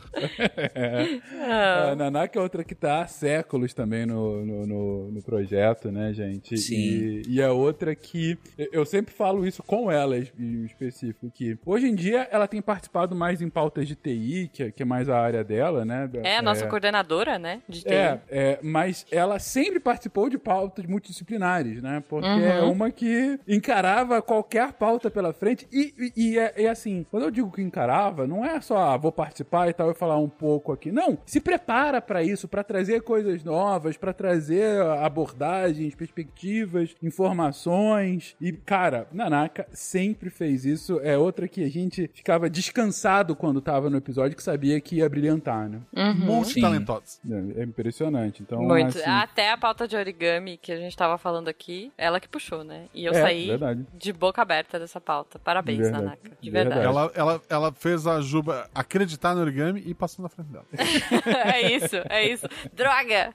[1.90, 6.14] A Nanaka é outra que tá há séculos também no, no, no- no projeto, né,
[6.14, 6.58] gente?
[6.58, 6.76] Sim.
[6.76, 8.38] E, e é outra que.
[8.72, 13.16] Eu sempre falo isso com ela em específico, que hoje em dia ela tem participado
[13.16, 15.55] mais em pautas de TI, que, é- que é mais a área dela,
[15.86, 16.10] né?
[16.24, 17.62] É a nossa coordenadora, né?
[17.86, 22.04] É, é, mas ela sempre participou de pautas multidisciplinares, né?
[22.08, 22.42] Porque Uhum.
[22.46, 25.68] é uma que encarava qualquer pauta pela frente.
[25.72, 28.98] E, e, e é, é assim, quando eu digo que encarava, não é só, ah,
[28.98, 30.92] vou participar e tal, e falar um pouco aqui.
[30.92, 38.36] Não, se prepara pra isso, pra trazer coisas novas, pra trazer abordagens, perspectivas, informações.
[38.40, 41.00] E, cara, Nanaka sempre fez isso.
[41.04, 45.06] É outra que a gente ficava descansado quando tava no episódio, que sabia que ia
[45.46, 45.80] brilhantar, né?
[46.16, 47.20] Multitalentosos.
[47.30, 48.42] É, é impressionante.
[48.42, 48.98] Então, Muito.
[48.98, 52.64] assim, Até a pauta de origami que a gente tava falando aqui, ela que puxou,
[52.64, 52.86] né?
[52.94, 53.86] E eu É, saí verdade.
[53.94, 55.40] de boca aberta dessa pauta.
[55.40, 56.04] Parabéns, Verdade.
[56.04, 56.32] Nanaka.
[56.42, 56.82] De verdade.
[56.82, 56.98] Verdade.
[56.98, 60.66] Ela, ela, ela fez a Juba acreditar no origami e passou na frente dela.
[61.54, 62.48] é isso, é isso.
[62.74, 63.34] Droga!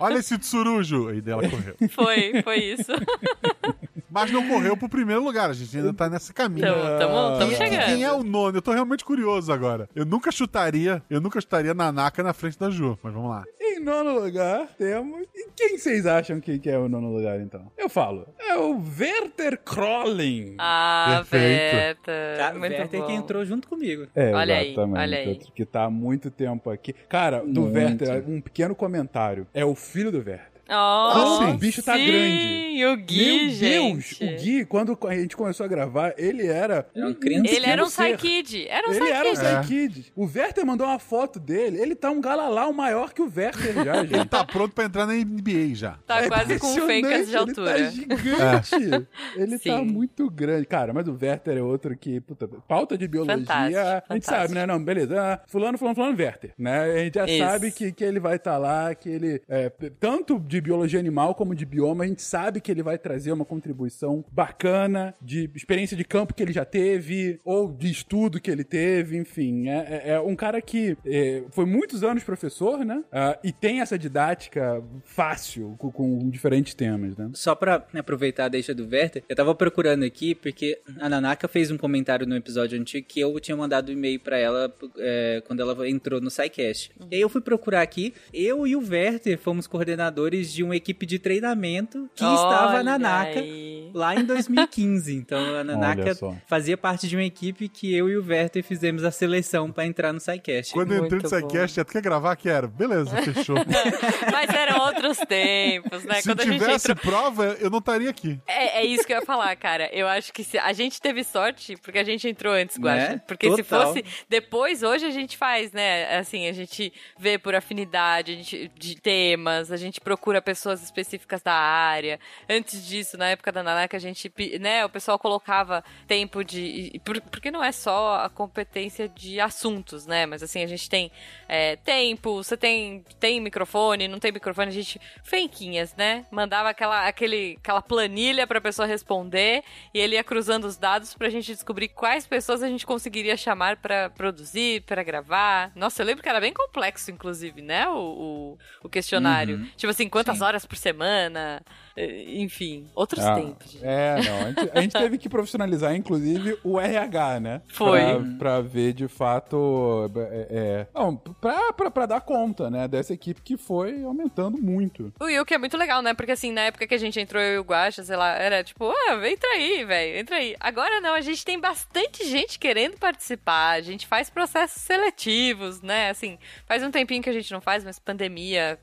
[0.00, 1.08] Olha esse tsurujo!
[1.08, 1.76] Aí dela correu.
[1.90, 2.92] Foi, foi isso.
[4.16, 6.66] Mas não correu pro primeiro lugar, a gente ainda tá nesse caminho.
[6.66, 7.84] Tamo, tamo, tamo Quem- chegando.
[7.84, 8.56] Quem é o nono?
[8.56, 9.88] Eu tô realmente curioso agora.
[9.94, 13.44] Eu nunca chutaria, eu nunca chutaria Nanaka na frente da Ju, mas vamos lá.
[13.60, 15.20] Em nono lugar, temos.
[15.34, 17.70] E quem vocês acham que, que é o nono lugar, então?
[17.76, 18.26] Eu falo.
[18.38, 20.54] É o Werther Krolling.
[20.58, 21.76] Ah, Perfeito.
[21.76, 22.54] Werther.
[22.54, 23.06] O muito Werther bom.
[23.06, 24.06] que entrou junto comigo.
[24.14, 24.98] É, Olha aí, exatamente.
[24.98, 25.28] olha aí.
[25.28, 26.94] Outro que tá há muito tempo aqui.
[27.08, 27.74] Cara, do Muito.
[27.76, 29.46] Werther, um pequeno comentário.
[29.52, 30.55] É o filho do Werther.
[30.68, 32.84] Oh, Como o bicho tá sim, grande.
[32.86, 34.18] o Gui, Meu gente.
[34.18, 36.86] Deus, o Gui, quando a gente começou a gravar, ele era.
[36.94, 37.54] Era um criança.
[37.54, 37.86] Ele era um.
[37.86, 38.66] Psykid.
[38.68, 39.90] Era um Ele era um Psykid.
[39.92, 40.12] Psykid.
[40.16, 41.80] O Werther mandou uma foto dele.
[41.80, 44.28] Ele tá um galalau maior que o Werther já, Ele gente.
[44.28, 45.98] tá pronto pra entrar na NBA já.
[46.06, 47.78] Tá É quase com um fencas de altura.
[47.78, 49.06] Ele tá gigante.
[49.36, 49.84] Ele tá Sim.
[49.84, 50.66] muito grande.
[50.66, 54.30] Cara, mas o Werther é outro que, puta, pauta de biologia, Fantástico, a gente fantástico.
[54.34, 54.66] sabe, né?
[54.66, 55.20] Não, beleza.
[55.20, 56.52] Ah, fulano, fulano, fulano, Werther.
[56.58, 56.80] Né?
[56.82, 57.38] A gente já Isso.
[57.38, 59.70] sabe que, que ele vai estar lá, que ele, é,
[60.00, 63.44] tanto de biologia animal como de bioma, a gente sabe que ele vai trazer uma
[63.44, 68.64] contribuição bacana de experiência de campo que ele já teve, ou de estudo que ele
[68.64, 69.68] teve, enfim.
[69.68, 73.02] É, é- é um cara que é, foi muitos anos professor, né?
[73.12, 77.30] Ah, e tem essa didática fácil com, com diferentes temas, né?
[77.34, 81.70] Só pra aproveitar a deixa do Werther, eu tava procurando aqui porque a Nanaka fez
[81.70, 85.60] um comentário no episódio antigo que eu tinha mandado um e-mail pra ela é, quando
[85.60, 86.90] ela entrou no SciCast.
[87.10, 91.06] E aí eu fui procurar aqui, eu e o Werther fomos coordenadores de uma equipe
[91.06, 93.90] de treinamento que estava Olha na Nanaka aí.
[93.94, 95.14] lá em 2015.
[95.14, 96.34] Então a Nanaka só.
[96.46, 100.12] fazia parte de uma equipe que eu e o Werther fizemos a seleção pra entrar
[100.12, 100.72] no SciCast.
[100.72, 101.28] Quando eu entrei no.
[101.28, 102.36] SciCast, tu quer gravar?
[102.36, 102.68] Quero.
[102.68, 103.56] Beleza, fechou.
[104.32, 106.20] Mas eram outros tempos, né?
[106.20, 107.12] Se Quando a gente tivesse entrou...
[107.12, 108.38] prova, eu não estaria aqui.
[108.46, 109.88] É, é isso que eu ia falar, cara.
[109.92, 110.58] Eu acho que se...
[110.58, 112.82] a gente teve sorte porque a gente entrou antes, Né?
[112.82, 113.22] Guaxa.
[113.26, 113.86] Porque se Total.
[113.86, 116.18] fosse depois, hoje a gente faz, né?
[116.18, 121.42] Assim, a gente vê por afinidade, a gente de temas, a gente procura pessoas específicas
[121.42, 122.18] da área.
[122.48, 124.84] Antes disso, na época da Nanaka, a gente, né?
[124.84, 127.00] O pessoal colocava tempo de.
[127.04, 130.26] por- Porque não é só a competência de assuntos, né?
[130.26, 131.10] Mas assim, a gente tem
[131.48, 135.00] é, tempo, você tem, tem microfone, não tem microfone, a gente.
[135.22, 136.24] Fenquinhas, né?
[136.30, 141.28] Mandava aquela, aquele, aquela planilha pra pessoa responder e ele ia cruzando os dados pra
[141.28, 145.70] gente descobrir quais pessoas a gente conseguiria chamar pra produzir, pra gravar.
[145.74, 147.86] Nossa, eu lembro que era bem complexo, inclusive, né?
[147.88, 149.58] O, o, o questionário.
[149.58, 149.68] Uhum.
[149.76, 150.42] Tipo assim, quantas Sim.
[150.44, 151.62] horas por semana?
[151.96, 153.70] Eh, Enfim, outros Ah, tempos.
[153.72, 153.84] gente.
[153.84, 154.40] É, não.
[154.40, 157.62] A gente, a gente teve que profissionalizar, inclusive, o RH, né?
[157.68, 158.00] Foi.
[158.00, 162.86] Pra, pra ver, de fato, é, é, não, pra, pra, pra dar conta, né?
[162.88, 165.12] Dessa equipe que foi aumentando muito.
[165.20, 166.14] O Will, que é muito legal, né?
[166.14, 168.62] Porque assim, na época que a gente entrou, eu e o Guaxa, sei lá, era
[168.62, 170.54] tipo, ah, entra aí, velho, entra aí.
[170.60, 176.10] Agora não, a gente tem bastante gente querendo participar, a gente faz processos seletivos, né?
[176.10, 178.78] Assim, faz um tempinho que a gente não faz, mas pandemia.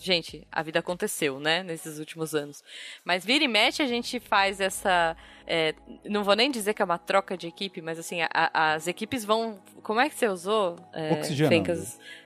[0.00, 1.62] Gente, a vida aconteceu, né?
[1.62, 2.57] Nesses últimos anos.
[3.04, 5.16] Mas vira e mexe, a gente faz essa.
[5.48, 8.86] É, não vou nem dizer que é uma troca de equipe, mas assim, a- as
[8.86, 9.58] equipes vão.
[9.82, 10.76] Como é que você usou?
[10.92, 11.54] É, Oxigenando.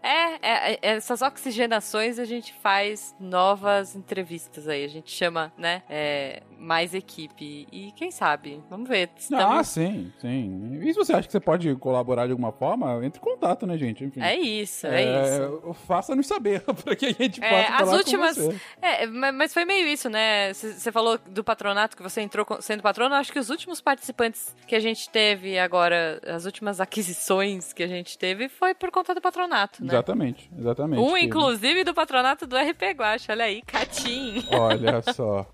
[0.02, 4.84] É, é, é, essas oxigenações a gente faz novas entrevistas aí.
[4.84, 5.82] A gente chama, né?
[5.88, 7.66] é, mais equipe.
[7.70, 8.62] E quem sabe?
[8.70, 9.08] Vamos ver.
[9.10, 9.68] Ah, Estamos...
[9.68, 10.78] sim, sim.
[10.82, 13.76] E se você acha que você pode colaborar de alguma forma, entre em contato, né,
[13.76, 14.04] gente?
[14.04, 14.20] Enfim.
[14.20, 15.74] É isso, é, isso.
[15.86, 18.38] Faça-nos saber para que a gente possa É, as com últimas.
[18.80, 20.52] É, ma- mas foi meio isso, né?
[20.54, 22.82] Você falou do patronato que você entrou sendo
[23.12, 23.20] patrono.
[23.20, 27.86] Acho que os últimos participantes que a gente teve agora, as últimas aquisições que a
[27.86, 29.92] gente teve, foi por conta do patronato, né?
[29.92, 31.00] Exatamente, exatamente.
[31.02, 33.32] Um, Que- inclusive, do patronato do RP Guacha.
[33.32, 34.44] Olha aí, Catim.
[34.50, 35.46] Olha só.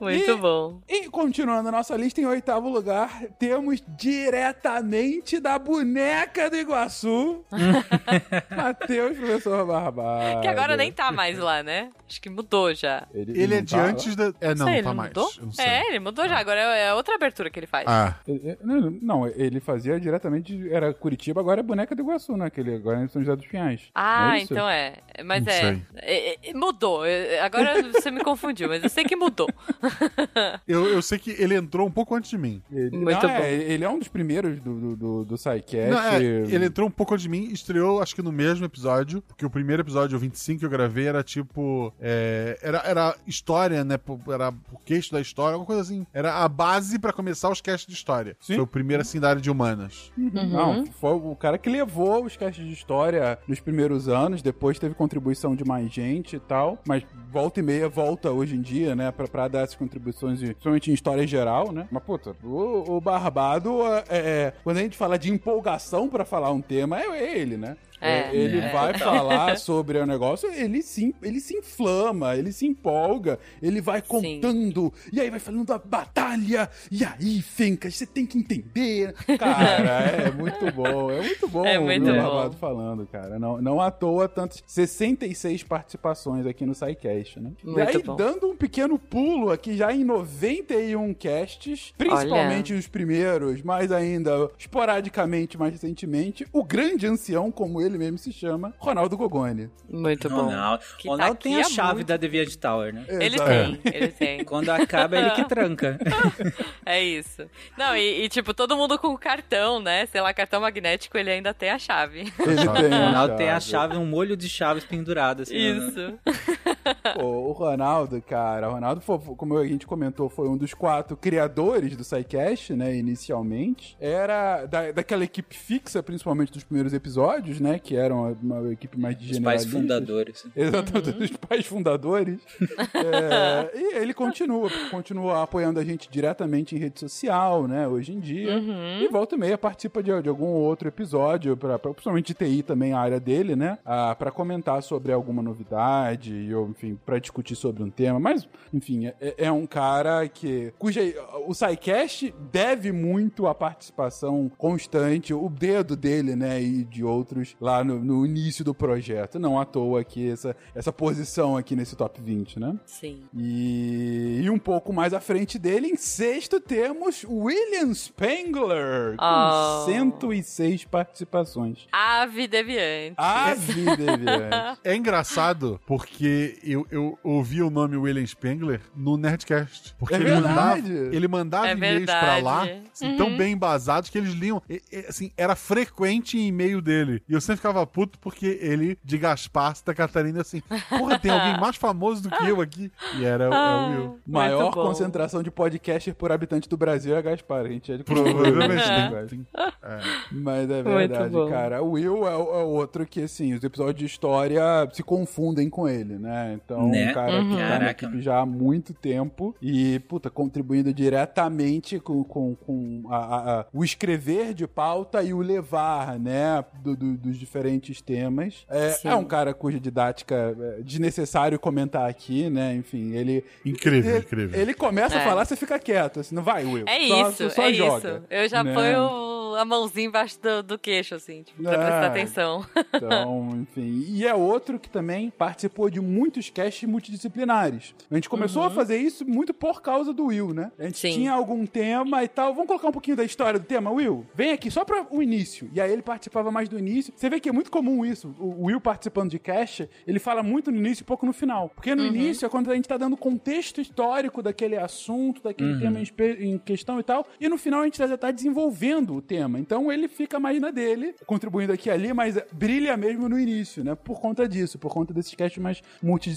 [0.00, 0.80] Muito E- bom.
[0.88, 7.44] E continuando a nossa lista, em oitavo lugar, temos diretamente da boneca do Iguaçu,
[8.54, 10.40] Matheus Professor Barbado.
[10.40, 11.90] Que agora nem tá mais lá, né?
[12.10, 13.06] Acho que mudou já.
[13.14, 14.32] Ele é não de tá antes da.
[14.40, 15.08] É, não, sei, ele tá mais.
[15.10, 15.30] mudou?
[15.38, 15.64] Eu não sei.
[15.64, 16.38] É, ele mudou já.
[16.38, 17.84] Agora é é outra abertura que ele faz.
[17.86, 18.58] Ah, Ele-
[19.00, 20.68] Não, ele fazia diretamente.
[20.70, 22.50] Era Curitiba, agora é boneca do Iguaçu, né?
[22.50, 23.82] Que ele agora é São José dos Pinhais.
[23.94, 24.94] Ah, é então é.
[25.24, 25.60] Mas Não é.
[25.60, 25.82] sei.
[25.96, 27.04] É, é, Mudou.
[27.04, 29.48] É, Agora você me confundiu, mas eu sei que mudou.
[30.66, 32.62] eu, eu sei que ele entrou um pouco antes de mim.
[32.72, 33.42] Ele, Muito não, bom.
[33.42, 35.90] é, ele é um dos primeiros do, do, do, do SciCast.
[35.90, 39.22] Não, é, ele entrou um pouco antes de mim, estreou acho que no mesmo episódio,
[39.22, 41.92] porque o primeiro episódio, o 25 que eu gravei, era tipo.
[42.00, 43.96] É, era, era história, né?
[44.32, 46.06] Era o queixo da história, alguma coisa assim.
[46.12, 48.36] Era a base pra começar os casts de história.
[48.40, 48.54] Sim.
[48.54, 50.10] Foi o primeiro assim da área de humanas.
[50.16, 54.94] Não, foi o cara que levou os castes de história nos primeiros anos, depois teve
[54.94, 59.10] contribuição de mais gente e tal, mas volta e meia volta hoje em dia, né,
[59.10, 61.86] pra, pra dar essas contribuições, de- principalmente em história geral, né?
[61.90, 66.50] Mas, puta, o, o Barbado, é, é, quando a gente fala de empolgação pra falar
[66.50, 67.76] um tema, é, é ele, né?
[68.00, 68.34] É.
[68.34, 68.72] ele É.
[68.72, 74.00] vai falar sobre o negócio, ele se, ele se inflama, ele se empolga, ele vai
[74.02, 79.12] contando, e aí vai falando da batalha, e aí, Fencas, você tem que entender.
[79.38, 82.12] Cara, é muito bom, é muito bom É o muito bom.
[82.12, 83.38] Barbado falando, cara.
[83.38, 87.52] Não, não à toa tantas 66 participações aqui no SciCast, né?
[87.62, 88.16] Muito e aí, bom.
[88.16, 95.58] dando um pequeno pulo aqui já em 91 casts, principalmente os primeiros, mas ainda esporadicamente
[95.58, 99.68] mais recentemente, o grande ancião, como ele ele mesmo se chama Ronaldo Gogoni.
[99.88, 100.42] Muito bom.
[100.46, 103.04] Ronaldo, Que Ronaldo tá tem a chave muito- da Deviant Tower, né?
[103.08, 103.50] Ele Exato.
[103.50, 104.44] tem, ele tem.
[104.44, 105.98] Quando acaba, é ele que tranca.
[106.86, 107.42] É isso.
[107.78, 110.06] Não, e, e, tipo, todo mundo com cartão, né?
[110.06, 112.20] Sei lá, cartão magnético, ele ainda tem a chave.
[112.38, 115.54] Ele tem Ronaldo tem a chave, um molho de chaves pendurado, assim.
[115.72, 116.14] né?
[117.14, 121.16] Pô, o Ronaldo, cara, o Ronaldo, foi, como a gente comentou, foi um dos quatro
[121.16, 123.96] criadores do SciCast, né, inicialmente.
[124.00, 129.16] Era da, daquela equipe fixa, principalmente dos primeiros episódios, né, que eram uma equipe mais
[129.18, 130.44] de Os pais fundadores.
[130.56, 132.38] Exatamente, dos pais fundadores.
[132.92, 138.20] É, e ele continua, continua apoiando a gente diretamente em rede social, né, hoje em
[138.20, 138.54] dia.
[139.02, 142.62] E volta e meia participa de, de algum outro episódio, pra, pra- principalmente de TI
[142.62, 147.54] também, a área dele, né, ah, pra comentar sobre alguma novidade, ou enfim, pra discutir
[147.56, 148.18] sobre um tema.
[148.18, 150.72] Mas, enfim, é, é um cara que.
[150.78, 151.00] cuja.
[151.46, 157.82] O SciCast deve muito à participação constante, o dedo dele, né, e de outros lá
[157.82, 159.38] no, no início do projeto.
[159.38, 162.78] Não à toa aqui essa, essa posição aqui nesse top 20, né?
[162.86, 163.22] Sim.
[163.34, 169.84] E, e um pouco mais à frente dele, em sexto, temos William Spengler, com Oh.
[169.86, 171.86] 106 participações.
[171.92, 173.14] Ave deviante.
[173.16, 174.80] A vida, deviante.
[174.84, 179.94] É engraçado porque eu, eu ouvi o nome William Spengler no Nerdcast.
[179.98, 184.18] Porque É ele mandava, ele mandava É e-mails pra lá, assim, tão bem embasados que
[184.18, 184.62] eles liam.
[184.68, 187.22] E- e, assim, era frequente em e-mail dele.
[187.28, 191.58] E eu sempre ficava puto porque ele, de Gaspar, Santa Catarina, assim, porra, tem alguém
[191.60, 192.90] mais famoso do que eu aqui.
[193.18, 194.20] E era o- é o Will.
[194.26, 194.82] Maior Muito bom.
[194.84, 197.64] concentração de podcaster por habitante do Brasil é Gaspar.
[197.66, 199.10] A gente é de Provavelmente É.
[199.26, 199.26] tem.
[199.28, 199.46] tem-
[199.82, 199.98] é.
[200.32, 201.82] Mas é verdade, cara.
[201.82, 204.62] O Will é, o- é outro que, assim, os episódios de história
[204.92, 206.49] se confundem com ele, né?
[206.52, 207.10] Então, Né?
[207.10, 208.04] um cara que tá na Caraca.
[208.06, 213.66] equipe já há muito tempo e, puta, contribuindo diretamente com, com, com a- a- a-
[213.72, 218.64] o escrever de pauta e o levar, né, do- do- dos diferentes temas.
[218.68, 222.74] É, é um cara cuja didática é desnecessário comentar aqui, né?
[222.74, 223.44] Enfim, ele...
[223.64, 224.60] Incrível, ele, incrível.
[224.60, 225.24] Ele começa a É.
[225.24, 226.84] falar, você fica quieto, assim, não vai, Will.
[226.86, 228.22] É Só- isso, só é joga, isso.
[228.30, 228.72] Eu já né?
[228.74, 232.64] ponho a mãozinha embaixo do, do queixo, assim, tipo, pra prestar atenção.
[232.94, 234.04] Então, enfim.
[234.08, 237.94] E é outro que também participou de muitos casts multidisciplinares.
[238.10, 240.70] A gente começou a fazer isso muito por causa do Will, né?
[240.78, 241.12] A gente Sim.
[241.12, 242.54] tinha algum tema e tal.
[242.54, 244.26] Vamos colocar um pouquinho da história do tema, Will?
[244.34, 245.70] Vem aqui só para o início.
[245.74, 247.12] E aí ele participava mais do início.
[247.14, 248.34] Você vê que é muito comum isso.
[248.38, 251.70] O Will participando de cast, ele fala muito no início e pouco no final.
[251.74, 256.00] Porque no início é quando a gente tá dando contexto histórico daquele assunto, daquele tema
[256.00, 257.26] em, em questão e tal.
[257.40, 259.58] E no final a gente já tá desenvolvendo o tema.
[259.58, 263.82] Então ele fica mais na dele, contribuindo aqui e ali, mas brilha mesmo no início,
[263.82, 263.94] né?
[263.94, 266.29] Por conta disso, por conta desses casts mais multidisciplinares,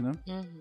[0.00, 0.12] né?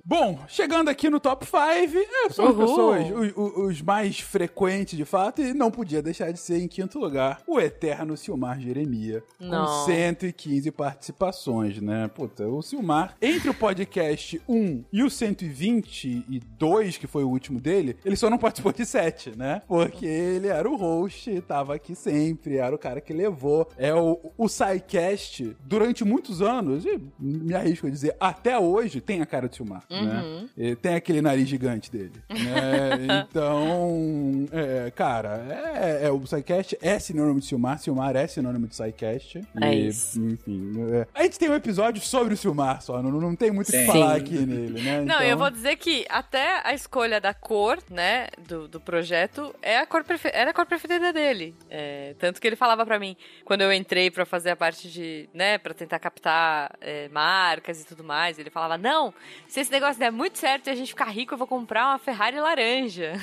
[0.05, 4.97] Bom, chegando aqui no top 5, é, são as pessoas, os, os- os mais frequentes
[4.97, 9.23] de fato, e não podia deixar de ser em quinto lugar o eterno Silmar Jeremia,
[9.39, 9.65] Não.
[9.65, 12.07] com 115 participações, né?
[12.13, 17.97] Puta, o Silmar, entre o podcast 1 e o 122, que foi o último dele,
[18.03, 19.61] ele só não participou de 7, né?
[19.67, 23.67] Porque ele era o host, tava aqui sempre, era o cara que levou.
[23.77, 29.21] É o, o SciCast, durante muitos anos, e me arrisco a dizer, até hoje, tem
[29.21, 30.45] a cara do Silmar, né?
[30.57, 33.23] Ele tem aquele nariz gigante dele, né?
[33.29, 35.45] Então, é, cara,
[35.75, 39.41] é, é, o SciCast é sinônimo de Silmar, Silmar é sinônimo de SciCast.
[39.61, 40.19] É E, isso.
[40.21, 41.07] Enfim, é.
[41.13, 43.85] a gente tem um episódio sobre o Silmar só, não, não tem muito o que
[43.85, 44.97] falar aqui nele, né?
[44.97, 49.53] Não, Então- eu vou dizer que até a escolha da cor, né, do, do projeto
[49.61, 51.55] é a cor era a cor preferida dele.
[51.69, 53.15] É, tanto que ele falava pra mim,
[53.45, 57.85] quando eu entrei pra fazer a parte de, né, pra tentar captar é, marcas e
[57.85, 59.13] tudo mais, ele falava: Não,
[59.47, 61.97] se esse negócio der muito certo e a gente ficar rico, eu vou comprar uma
[61.99, 63.13] Ferrari laranja.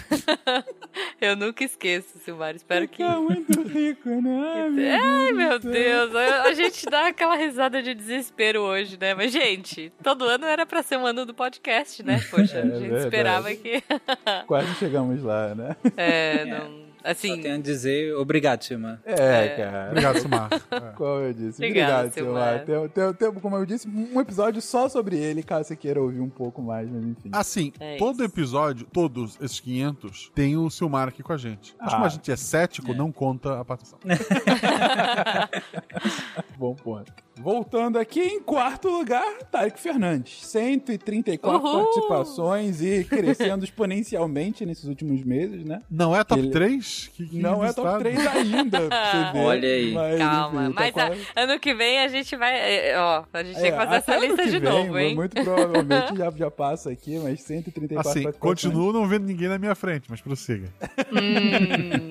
[1.20, 2.54] eu nunca esqueço, Silmar.
[2.54, 3.02] Espero que.
[3.04, 4.98] Fica muito rico, né?
[5.00, 9.14] Ai, meu Deus, a a gente dá aquela risada de desespero hoje, né?
[9.14, 12.20] Mas, gente, todo ano era pra ser um ano do podcast, né?
[12.30, 13.04] Poxa, É a gente verdade.
[13.04, 13.82] esperava que.
[14.46, 15.76] Quase chegamos lá, né?
[15.96, 16.89] É, não.
[17.02, 19.00] Só Assim, tenho a dizer obrigado, Silmar.
[19.04, 19.88] É, cara.
[19.90, 20.48] Obrigado, Silmar.
[20.70, 20.80] É.
[20.96, 21.64] Como eu disse.
[21.64, 22.64] Obrigado, Obrigado, Silmar.
[22.64, 26.20] Tem, tem, tem, como eu disse, um episódio só sobre ele, caso você queira ouvir
[26.20, 27.30] um pouco mais, mas enfim.
[27.32, 28.24] Assim, É todo isso.
[28.24, 31.74] episódio, todos esses 500, tem o Silmar aqui com a gente.
[31.80, 32.06] Mas como Ah.
[32.06, 33.98] a gente é cético, não conta a participação.
[36.58, 37.12] Bom ponto.
[37.42, 40.46] Voltando aqui, em quarto lugar, Tarek Fernandes.
[40.46, 41.84] 134 Uhul!
[41.84, 45.80] participações e crescendo exponencialmente nesses últimos meses, né?
[45.90, 47.10] Não é top Ele- 3?
[47.14, 48.02] Que, que Não é top inusitado.
[48.04, 49.44] 3 ainda, pra você ver.
[49.44, 49.92] Olha aí.
[49.94, 50.62] Mas, calma.
[50.64, 52.54] enfim, tá Mas a- quase- ano que vem a gente vai.
[52.54, 55.14] é, Ó, a gente tem que É, fazer essa lista que de vem, novo, hein?
[55.14, 58.36] Muito provavelmente já, já passa aqui, mas 134 Assim, participações.
[58.62, 60.68] continuo não vendo ninguém na minha frente, mas prossiga.
[61.10, 62.10] Hum,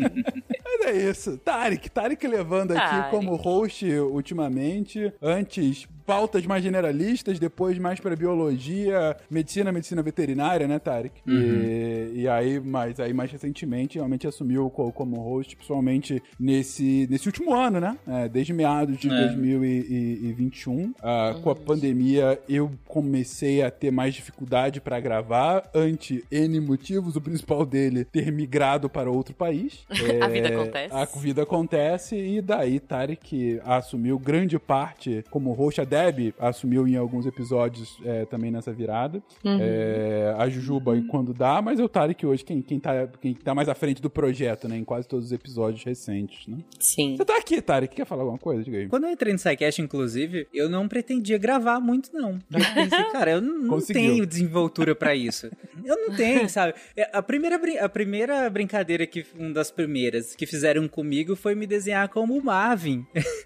[0.81, 1.37] Mas é isso.
[1.37, 3.09] Tarek, Tarek levando aqui Tarek.
[3.11, 5.11] como host ultimamente.
[5.21, 11.21] Antes, pautas mais generalistas, depois mais pra biologia, medicina, medicina veterinária, né, Tarek?
[11.27, 17.27] E, e aí, mais, aí, mais recentemente, realmente assumiu co- como host, principalmente nesse, nesse
[17.27, 17.97] último ano, né?
[18.07, 19.15] É, desde meados de É.
[19.27, 20.93] 2021.
[21.01, 27.15] Ah, Com a pandemia, eu comecei a ter mais dificuldade pra gravar, ante N motivos,
[27.15, 29.85] o principal dele ter migrado para outro país.
[30.21, 30.93] A vida É, acontece.
[30.93, 35.79] A vida acontece e daí Tarek assumiu grande parte como host.
[35.81, 39.21] A Deb assumiu em alguns episódios é, também nessa virada.
[39.43, 43.33] É, a Jujuba em quando dá, mas é o Tarek hoje quem, quem, tá, quem
[43.33, 44.77] tá mais à frente do projeto, né?
[44.77, 46.57] Em quase todos os episódios recentes, né?
[46.79, 47.15] Sim.
[47.17, 47.95] Você tá aqui, Tarek.
[47.95, 48.63] Quer falar alguma coisa?
[48.63, 48.87] Diga aí.
[48.87, 52.39] Quando eu entrei no SciCast, inclusive, eu não pretendia gravar muito, não.
[52.51, 55.49] Eu pensei, cara, eu não, não tenho desenvoltura pra isso.
[55.83, 56.73] Eu não tenho, sabe?
[56.95, 61.55] É, A primeira, brin- a primeira brincadeira que, uma das primeiras que fizeram comigo foi
[61.55, 63.05] me desenhar como o Marvin.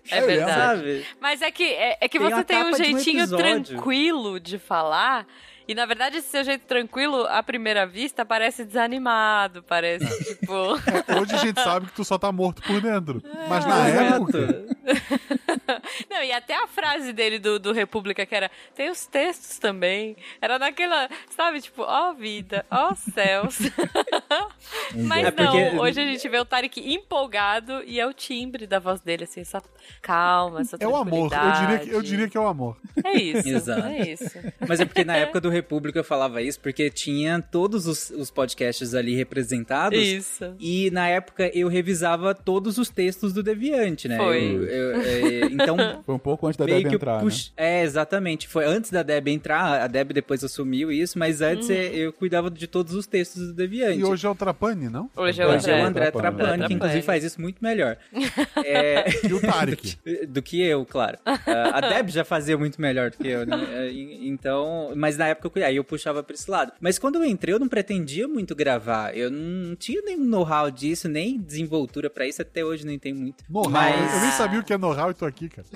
[0.09, 0.53] É verdade.
[0.53, 1.05] Sabe?
[1.21, 3.63] Mas é que, é, é que Tem você tem um um jeitinho episódio.
[3.63, 5.25] tranquilo de falar.
[5.65, 9.63] E na verdade, esse seu jeito tranquilo, à primeira vista, parece desanimado.
[9.63, 10.05] Parece
[10.35, 10.53] tipo.
[10.53, 13.23] Hoje a gente sabe que tu só tá morto por dentro.
[13.47, 14.65] Mas na época.
[16.09, 20.17] Não, e até a frase dele do, do República, que era: tem os textos também.
[20.41, 23.57] Era naquela, sabe, tipo, ó vida, ó céus.
[24.95, 28.65] Mas É não, porque- hoje a gente vê o Tarek empolgado e é o timbre
[28.67, 29.61] da voz dele, assim, essa
[30.01, 31.31] calma, essa É o amor.
[31.31, 32.77] Eu diria, que, eu diria que é o amor.
[33.03, 33.87] É isso, Exato.
[33.87, 34.29] é isso.
[34.67, 38.29] Mas é porque na época do República eu falava isso, porque tinha todos os, os
[38.31, 39.97] podcasts ali representados.
[39.99, 40.53] Isso.
[40.59, 44.17] E na época eu revisava todos os textos do Deviante, né?
[44.17, 44.43] Foi.
[44.43, 45.75] Eu- eu- é, então,
[46.05, 47.21] Foi um pouco antes da Deb entrar, né?
[47.21, 48.47] pux- É, exatamente.
[48.47, 52.49] Foi antes da Deb entrar, a Deb depois assumiu isso, mas antes é, eu cuidava
[52.49, 53.99] de todos os textos do Deviante.
[53.99, 55.09] E hoje é o Trapani, não?
[55.15, 56.07] Hoje é o Hoje é o André.
[56.07, 56.35] André Trapani.
[56.37, 57.19] Trapani, André que inclusive Trapani.
[57.21, 57.97] faz isso muito melhor.
[58.65, 59.97] É, E o Tarek.
[60.27, 61.17] do que eu, claro.
[61.25, 63.55] Ah, a Deb já fazia muito melhor do que eu, né?
[63.73, 66.71] É, Então, mas na época eu aí eu puxava pra esse lado.
[66.79, 69.15] Mas quando eu entrei, eu não pretendia muito gravar.
[69.15, 72.41] Eu não tinha nenhum know-how disso, nem desenvoltura pra isso.
[72.41, 73.43] Até hoje não tem muito.
[73.49, 73.69] Know-how.
[73.71, 75.67] Mas- Eu nem sabia o que é know-how e tô aqui, cara.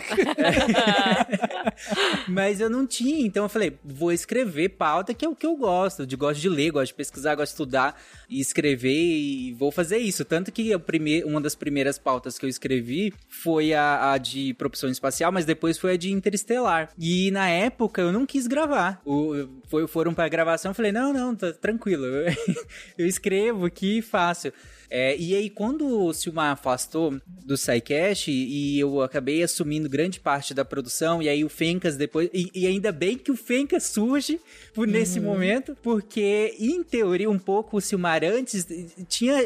[2.27, 5.55] Mas eu não tinha, então eu falei, vou escrever pauta, que é o que eu
[5.55, 6.05] gosto.
[6.05, 9.97] De gosto de ler, gosto de pesquisar, gosto de estudar e escrever e vou fazer
[9.97, 10.23] isso.
[10.25, 14.89] Tanto que prime- uma das primeiras pautas que eu escrevi foi a, a de propulsão
[14.89, 16.89] espacial, mas depois foi a de interestelar.
[16.97, 19.01] E na época eu não quis gravar.
[19.05, 22.05] O, foi, foram pra gravação, eu falei, não, não, tá tranquilo.
[22.05, 22.33] Eu,
[23.07, 24.51] escrevo aqui e faço.
[24.89, 30.53] É, e aí, quando o Silmar afastou do SciCast e eu acabei assumindo grande parte
[30.53, 32.29] da produção, e aí o Fencas depois.
[32.33, 34.39] E, e ainda bem que o Fencas surge
[34.73, 38.65] por nesse momento, porque, em teoria, um pouco o Silmar antes
[39.07, 39.45] tinha.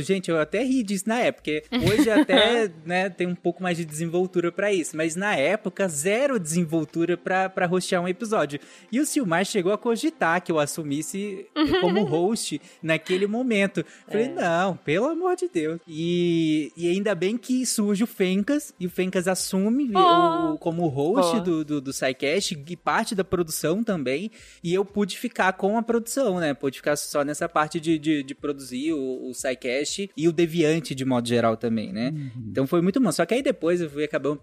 [0.00, 3.76] Gente, eu até ri disso na época, porque hoje até né, tem um pouco mais
[3.76, 8.60] de desenvoltura pra isso, mas na época, zero desenvoltura pra, pra hostear um episódio.
[8.90, 11.46] E o Silmar chegou a cogitar que eu assumisse
[11.80, 13.84] como host naquele momento.
[14.06, 14.51] Falei, não,
[14.84, 15.80] pelo amor de Deus.
[15.86, 20.54] E, e ainda bem que surge o Fencas, e o Fencas assume Oh.
[20.54, 21.40] o, como host Boa.
[21.42, 24.30] do, do, do SciCast e parte da produção também.
[24.62, 26.54] E eu pude ficar com a produção, né?
[26.54, 30.94] Pude ficar só nessa parte de, de, de produzir o, o SciCast e o Deviante
[30.94, 32.12] de modo geral também, né?
[32.50, 33.12] Então foi muito bom.
[33.12, 34.40] Só que aí depois eu fui acabando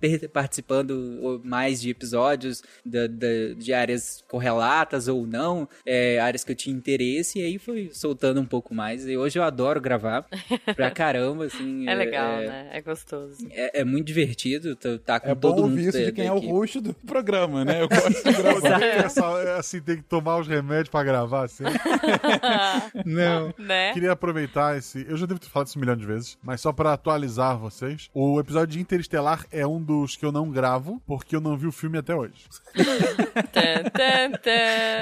[0.50, 6.56] participando mais de episódios da- da- de áreas correlatas ou não, é, áreas que eu
[6.56, 9.06] tinha interesse, e aí fui soltando um pouco mais.
[9.08, 9.99] E hoje eu adoro gravar
[10.76, 11.88] pra caramba, assim.
[11.88, 12.70] É legal, é, né?
[12.74, 13.48] É gostoso.
[13.52, 15.72] É, é muito divertido tá- tá com É bom todo mundo.
[15.72, 17.82] ouvir isso de quem é o host do programa, né?
[17.82, 18.82] Eu gosto de gravar.
[18.84, 21.64] Essa, assim, tem que tomar os remédios pra gravar, assim.
[23.06, 23.54] Não.
[23.58, 23.94] né?
[23.94, 25.06] Queria aproveitar esse.
[25.08, 28.10] Eu já devo ter falado isso um milhão de vezes, mas só pra atualizar vocês.
[28.14, 31.68] O episódio de Interestelar é um dos que eu não gravo, porque eu não vi
[31.68, 32.46] o filme até hoje.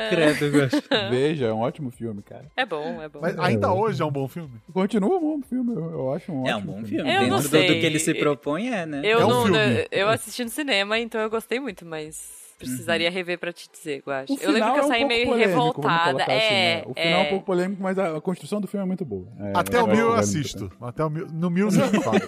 [0.09, 0.83] Credo, gosto.
[1.09, 2.45] Veja, é um ótimo filme, cara.
[2.55, 3.19] É bom, é bom.
[3.21, 4.51] Mas ainda hoje é um bom filme.
[4.87, 6.97] Continua um bom filme, eu, eu acho um É um bom filme.
[6.99, 7.67] Eu Dentro não do- sei.
[7.67, 9.01] Do, que ele se propõe, é, né?
[9.03, 9.59] Eu É um não, filme.
[9.91, 14.11] eu assisti no cinema, então eu gostei muito, mas precisaria rever pra te dizer, eu
[14.13, 14.33] acho.
[14.33, 16.03] O Eu lembro final que eu é um saí pouco meio polêmico, revoltada.
[16.11, 16.83] colocar assim, é, né?
[16.87, 17.29] O final é um é.
[17.29, 19.27] pouco polêmico, mas a, a construção do filme é muito boa.
[19.39, 20.71] É, Até eu o mil eu assisto.
[20.81, 22.19] Até o mil, no mil não fala.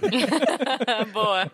[1.12, 1.52] Boa.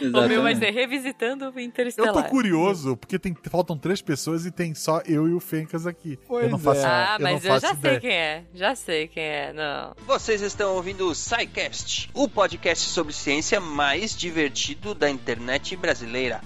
[0.00, 0.28] O Exatamente.
[0.28, 2.12] meu vai ser revisitando o Eu Interestelar.
[2.12, 6.18] tô curioso, porque tem, faltam três pessoas e tem só eu e o Fencas aqui.
[6.26, 6.84] Pois eu não faço, é.
[6.86, 7.80] Ah, eu não mas eu, já ideia.
[7.80, 8.44] sei quem é.
[8.54, 9.94] Já sei quem é, não.
[10.06, 16.40] Vocês estão ouvindo o SciCast, o podcast sobre ciência mais divertido da internet brasileira.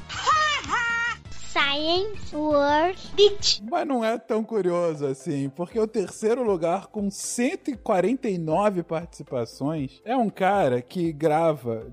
[1.58, 3.62] Science World Beach.
[3.70, 10.28] Mas não é tão curioso assim, porque o terceiro lugar com 149 participações é um
[10.28, 11.86] cara que grava.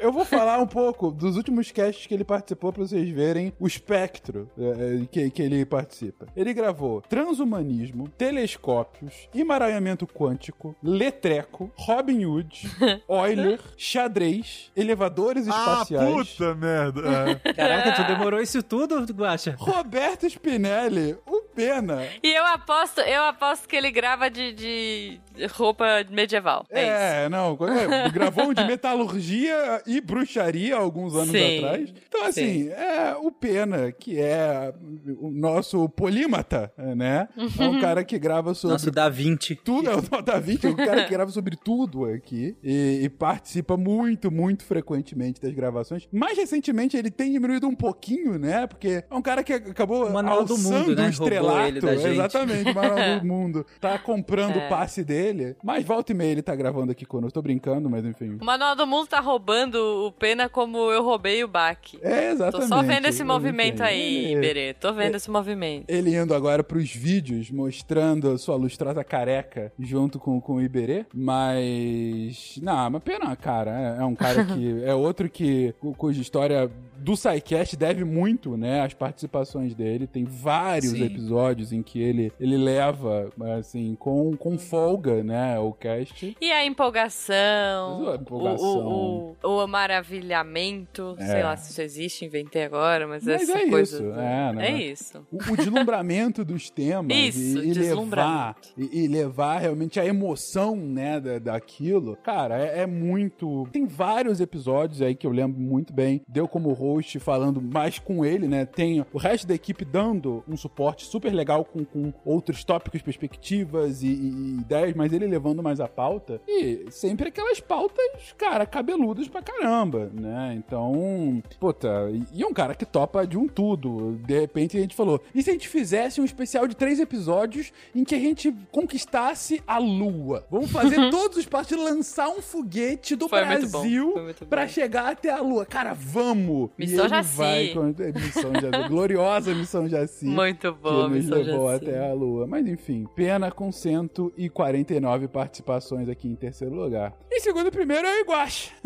[0.00, 3.68] Eu vou falar um pouco dos últimos casts que ele participou pra vocês verem o
[3.68, 6.26] espectro é, que, que ele participa.
[6.34, 12.68] Ele gravou transhumanismo, telescópios, emaranhamento quântico, letreco, Robin Hood,
[13.08, 15.50] Euler, xadrez, elevadores Ah,
[15.82, 16.30] espaciais.
[16.32, 17.00] puta merda.
[17.46, 17.52] É.
[17.52, 19.56] Caraca, tu demorou isso tudo, Guacha?
[19.58, 21.16] Roberto Spinelli,
[21.54, 22.02] Pena.
[22.22, 25.20] E eu aposto, eu aposto que ele grava de, de
[25.52, 26.64] roupa medieval.
[26.70, 26.90] É, isso.
[26.92, 31.58] É, não, é, gravou um de metalurgia e bruxaria alguns anos Sim.
[31.58, 31.94] atrás.
[32.08, 34.72] Então, assim, é o Pena, que é
[35.18, 37.28] o nosso polímata, né?
[37.58, 39.54] É um cara que grava sobre Nosso Da Vinci.
[39.54, 43.08] tudo, é o Da Vinci, é um cara que grava sobre tudo aqui e, e
[43.08, 46.08] participa muito, muito frequentemente das gravações.
[46.12, 48.66] Mais recentemente ele tem diminuído um pouquinho, né?
[48.66, 51.06] Porque é um cara que acabou O Manual do alçando Mundo, né?
[51.06, 51.43] o estrelato.
[51.46, 52.08] Roubou ele da gente.
[52.08, 53.66] Exatamente, o Manual do Mundo.
[53.80, 54.66] Tá comprando É.
[54.66, 57.34] o passe dele, mas volta e meia ele tá gravando aqui conosco.
[57.34, 58.38] Tô brincando, mas enfim.
[58.40, 59.74] O Manual do Mundo tá roubando
[60.06, 61.98] o Pena como eu roubei o Baque.
[62.02, 62.68] É, Tô exatamente.
[62.68, 64.74] só vendo esse movimento aí, ele- Berê.
[64.74, 65.84] Tô vendo esse movimento.
[65.88, 71.04] Ele indo agora pros vídeos, mostrando a sua lustrosa careca junto com, com o Iberê.
[71.14, 72.58] Mas.
[72.62, 73.96] Não, mas pena, cara.
[73.98, 74.82] É, é um cara que.
[74.84, 75.74] é outro que.
[75.80, 76.70] cu- cuja história
[77.04, 78.80] do SciCast deve muito, né?
[78.80, 80.06] As participações dele.
[80.06, 81.04] Tem vários Sim.
[81.04, 85.58] episódios em que ele, ele leva, assim, com, com folga, né?
[85.58, 86.34] O cast.
[86.40, 88.86] E a empolgação, A empolgação.
[88.86, 91.26] O, o, o, o maravilhamento, É.
[91.26, 93.96] sei lá se isso existe, inventei agora, mas, Mas essa é coisa.
[93.96, 94.70] isso, do- é, né?
[94.70, 95.26] é isso.
[95.30, 98.68] O, o deslumbramento dos temas Isso, e, e levar deslumbramento.
[98.78, 103.68] e, e levar realmente a emoção, né, da, daquilo, cara, é, é muito.
[103.72, 106.22] Tem vários episódios aí que eu lembro muito bem.
[106.28, 108.64] Deu como host falando mais com ele, né?
[108.64, 114.02] Tem o resto da equipe dando um suporte super legal com, com outros tópicos, perspectivas
[114.02, 116.40] e, e ideias, mas ele levando mais a pauta.
[116.46, 120.54] E sempre aquelas pautas, cara, cabeludas pra caramba, né?
[120.56, 124.18] Então, puta, e é um cara que topa de um tudo.
[124.24, 127.72] De repente a gente falou: e se a gente fizesse um especial de três episódios
[127.94, 130.46] em que a gente conquistasse a Lua?
[130.50, 134.68] Vamos fazer todos os passos, lançar um foguete do Foi Brasil bom.
[134.68, 135.64] chegar até a Lua.
[135.66, 136.70] Cara, vamos!
[136.86, 137.36] Missão E ele Jaci.
[137.36, 138.88] vai com- é, Missão Jaci.
[138.88, 140.26] Gloriosa Missão Jaci.
[140.26, 141.84] Muito Que bom, nos Missão levou Jaci.
[141.88, 142.46] até a Lua.
[142.46, 147.12] Mas enfim, pena com 149 participações aqui em terceiro lugar.
[147.32, 148.70] Em segundo e primeiro é o Iguache.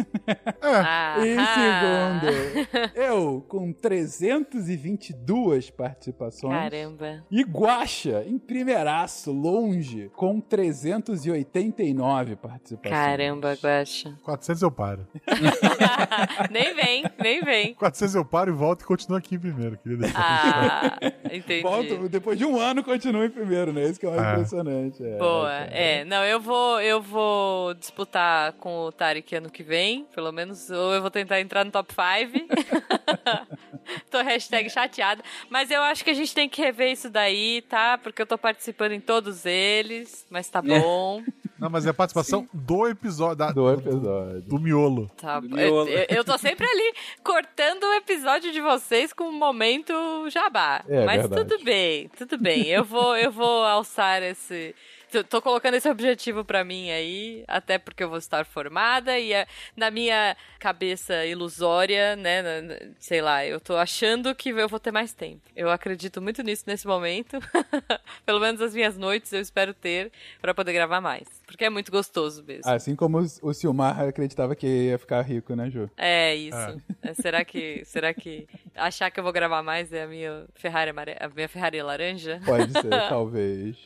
[0.61, 2.21] Ah, Em ah.
[2.21, 6.53] segundo, eu com 322 participações.
[6.55, 7.25] Caramba.
[7.51, 12.93] Guaxa, em primeiraço, longe, com 389 participações.
[13.01, 14.19] Caramba, Guaxa.
[14.23, 15.07] 400 eu paro.
[16.51, 17.75] nem vem, nem vem.
[17.91, 20.07] 400 eu paro e volto e continuo aqui em primeiro, querida.
[20.15, 20.99] Ah,
[21.33, 21.63] entendi.
[21.63, 23.85] Volto, depois de um ano, continua em primeiro, né?
[23.85, 24.33] Isso que é mais É.
[24.33, 25.03] impressionante.
[25.05, 25.71] É, Boa, cara.
[25.73, 26.05] é.
[26.05, 30.93] Não, eu vou, eu vou disputar com o Tarek ano que vem, pelo menos, ou
[30.95, 32.47] eu vou tentar entrar no top 5.
[34.11, 35.23] tô hashtag chateada.
[35.49, 37.99] Mas eu acho que a gente tem que rever isso daí, tá?
[37.99, 41.23] Porque eu tô participando em todos eles, mas tá bom.
[41.59, 43.37] Não, mas é a participação do episódio.
[43.37, 44.43] Da, Do episódio.
[44.43, 45.11] do miolo.
[45.17, 45.49] Tá bom.
[45.57, 45.89] miolo.
[45.89, 46.95] Eu, eu- tô sempre ali
[47.25, 49.93] cortando o episódio de vocês com um momento
[50.31, 50.85] jabá.
[50.89, 51.45] É, Mas verdade.
[51.49, 52.67] tudo bem, tudo bem.
[52.69, 54.75] Eu vou, eu vou alçar esse.
[55.11, 59.33] Tô, tô colocando esse objetivo pra mim aí, até porque eu vou estar formada e
[59.33, 64.69] é- na minha cabeça ilusória, né, na- na- sei lá, eu tô achando que eu
[64.69, 65.41] vou ter mais tempo.
[65.57, 67.39] Eu acredito muito nisso nesse momento.
[68.27, 70.13] Pelo menos as minhas noites eu espero ter
[70.43, 72.71] pra poder gravar mais, porque é muito gostoso mesmo.
[72.71, 75.91] Assim como o Silmar acreditava que ia ficar rico, né, Ju?
[75.97, 76.57] É isso.
[77.03, 78.47] É, será que será que
[78.77, 81.17] achar que eu vou gravar mais é a minha Ferrari amare...
[81.19, 82.41] a minha Ferrari laranja?
[82.45, 83.77] Pode ser, talvez.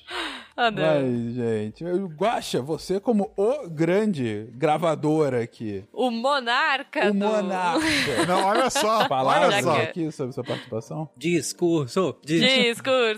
[0.56, 0.82] Ah, não.
[0.82, 8.26] Mas, gente, eu- Guaxa, você como o grande gravador aqui, O monarca o do monarca.
[8.26, 9.08] Não, olha só.
[9.08, 11.08] Palavras olha aqui sobre sua participação?
[11.16, 12.62] Discurso, discurso.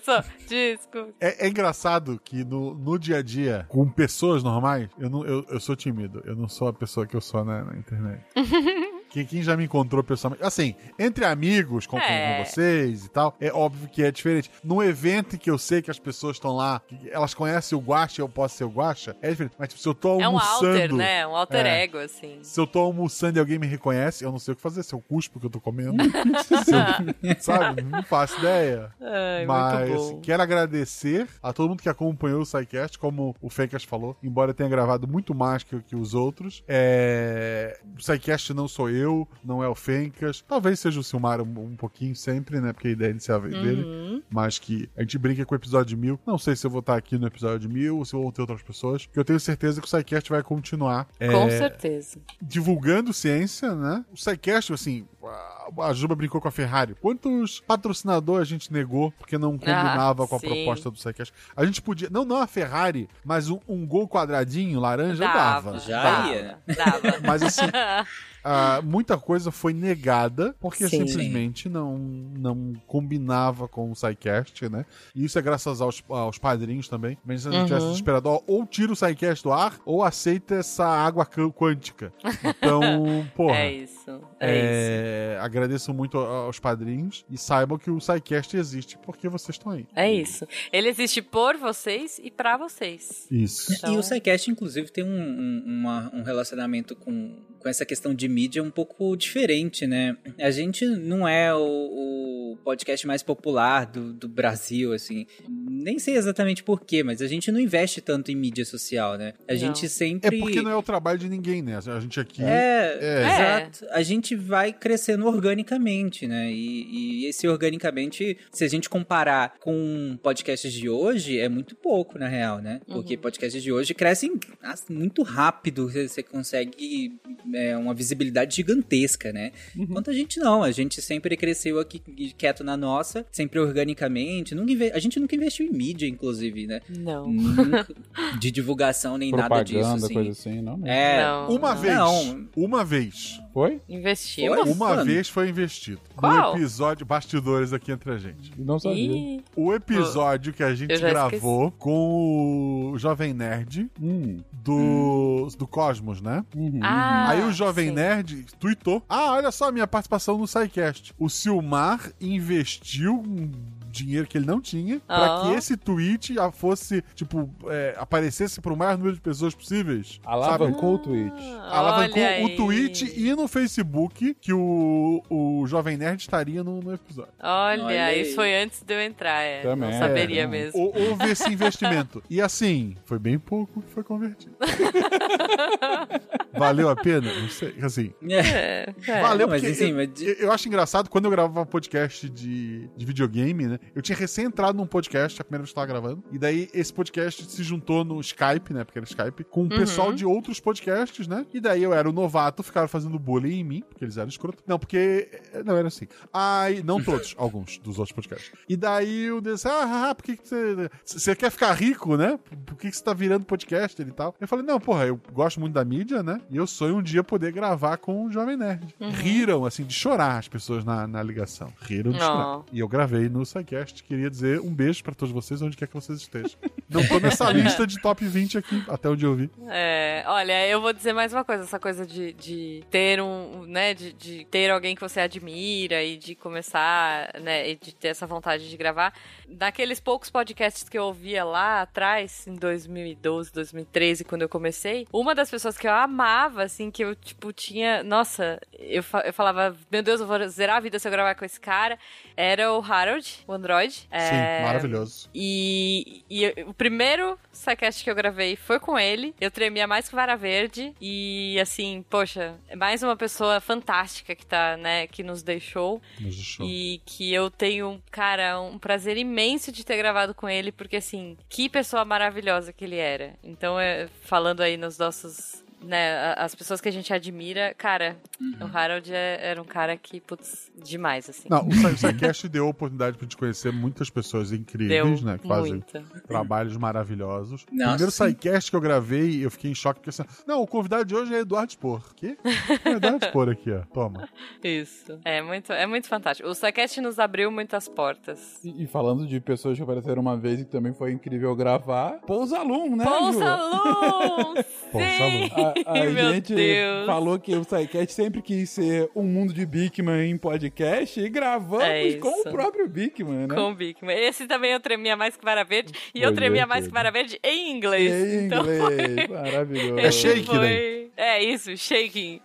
[0.04, 1.14] Discurso, discurso.
[1.20, 5.44] É, é engraçado que no, no dia a dia, com pessoas normais, eu, não, eu,
[5.48, 6.22] eu sou tímido.
[6.24, 8.24] Eu não sou a pessoa que eu sou na, na internet.
[9.14, 10.44] Quem, quem já me encontrou pessoalmente.
[10.44, 12.44] Assim, entre amigos, com, com É.
[12.44, 14.50] vocês e tal, é óbvio que é diferente.
[14.64, 16.82] No evento em que eu sei que as pessoas estão lá,
[17.12, 19.54] elas conhecem o Guacha e eu posso ser o Guacha, é diferente.
[19.56, 20.66] Mas tipo, se eu tô É um almoçando.
[20.72, 21.24] alter, né?
[21.28, 21.82] Um alter É.
[21.84, 22.38] ego, assim.
[22.42, 24.82] Se eu tô almoçando e alguém me reconhece, eu não sei o que fazer.
[24.82, 25.94] Se eu cuspo que eu tô comendo.
[27.22, 27.82] eu, sabe?
[27.82, 28.90] Não faço ideia.
[29.00, 34.16] Ai, Mas quero agradecer a todo mundo que acompanhou o SciCast, como o Fencas falou,
[34.22, 36.64] embora eu tenha gravado muito mais que, que os outros.
[36.66, 37.78] É...
[37.96, 40.42] O SciCast não sou eu, eu, não é o Fencas.
[40.48, 42.72] Talvez seja o Silmar um, um pouquinho sempre, né?
[42.72, 43.82] Porque a ideia inicial veio dele.
[43.84, 44.22] Uhum.
[44.30, 46.18] Mas que a gente brinca com o episódio mil.
[46.26, 48.62] Não sei se eu vou estar aqui no episódio mil ou se vão ter outras
[48.62, 49.06] pessoas.
[49.06, 51.06] Porque eu tenho certeza que o SciCast vai continuar.
[51.18, 52.18] Com é, certeza.
[52.40, 54.04] divulgando ciência, né?
[54.12, 56.94] O SciCast, assim, a- a Juba brincou com a Ferrari.
[57.00, 60.46] Quantos patrocinadores a gente negou porque não combinava Ah, com a sim.
[60.48, 61.32] proposta do SciCast?
[61.56, 65.78] A gente podia, não, não a Ferrari, mas um, um gol quadradinho laranja Dava, dava.
[65.80, 66.58] Já dava, ia.
[66.76, 67.20] Dava.
[67.26, 67.62] Mas assim,
[68.44, 71.06] ah, muita coisa foi negada porque Sim.
[71.06, 74.84] simplesmente não, não combinava com o SciCast, né?
[75.14, 77.16] E isso é graças aos, aos padrinhos também.
[77.24, 77.66] Mas se a gente Uhum.
[77.78, 82.12] tivesse esperado, ó, ou tira o SciCast do ar, ou aceita essa água qu- quântica.
[82.44, 82.80] Então,
[83.34, 83.56] porra.
[83.56, 84.10] É isso.
[84.10, 84.24] É, isso.
[84.40, 89.86] É, agradeço muito aos padrinhos e saibam que o SciCast existe porque vocês estão aí.
[89.94, 90.46] É isso.
[90.72, 93.26] Ele existe por vocês e pra vocês.
[93.30, 93.72] Isso.
[93.72, 98.14] Então- E o SciCast, inclusive, tem um, um, uma- um relacionamento com, com essa questão
[98.14, 100.16] de mídia um pouco diferente, né?
[100.38, 105.26] A gente não é o, o podcast mais popular do, do Brasil, assim.
[105.48, 109.34] Nem sei exatamente porquê, mas a gente não investe tanto em mídia social, né?
[109.48, 109.58] A Não.
[109.58, 110.38] gente É sempre...
[110.38, 111.76] porque não é o trabalho de ninguém, né?
[111.78, 112.42] A gente aqui.
[112.42, 113.22] É, É.
[113.22, 113.86] exato.
[113.90, 116.50] A gente vai crescendo organicamente, né?
[116.50, 122.18] E, e esse organicamente, se a gente comparar com podcasts de hoje, é muito pouco,
[122.18, 122.80] na real, né?
[122.86, 127.18] Porque podcasts de hoje crescem assim, muito rápido, você você consegue
[127.52, 129.52] é, uma visibilidade gigantesca, né?
[129.76, 132.00] Enquanto a gente não, a gente sempre cresceu aqui
[132.36, 134.54] quieto na nossa, sempre organicamente.
[134.54, 136.80] Nunca A gente nunca investiu em mídia, inclusive, né?
[136.88, 137.28] Não.
[137.30, 137.86] Nunca-
[138.38, 139.78] de divulgação nem nada disso.
[139.80, 140.14] Propaganda, Assim.
[140.14, 140.76] coisa assim, não?
[140.78, 140.86] não.
[140.86, 141.48] É, Não.
[141.50, 141.80] Uma não.
[141.80, 141.94] vez.
[141.94, 142.48] Não.
[142.56, 143.40] Uma vez.
[143.54, 143.80] Foi?
[143.88, 144.52] Investiu.
[144.52, 144.70] Foi?
[144.72, 145.04] Uma Mano.
[145.04, 146.00] vez foi investido.
[146.16, 146.50] Qual?
[146.52, 148.52] No episódio Bastidores aqui entre a gente.
[148.58, 149.12] Não sabia.
[149.16, 154.38] Ih, O episódio que a gente gravou com o Jovem Nerd Hum.
[154.52, 156.44] do, do Cosmos, né?
[156.54, 156.80] Uhum.
[156.82, 157.94] Ah, Aí o Jovem sim.
[157.94, 161.14] Nerd tweetou: Ah, olha só a minha participação no SciCast.
[161.18, 163.50] O Silmar investiu um
[163.94, 165.42] dinheiro que ele não tinha pra Ah.
[165.44, 170.20] que esse tweet ah, fosse, tipo, é, aparecesse pro maior número de pessoas possíveis.
[170.22, 170.26] Sabe?
[170.34, 171.32] Alavancou o tweet.
[171.70, 176.92] Alavancou Olha o tweet e no Facebook que o, o Jovem Nerd estaria no, no
[176.94, 177.32] episódio.
[177.42, 178.22] Olha, Olha aí.
[178.22, 179.62] isso foi antes de eu entrar, é.
[179.62, 180.46] Também, não saberia é.
[180.46, 180.78] mesmo.
[180.80, 182.22] Hou- Houve esse investimento.
[182.28, 184.54] E assim, foi bem pouco que foi convertido.
[186.52, 187.32] Valeu a pena?
[187.40, 187.74] Não sei.
[187.82, 189.20] Assim, É, é.
[189.20, 193.04] Valeu, mas porque assim, eu, mas eu acho engraçado, quando eu gravava podcast de, de
[193.04, 193.78] videogame, né?
[193.94, 196.22] Eu tinha recém entrado num podcast, a primeira vez que eu tava gravando.
[196.32, 198.84] E daí esse podcast se juntou no Skype, né?
[198.84, 201.46] Porque era Skype, com o pessoal de outros podcasts, né?
[201.52, 204.62] E daí eu era o novato, ficaram fazendo bullying em mim, porque eles eram escroto.
[204.66, 205.28] Não, porque.
[205.64, 206.06] Não, era assim.
[206.32, 208.52] Aí, não todos, alguns dos outros podcasts.
[208.68, 210.90] E daí eu disse, ah, ah, ah, por que, você.
[211.04, 212.38] Você quer ficar rico, né?
[212.66, 214.34] Por que, você tá virando podcaster e tal?
[214.40, 216.40] Eu falei, não, porra, eu gosto muito da mídia, né?
[216.50, 218.94] E eu sonho um dia poder gravar com o Jovem Nerd.
[219.00, 221.72] Riram, assim, de chorar as pessoas na, na ligação.
[221.82, 222.20] Riram de Oh.
[222.20, 222.62] chorar.
[222.72, 223.44] E eu gravei no
[223.74, 224.04] SciCast.
[224.04, 226.58] Queria dizer um beijo pra todos vocês, onde quer que vocês estejam.
[226.88, 229.50] Não tô nessa lista de top 20 aqui, até onde eu vi.
[229.68, 233.94] É, olha, eu vou dizer mais uma coisa, essa coisa de, de ter um, né,
[233.94, 238.26] de, de ter alguém que você admira e de começar, né, e de ter essa
[238.26, 239.12] vontade de gravar.
[239.48, 245.34] Daqueles poucos podcasts que eu ouvia lá atrás, em 2012, 2013, quando eu comecei, uma
[245.34, 250.02] das pessoas que eu amava, assim, que eu, tipo, tinha, nossa, eu, eu falava, meu
[250.02, 251.98] Deus, eu vou zerar a vida se eu gravar com esse cara,
[252.36, 253.92] era o Harold, o Android.
[253.92, 255.28] Sim, É, maravilhoso.
[255.34, 259.34] e, e eu- o primeiro sidecast que eu gravei foi com ele.
[259.40, 260.94] Eu tremia mais que vara verde.
[261.00, 266.00] E assim, poxa, é mais uma pessoa fantástica que tá, né, que nos deixou.
[266.20, 266.66] Mas show.
[266.66, 271.36] E que eu tenho, cara, um prazer imenso de ter gravado com ele, porque assim,
[271.48, 273.34] que pessoa maravilhosa que ele era.
[273.42, 275.63] Então, é, falando aí nos nossos.
[275.86, 278.16] Né, as pessoas que a gente admira, cara,
[278.60, 281.48] o Harold é- era um cara que, putz, demais, assim.
[281.50, 285.26] Não, o Sci- o SciCast deu a oportunidade pra gente conhecer muitas pessoas incríveis, Deu
[285.30, 285.38] né?
[285.38, 286.02] Que fazem muita.
[286.26, 287.62] trabalhos maravilhosos.
[287.70, 288.24] O Nossa, primeiro sim.
[288.28, 291.34] SciCast que eu gravei, eu fiquei em choque, porque assim, não, o convidado de hoje
[291.34, 292.14] é Eduardo Spor.
[292.14, 292.36] Quê?
[292.84, 293.80] É Eduardo Spor aqui, ó.
[293.92, 294.28] Toma.
[294.64, 295.18] Isso.
[295.24, 296.48] É muito, é muito fantástico.
[296.48, 298.64] O Psycast nos abriu muitas portas.
[298.64, 302.12] E, e falando de pessoas que apareceram uma vez e que também foi incrível gravar,
[302.26, 303.04] Pousa Alum, né?
[303.04, 304.66] Pousa Luz!
[304.90, 305.73] Pousa Sim!
[305.86, 307.06] A, gente Deus.
[307.06, 311.84] falou que o SciCast sempre quis ser um mundo de Bigman em podcast e gravamos
[311.84, 313.54] É com o próprio Bigman, né?
[313.54, 314.16] Com o Bigman.
[314.18, 315.92] Esse também eu tremia mais que vara verde.
[316.14, 318.12] E eu Foi tremia mais que vara verde em inglês.
[318.12, 319.98] Em Então inglês, maravilhoso.
[319.98, 321.04] É shake, foi- né?
[321.16, 322.40] É isso, shaking.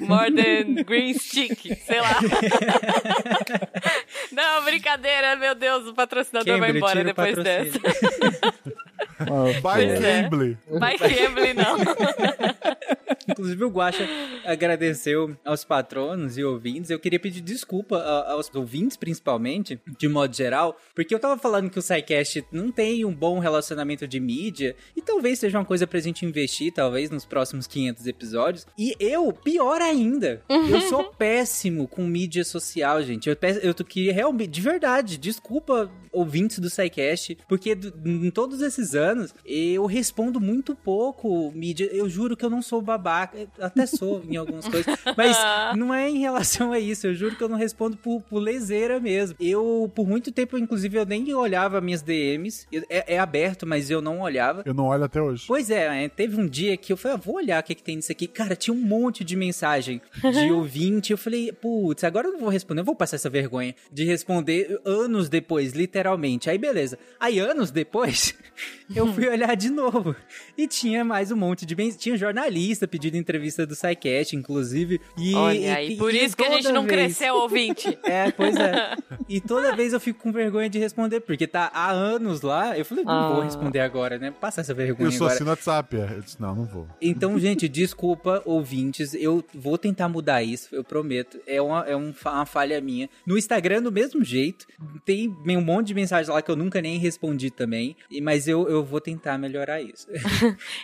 [0.00, 2.16] More than green stick, sei lá.
[4.32, 7.78] Não, brincadeira, meu Deus, o patrocinador vai embora depois dessa.
[9.18, 10.00] By.
[10.00, 10.58] Cambly.
[10.78, 11.76] Vai Cambly, não.
[13.28, 14.06] Inclusive o Guaxa,
[14.44, 15.14] agradecer
[15.44, 16.90] aos patronos e ouvintes.
[16.90, 21.78] Eu queria pedir desculpa aos ouvintes, principalmente, de modo geral, porque eu tava falando que
[21.78, 26.00] o SciCast não tem um bom relacionamento de mídia, e talvez seja uma coisa pra
[26.00, 28.66] gente investir, talvez, nos próximos 500 episódios.
[28.78, 33.28] E eu, pior ainda, eu sou péssimo com mídia social, gente.
[33.28, 38.62] Eu, peço, eu queria realmente, de verdade, desculpa ouvintes do SciCast, porque do- em todos
[38.62, 39.07] esses anos
[39.44, 41.88] eu respondo muito pouco mídia.
[41.92, 45.36] Eu juro que eu não sou babaca, até sou em algumas coisas, mas
[45.76, 47.06] não é em relação a isso.
[47.06, 49.36] Eu juro que eu não respondo por, por leseira mesmo.
[49.40, 52.66] Eu, por muito tempo, inclusive, eu nem olhava minhas DMs.
[52.88, 54.62] É, é aberto, mas eu não olhava.
[54.64, 55.44] Eu não olho até hoje.
[55.46, 57.82] Pois é, é, teve um dia que eu falei, ah, vou olhar o que, que
[57.82, 58.26] tem nisso aqui.
[58.26, 61.12] Cara, tinha um monte de mensagem de ouvinte.
[61.12, 64.80] Eu falei, putz, agora eu não vou responder, eu vou passar essa vergonha de responder
[64.84, 66.50] anos depois, literalmente.
[66.50, 66.98] Aí beleza.
[67.18, 68.34] Aí anos depois,
[68.94, 70.14] eu fui olhar de novo.
[70.56, 75.00] E tinha mais um monte de mens- Tinha jornalista pedindo entrevista do SciCast, inclusive.
[75.16, 77.98] E, Olha aí, e- por e isso que a gente não vez- cresceu, ouvinte.
[78.04, 78.96] é, pois é.
[79.28, 82.78] E toda vez eu fico com vergonha de responder, porque tá há anos lá.
[82.78, 83.44] Eu falei, não vou Ah.
[83.44, 84.30] responder agora, né?
[84.30, 85.34] Passar essa vergonha Eu sou agora.
[85.34, 85.96] assim no WhatsApp.
[85.96, 86.14] é.
[86.16, 86.86] Eu disse, não, não vou.
[87.00, 89.12] Então, gente, desculpa, ouvintes.
[89.12, 91.38] Eu vou tentar mudar isso, eu prometo.
[91.46, 93.08] É uma, é um uma falha minha.
[93.26, 94.66] No Instagram, do mesmo jeito.
[95.04, 97.94] Tem um monte de mensagens lá que eu nunca nem respondi também.
[98.10, 100.06] e- Mas eu, eu vou tentar melhorar isso.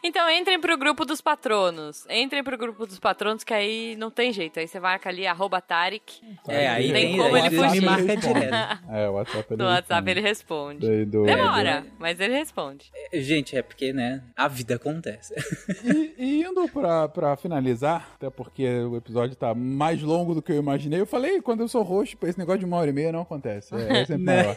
[0.02, 2.06] Então entrem pro grupo dos patronos.
[2.10, 4.58] Entrem pro grupo dos patronos, que aí não tem jeito.
[4.60, 6.20] Aí você marca ali, arroba Tarik.
[6.48, 7.84] É, aí tem como aí ele você me fugir.
[7.84, 8.84] marca direto.
[8.90, 10.10] É, o WhatsApp ele No WhatsApp responde.
[10.10, 10.86] ele responde.
[10.86, 12.90] Daí do- Demora, mas ele responde.
[13.12, 14.22] Gente, é porque, né?
[14.36, 15.34] A vida acontece.
[15.84, 20.52] E, e indo pra, pra finalizar, até porque o episódio tá mais longo do que
[20.52, 23.12] eu imaginei, eu falei, quando eu sou roxo, esse negócio de uma hora e meia
[23.12, 23.74] não acontece.
[23.74, 24.42] É, é sempre Né?
[24.42, 24.56] maior.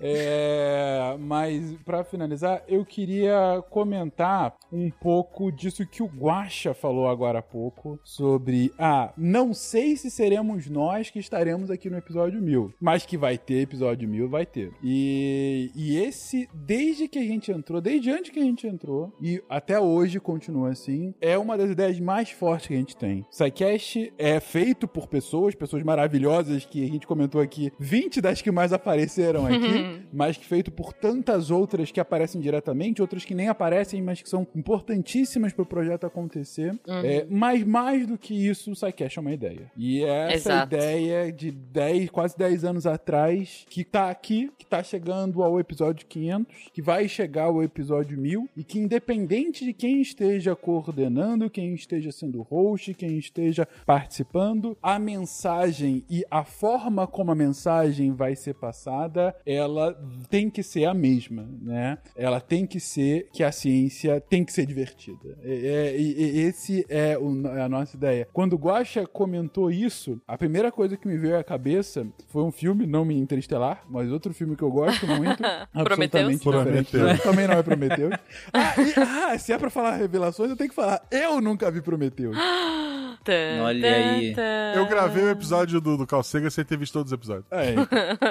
[0.00, 7.38] É, mas pra finalizar, eu queria comentar um pouco disso que o Guaxa falou agora
[7.38, 12.74] há pouco, sobre, ah, não sei se seremos nós que estaremos aqui no episódio 1000,
[12.80, 14.72] mas que vai ter episódio 1000, vai ter.
[14.82, 19.42] E, e esse, desde que a gente entrou, desde antes que a gente entrou, e
[19.48, 23.24] até hoje continua assim, é uma das ideias mais fortes que a gente tem.
[23.30, 28.50] Psycast é feito por pessoas, pessoas maravilhosas que a gente comentou aqui, 20 das que
[28.50, 32.67] mais apareceram aqui, mas que feito por tantas outras que aparecem diretamente,
[33.00, 36.72] outras que nem aparecem, mas que são importantíssimas para o projeto acontecer.
[36.86, 37.04] Uhum.
[37.04, 39.70] É, mas mais do que isso, o Psycast é uma ideia.
[39.76, 40.74] E é essa Exato.
[40.74, 46.06] ideia de 10, quase 10 anos atrás, que tá aqui, que tá chegando ao episódio
[46.06, 51.74] 500, que vai chegar ao episódio 1000, e que independente de quem esteja coordenando, quem
[51.74, 58.34] esteja sendo host, quem esteja participando, a mensagem e a forma como a mensagem vai
[58.34, 59.94] ser passada, ela
[60.28, 61.98] tem que ser a mesma, né?
[62.16, 65.36] Ela tem que ser que a ciência tem que ser divertida.
[65.42, 65.52] É,
[65.92, 68.28] é, e- e esse é o- a nossa ideia.
[68.32, 72.50] Quando o Guaxa comentou isso, a primeira coisa que me veio à cabeça foi um
[72.52, 75.42] filme, não me Interestelar, mas outro filme que eu gosto muito.
[75.74, 76.42] absolutamente.
[76.42, 77.22] Prometheus.
[77.22, 78.14] Também não é Prometheus.
[78.52, 81.02] Ah, e- ah, se é pra falar revelações, eu tenho que falar.
[81.10, 82.36] Eu nunca vi Prometheus.
[83.24, 84.34] Tan, Olha aí.
[84.76, 87.44] Eu gravei o episódio do, do Calcega sem ter visto todos os episódios.
[87.50, 87.74] É,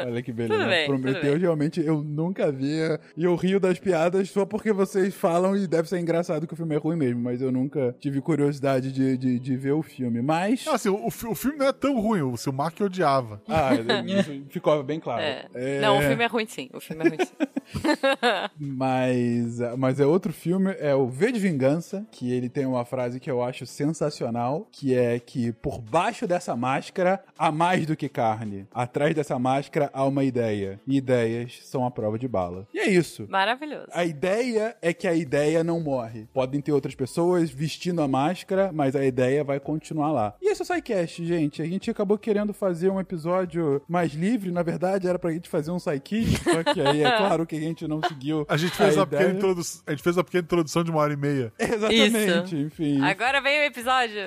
[0.07, 0.63] olha que beleza.
[0.87, 2.71] Prometeu, realmente, eu nunca vi.
[3.15, 6.57] E eu rio das piadas só porque vocês falam e deve ser engraçado que o
[6.57, 10.21] filme é ruim mesmo, mas eu nunca tive curiosidade de, de, de ver o filme.
[10.21, 10.65] Mas.
[10.65, 13.41] Não, assim, o, o filme não é tão ruim, o seu Mark odiava.
[13.47, 13.71] Ah,
[14.05, 15.21] isso ficou bem claro.
[15.21, 15.45] É.
[15.53, 16.69] É, Não, o filme é ruim sim.
[16.73, 17.33] O filme é ruim sim.
[18.59, 23.19] Mas, mas é outro filme, é o V de Vingança, que ele tem uma frase
[23.19, 28.07] que eu acho sensacional, que é que por baixo dessa máscara há mais do que
[28.07, 28.67] carne.
[28.73, 30.79] Atrás dessa máscara há uma ideia.
[30.87, 32.67] E ideias são a prova de bala.
[32.73, 33.27] E é isso.
[33.29, 33.87] Maravilhoso.
[33.91, 36.25] A ideia é que a ideia não morre.
[36.33, 40.33] Podem ter outras pessoas vestindo a máscara, mas a ideia vai continuar lá.
[40.41, 41.61] E esse é o SciCast, gente.
[41.61, 44.49] A gente acabou querendo fazer um episódio mais livre.
[44.51, 47.59] Na verdade, era pra gente fazer um SciKid, só que aí é claro que a
[47.59, 50.43] gente não seguiu A gente fez, a uma pequena, introdu- a gente fez uma pequena
[50.43, 51.53] introdução de uma hora e meia.
[51.59, 53.01] Exatamente, enfim.
[53.01, 54.21] Agora vem o episódio.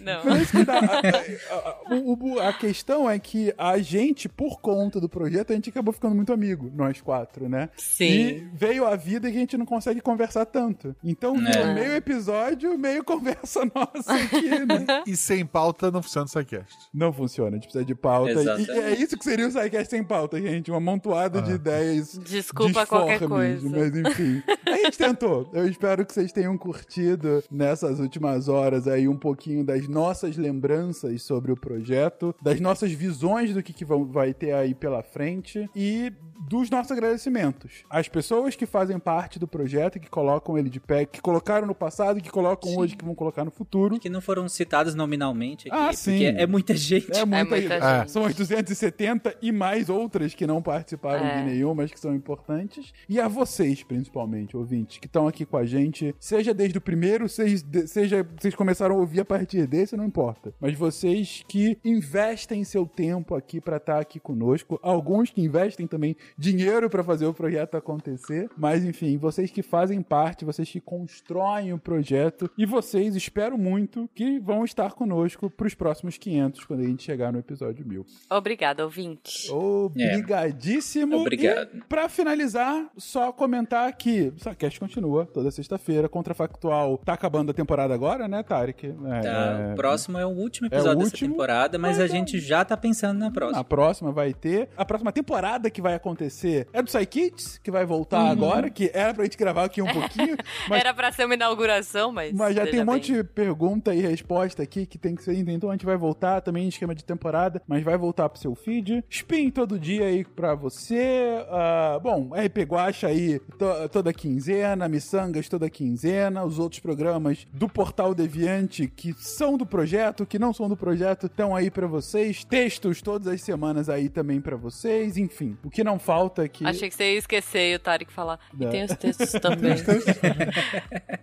[0.00, 0.36] Não.
[0.40, 0.80] Isso que dá.
[1.50, 5.70] A, a- o- a questão é que a gente, por conta do projeto, a gente
[5.70, 7.68] acabou ficando muito amigo, nós quatro, né?
[7.76, 8.04] Sim.
[8.04, 10.94] E veio a vida e a gente não consegue conversar tanto.
[11.02, 11.74] Então, É.
[11.74, 15.02] meio episódio, meio conversa nossa aqui, né?
[15.06, 16.76] E sem pauta não funciona o SciCast.
[16.92, 18.32] Não funciona, a gente precisa de pauta.
[18.32, 18.70] Exatamente.
[18.70, 20.70] E é isso que seria o SciCast sem pauta, gente.
[20.70, 23.68] Uma amontoada de ideias Desculpa qualquer coisa.
[23.68, 25.48] Mas enfim, a gente tentou.
[25.52, 31.22] Eu espero que vocês tenham curtido nessas últimas horas aí um pouquinho das nossas lembranças
[31.22, 35.68] sobre o projeto, das nossas visões do que, que vão, vai ter aí pela frente
[35.74, 36.12] e
[36.48, 37.84] dos nossos agradecimentos.
[37.90, 41.74] As pessoas que fazem parte do projeto, que colocam ele de pé, que colocaram no
[41.74, 43.98] passado e que colocam hoje, que vão colocar no futuro.
[43.98, 46.12] Que não foram citados nominalmente aqui, Ah, sim.
[46.12, 47.10] porque é muita gente.
[47.16, 48.10] É muita, muita é, gente.
[48.10, 51.38] São as 270 e mais outras que não participaram É.
[51.42, 52.92] de nenhuma, mas que são importantes.
[53.08, 57.28] E a vocês, principalmente, ouvintes, que estão aqui com a gente, seja desde o primeiro,
[57.28, 60.52] seja, seja vocês começaram a ouvir a partir desse, não importa.
[60.60, 66.16] Mas vocês que investem seu tempo aqui pra estar aqui conosco, alguns que investem também
[66.36, 71.72] dinheiro pra fazer o projeto acontecer, mas enfim, vocês que fazem parte, vocês que constroem
[71.72, 76.86] o projeto e vocês, espero muito, que vão estar conosco pros próximos 500 quando a
[76.86, 78.04] gente chegar no episódio 1000.
[78.30, 79.50] Obrigada, ouvinte.
[79.50, 81.16] Obrigadíssimo.
[81.18, 81.70] Obrigado.
[81.74, 86.08] E pra finalizar, só comentar que o Sarcast continua toda sexta-feira.
[86.08, 88.86] Contrafactual tá acabando a temporada agora, né, Tarek?
[88.86, 89.28] É, Tá,
[89.70, 92.38] é, O próximo é o último é o episódio dessa último, temporada, mas a gente
[92.38, 93.60] já tá pensando na próxima.
[93.60, 94.68] A próxima vai ter.
[94.76, 98.30] A próxima temporada que vai acontecer é do Psykids, que vai voltar Uhum.
[98.30, 100.36] agora, que era pra gente gravar aqui um pouquinho.
[100.68, 102.32] Mas Era pra ser uma inauguração, mas.
[102.34, 102.94] Mas já tem um bem.
[102.96, 105.30] monte de pergunta e resposta aqui que tem que ser.
[105.36, 108.54] Então a gente vai voltar também em esquema de temporada, mas vai voltar pro seu
[108.54, 109.04] feed.
[109.08, 111.44] Spin todo dia aí pra você.
[111.48, 116.44] Ah, bom, RP Guacha aí to- toda quinzena, Missangas toda quinzena.
[116.44, 121.26] Os outros programas do Portal Deviante que são do projeto, que não são do projeto,
[121.26, 122.42] estão aí pra vocês.
[122.44, 125.16] Textos todas as semanas aí também pra vocês.
[125.16, 126.66] Enfim, o que não falta aqui.
[126.66, 128.38] Achei que você ia esquecer o Tarek falar.
[128.58, 128.70] E Não.
[128.70, 129.74] tem os textos também.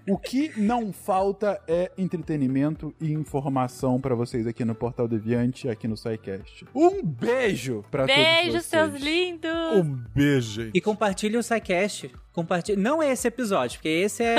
[0.08, 5.88] O que não falta é entretenimento e informação pra vocês aqui no Portal Deviante, aqui
[5.88, 6.66] no SciCast.
[6.74, 9.04] Um beijo pra Beijo, todos seus vocês.
[9.04, 9.52] lindos!
[9.76, 10.72] Um beijo, gente.
[10.78, 12.12] E compartilhe o SciCast.
[12.38, 12.80] Compartilhe.
[12.80, 14.36] Não é esse episódio, porque esse é,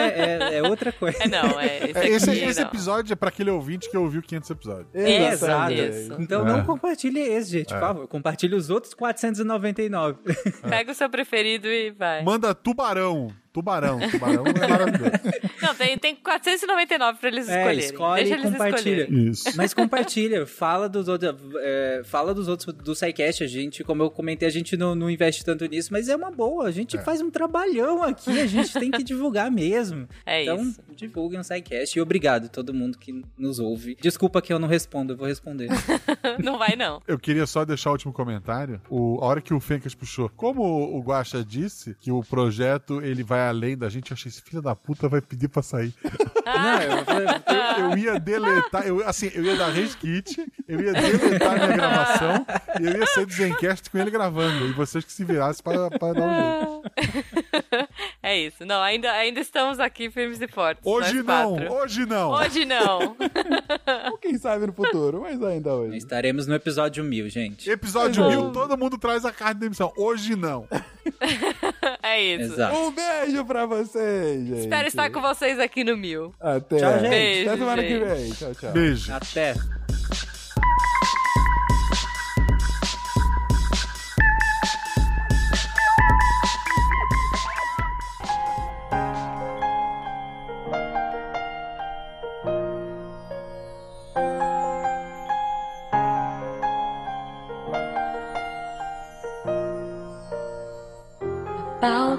[0.53, 1.19] é- é outra coisa.
[1.20, 2.09] É, não, é esse É, aqui.
[2.12, 2.69] esse esse não.
[2.69, 4.87] episódio é pra aquele ouvinte que ouviu 500 episódios.
[4.95, 5.73] É, exato.
[6.20, 6.53] Então É.
[6.53, 8.07] não compartilhe esse, gente, por favor.
[8.07, 10.19] Compartilhe os outros 499.
[10.69, 12.23] Pega o seu preferido e vai.
[12.23, 13.33] Manda tubarão.
[13.59, 13.98] Tubarão.
[14.10, 15.12] Tubarão é maravilhoso.
[15.60, 17.78] Não, tem, tem 499 pra eles É, escolherem.
[17.85, 19.02] escolhe Deixa e eles compartilha.
[19.02, 19.28] escolherem.
[19.30, 19.56] Isso.
[19.56, 24.10] Mas compartilha, fala dos outros, é, fala dos outros do SciCast, a gente, como eu
[24.10, 27.20] comentei, a gente não, não investe tanto nisso, mas é uma boa, a gente faz
[27.20, 30.09] um trabalhão aqui, a gente tem que divulgar mesmo.
[30.24, 30.80] É então, isso.
[30.94, 33.97] divulguem o SciCast e obrigado a todo mundo que nos ouve.
[34.01, 35.68] Desculpa que eu não respondo, eu vou responder.
[36.43, 37.01] Não vai, não.
[37.06, 38.80] Eu queria só deixar o último comentário.
[38.89, 43.01] O, a hora que o Fencas puxou, como o, o Guaxa disse que o projeto
[43.02, 45.95] ele vai além da gente, eu achei esse filho da puta vai pedir pra sair.
[46.45, 46.99] não, eu,
[47.79, 51.73] Eu, eu ia deletar, eu, assim, eu ia dar rage kit, eu ia deletar minha
[51.77, 52.47] gravação
[52.81, 54.66] e eu ia sair do Zencast com ele gravando.
[54.66, 57.89] E vocês que se virassem pra, pra dar um jeito.
[58.23, 58.65] É isso.
[58.65, 60.85] Não, ainda, ainda estamos aqui firmes e fortes.
[60.85, 61.73] Hoje não, quatro.
[61.73, 62.31] hoje não.
[62.31, 63.16] Hoje não.
[64.11, 65.97] Ou quem sabe no futuro, mas ainda hoje.
[65.97, 67.70] estaremos no episódio 1000, gente.
[67.70, 68.43] Episódio Exato.
[68.43, 69.93] mil, todo mundo traz a carta de demissão.
[69.97, 70.66] Hoje não.
[72.02, 72.55] É isso.
[72.55, 72.76] Exato.
[72.76, 74.60] Um beijo pra vocês, gente.
[74.60, 76.35] Espero estar com vocês aqui no Mil.
[76.40, 76.76] Até.
[76.78, 77.10] Tchau, gente.
[77.10, 78.05] Beijo, Até semana que gente.
[78.05, 78.30] vem.
[78.32, 78.72] Tchau, tchau.
[78.72, 79.12] Beijo.
[79.12, 79.55] Até.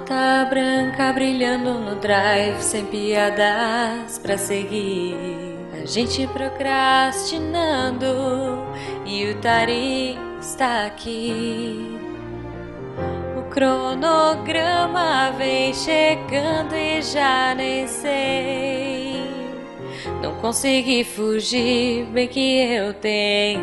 [0.10, 5.15] Pauta branca brilhando no drive, sem piadas pra seguir.
[5.72, 8.07] A gente procrastinando
[9.06, 11.95] e o Tari está aqui.
[13.38, 19.22] O cronograma vem chegando e já nem sei.
[20.23, 23.60] Não consegui fugir, bem que eu tentei.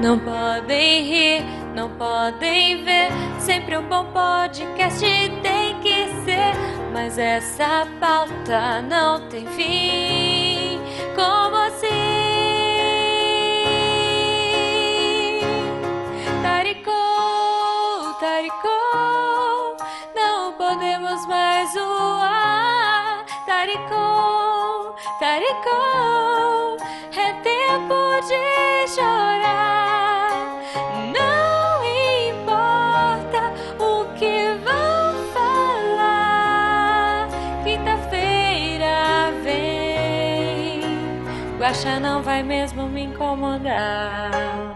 [0.00, 1.44] Não podem rir,
[1.74, 3.10] não podem ver.
[3.38, 5.00] Sempre um bom podcast
[5.42, 6.54] tem que ser.
[6.92, 10.80] Mas essa pauta não tem fim.
[11.14, 11.88] Como assim?
[16.42, 19.76] Taricou, taricou.
[20.14, 23.24] Não podemos mais voar.
[23.46, 26.76] Taricou, taricou.
[27.16, 29.29] É tempo de chorar.
[41.70, 44.74] acha não vai mesmo me incomodar.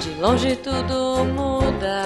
[0.00, 2.04] De longe tudo muda,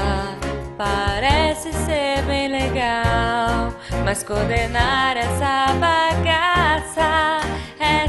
[0.76, 3.72] parece ser bem legal,
[4.04, 7.40] mas coordenar essa bagaça
[7.80, 8.08] é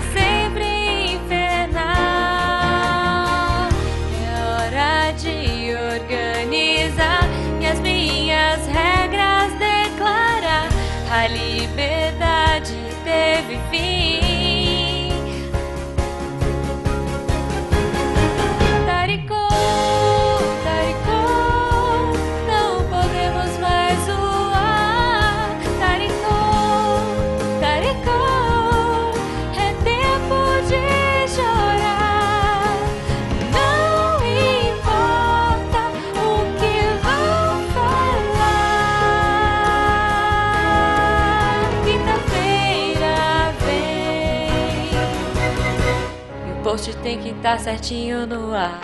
[47.10, 48.80] tem que estar certinho no ar.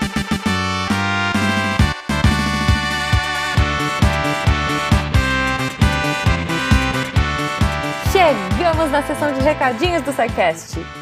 [8.12, 10.84] Chegamos na sessão de recadinhos do SciCast.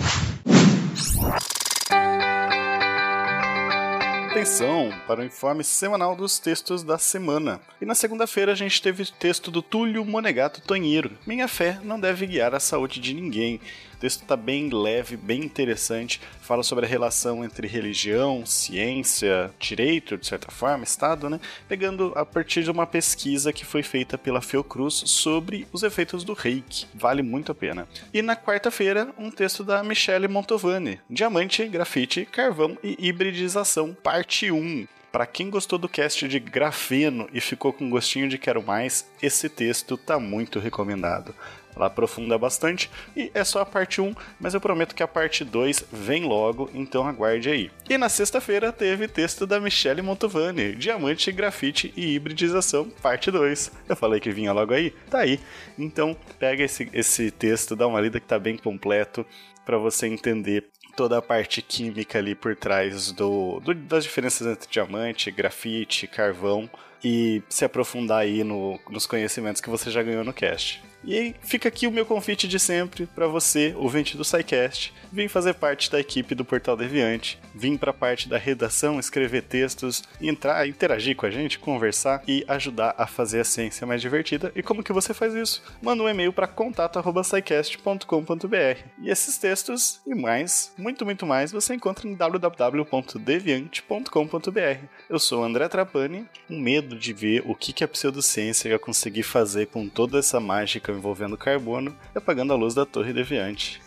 [4.30, 7.58] Atenção para o informe semanal dos textos da semana.
[7.80, 11.10] E na segunda-feira a gente teve o texto do Túlio Monegato Tonheiro.
[11.26, 13.60] Minha fé não deve guiar a saúde de ninguém.
[14.00, 16.22] O texto está bem leve, bem interessante.
[16.40, 21.38] Fala sobre a relação entre religião, ciência, direito, de certa forma, Estado, né?
[21.68, 26.32] Pegando a partir de uma pesquisa que foi feita pela Fiocruz sobre os efeitos do
[26.32, 26.86] reiki.
[26.94, 27.86] Vale muito a pena.
[28.10, 34.88] E na quarta-feira, um texto da Michele Montovani: Diamante, grafite, carvão e hibridização, parte 1.
[35.12, 39.48] Para quem gostou do cast de grafeno e ficou com gostinho de quero mais, esse
[39.48, 41.34] texto tá muito recomendado.
[41.80, 45.46] Ela aprofunda bastante e é só a parte 1, mas eu prometo que a parte
[45.46, 47.70] 2 vem logo, então aguarde aí.
[47.88, 53.72] E na sexta-feira teve texto da Michele Montovani, Diamante, Grafite e Hibridização, parte 2.
[53.88, 54.90] Eu falei que vinha logo aí?
[55.08, 55.40] Tá aí.
[55.78, 59.24] Então pega esse, esse texto, dá uma lida que tá bem completo
[59.64, 64.68] para você entender toda a parte química ali por trás do, do, das diferenças entre
[64.70, 66.68] diamante, grafite, carvão
[67.02, 70.82] e se aprofundar aí no, nos conhecimentos que você já ganhou no cast.
[71.04, 75.54] E fica aqui o meu convite de sempre para você, ouvinte do SciCast, vir fazer
[75.54, 80.68] parte da equipe do Portal Deviante, vir para a parte da redação, escrever textos, entrar,
[80.68, 84.52] interagir com a gente, conversar e ajudar a fazer a ciência mais divertida.
[84.54, 85.62] E como que você faz isso?
[85.80, 88.84] Manda um e-mail para contato@scicast.com.br.
[89.02, 94.84] E esses textos e mais, muito muito mais, você encontra em www.deviante.com.br.
[95.08, 99.22] Eu sou André Trapani, com medo de ver o que que a pseudociência ia conseguir
[99.22, 103.80] fazer com toda essa mágica envolvendo carbono, apagando a luz da Torre Deviante.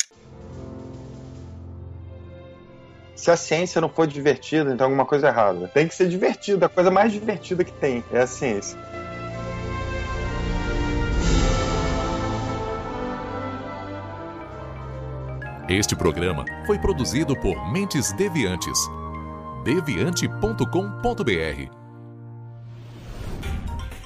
[3.15, 5.67] Se a ciência não for divertida, então alguma coisa é errada.
[5.67, 8.77] Tem que ser divertida, a coisa mais divertida que tem é a ciência.
[15.69, 18.77] Este programa foi produzido por Mentes Deviantes.
[19.63, 21.82] deviante.com.br